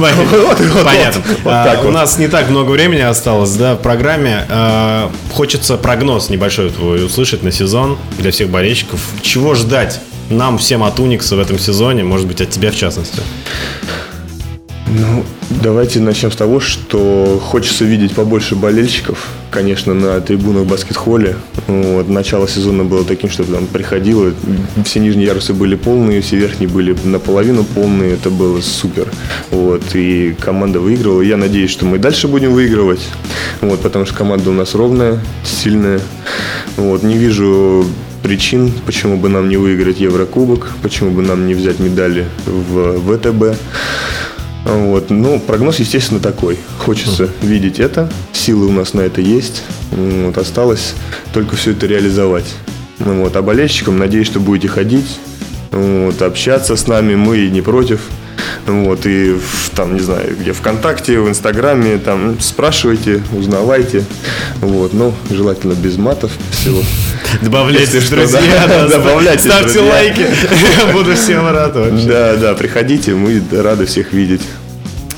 понятно. 0.84 1.22
А, 1.44 1.82
У 1.84 1.90
нас 1.90 2.18
не 2.18 2.28
так 2.28 2.50
много 2.50 2.72
времени 2.72 3.00
осталось, 3.00 3.52
да, 3.54 3.76
в 3.76 3.82
программе. 3.82 4.44
А, 4.48 5.10
Хочется 5.32 5.76
прогноз 5.76 6.28
небольшой 6.28 6.70
твой 6.70 7.04
услышать 7.04 7.42
на 7.42 7.52
сезон 7.52 7.98
для 8.18 8.30
всех 8.30 8.48
болельщиков. 8.48 9.00
Чего 9.22 9.54
ждать 9.54 10.00
нам 10.30 10.58
всем 10.58 10.82
от 10.82 10.98
Уникса 11.00 11.36
в 11.36 11.40
этом 11.40 11.58
сезоне, 11.58 12.04
может 12.04 12.26
быть, 12.26 12.40
от 12.40 12.50
тебя 12.50 12.70
в 12.70 12.76
частности? 12.76 13.20
Ну, 14.86 15.24
давайте 15.62 15.98
начнем 15.98 16.30
с 16.30 16.36
того, 16.36 16.60
что 16.60 17.40
хочется 17.42 17.84
видеть 17.84 18.12
побольше 18.14 18.54
болельщиков, 18.54 19.26
конечно, 19.50 19.94
на 19.94 20.20
трибунах 20.20 20.66
баскет-холле. 20.66 21.36
Вот, 21.66 22.08
начало 22.08 22.46
сезона 22.46 22.84
было 22.84 23.02
таким, 23.04 23.30
что 23.30 23.44
там 23.44 23.66
приходило, 23.66 24.32
все 24.84 25.00
нижние 25.00 25.26
ярусы 25.26 25.54
были 25.54 25.74
полные, 25.74 26.20
все 26.20 26.36
верхние 26.36 26.68
были 26.68 26.94
наполовину 27.02 27.64
полные, 27.64 28.12
это 28.12 28.30
было 28.30 28.60
супер. 28.60 29.08
Вот, 29.50 29.82
и 29.94 30.36
команда 30.38 30.80
выигрывала. 30.80 31.22
Я 31.22 31.38
надеюсь, 31.38 31.70
что 31.70 31.86
мы 31.86 31.98
дальше 31.98 32.28
будем 32.28 32.52
выигрывать, 32.52 33.08
вот, 33.62 33.80
потому 33.80 34.04
что 34.04 34.14
команда 34.14 34.50
у 34.50 34.54
нас 34.54 34.74
ровная, 34.74 35.18
сильная. 35.44 36.00
Вот, 36.76 37.02
не 37.02 37.16
вижу 37.16 37.86
причин, 38.24 38.72
почему 38.86 39.18
бы 39.18 39.28
нам 39.28 39.50
не 39.50 39.58
выиграть 39.58 40.00
Еврокубок, 40.00 40.72
почему 40.82 41.10
бы 41.10 41.20
нам 41.20 41.46
не 41.46 41.52
взять 41.52 41.78
медали 41.78 42.26
в 42.46 43.18
ВТБ. 43.18 43.60
Вот. 44.64 45.10
Ну, 45.10 45.38
прогноз, 45.46 45.78
естественно, 45.78 46.20
такой. 46.20 46.58
Хочется 46.78 47.28
видеть 47.42 47.78
это. 47.78 48.10
Силы 48.32 48.66
у 48.66 48.72
нас 48.72 48.94
на 48.94 49.02
это 49.02 49.20
есть. 49.20 49.62
Вот. 49.90 50.38
Осталось 50.38 50.94
только 51.34 51.54
все 51.54 51.72
это 51.72 51.86
реализовать. 51.86 52.54
Ну, 52.98 53.20
вот. 53.20 53.36
А 53.36 53.42
болельщикам, 53.42 53.98
надеюсь, 53.98 54.26
что 54.26 54.40
будете 54.40 54.68
ходить, 54.68 55.18
вот, 55.70 56.22
общаться 56.22 56.76
с 56.76 56.86
нами. 56.86 57.16
Мы 57.16 57.50
не 57.50 57.60
против. 57.60 58.00
Вот, 58.66 59.04
и 59.04 59.32
в, 59.32 59.70
там, 59.76 59.94
не 59.94 60.00
знаю, 60.00 60.34
где 60.40 60.52
ВКонтакте, 60.52 61.20
в 61.20 61.28
Инстаграме, 61.28 61.98
там, 61.98 62.40
спрашивайте, 62.40 63.22
узнавайте. 63.36 64.04
Вот, 64.62 64.94
ну, 64.94 65.12
желательно 65.30 65.74
без 65.74 65.98
матов 65.98 66.32
всего. 66.50 66.82
Добавляйте, 67.42 67.82
Если 67.82 68.00
что, 68.00 68.16
друзья, 68.16 68.40
да, 68.66 68.68
да, 68.68 68.88
добавляйте, 68.88 69.48
ставьте 69.48 69.74
друзья. 69.74 69.92
лайки. 69.92 70.26
Буду 70.92 71.14
всем 71.14 71.46
рад 71.50 71.74
вообще. 71.74 72.06
Да, 72.06 72.36
да, 72.36 72.54
приходите, 72.54 73.14
мы 73.14 73.42
рады 73.52 73.86
всех 73.86 74.12
видеть. 74.12 74.42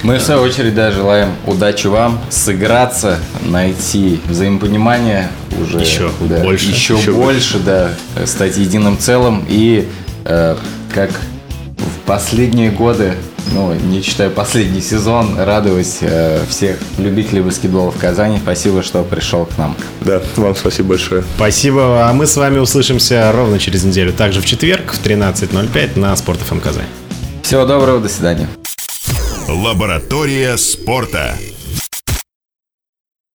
Мы 0.02 0.18
в 0.18 0.22
свою 0.22 0.42
очередь 0.42 0.74
да, 0.74 0.92
желаем 0.92 1.30
удачи 1.46 1.86
вам, 1.86 2.20
сыграться, 2.30 3.18
найти 3.42 4.20
взаимопонимание 4.28 5.28
уже 5.60 5.78
Еще 5.78 6.10
да, 6.20 6.38
больше. 6.42 6.66
еще, 6.66 6.94
Еще 6.96 7.12
больше, 7.12 7.58
да, 7.58 7.90
стать 8.26 8.56
единым 8.56 8.98
целым 8.98 9.44
и 9.48 9.88
э, 10.24 10.56
как 10.94 11.10
в 11.78 12.06
последние 12.06 12.70
годы, 12.70 13.14
ну 13.52 13.74
не 13.74 14.02
считая 14.02 14.30
последний 14.30 14.80
сезон, 14.80 15.38
радовать 15.38 15.98
э, 16.00 16.44
всех 16.48 16.78
любителей 16.98 17.42
баскетбола 17.42 17.90
в 17.90 17.98
Казани. 17.98 18.38
Спасибо, 18.42 18.82
что 18.82 19.02
пришел 19.02 19.46
к 19.46 19.58
нам. 19.58 19.76
Да, 20.00 20.20
вам 20.36 20.54
спасибо 20.54 20.90
большое. 20.90 21.24
Спасибо, 21.36 22.08
а 22.08 22.12
мы 22.12 22.26
с 22.26 22.36
вами 22.36 22.58
услышимся 22.58 23.30
ровно 23.32 23.58
через 23.58 23.84
неделю. 23.84 24.12
Также 24.12 24.40
в 24.40 24.46
четверг 24.46 24.92
в 24.92 25.04
13.05 25.04 25.98
на 25.98 26.14
Спорт 26.16 26.40
ФМ 26.40 26.60
Казань. 26.60 26.86
Всего 27.42 27.64
доброго, 27.64 28.00
до 28.00 28.08
свидания. 28.08 28.48
Лаборатория 29.48 30.56
спорта. 30.56 31.36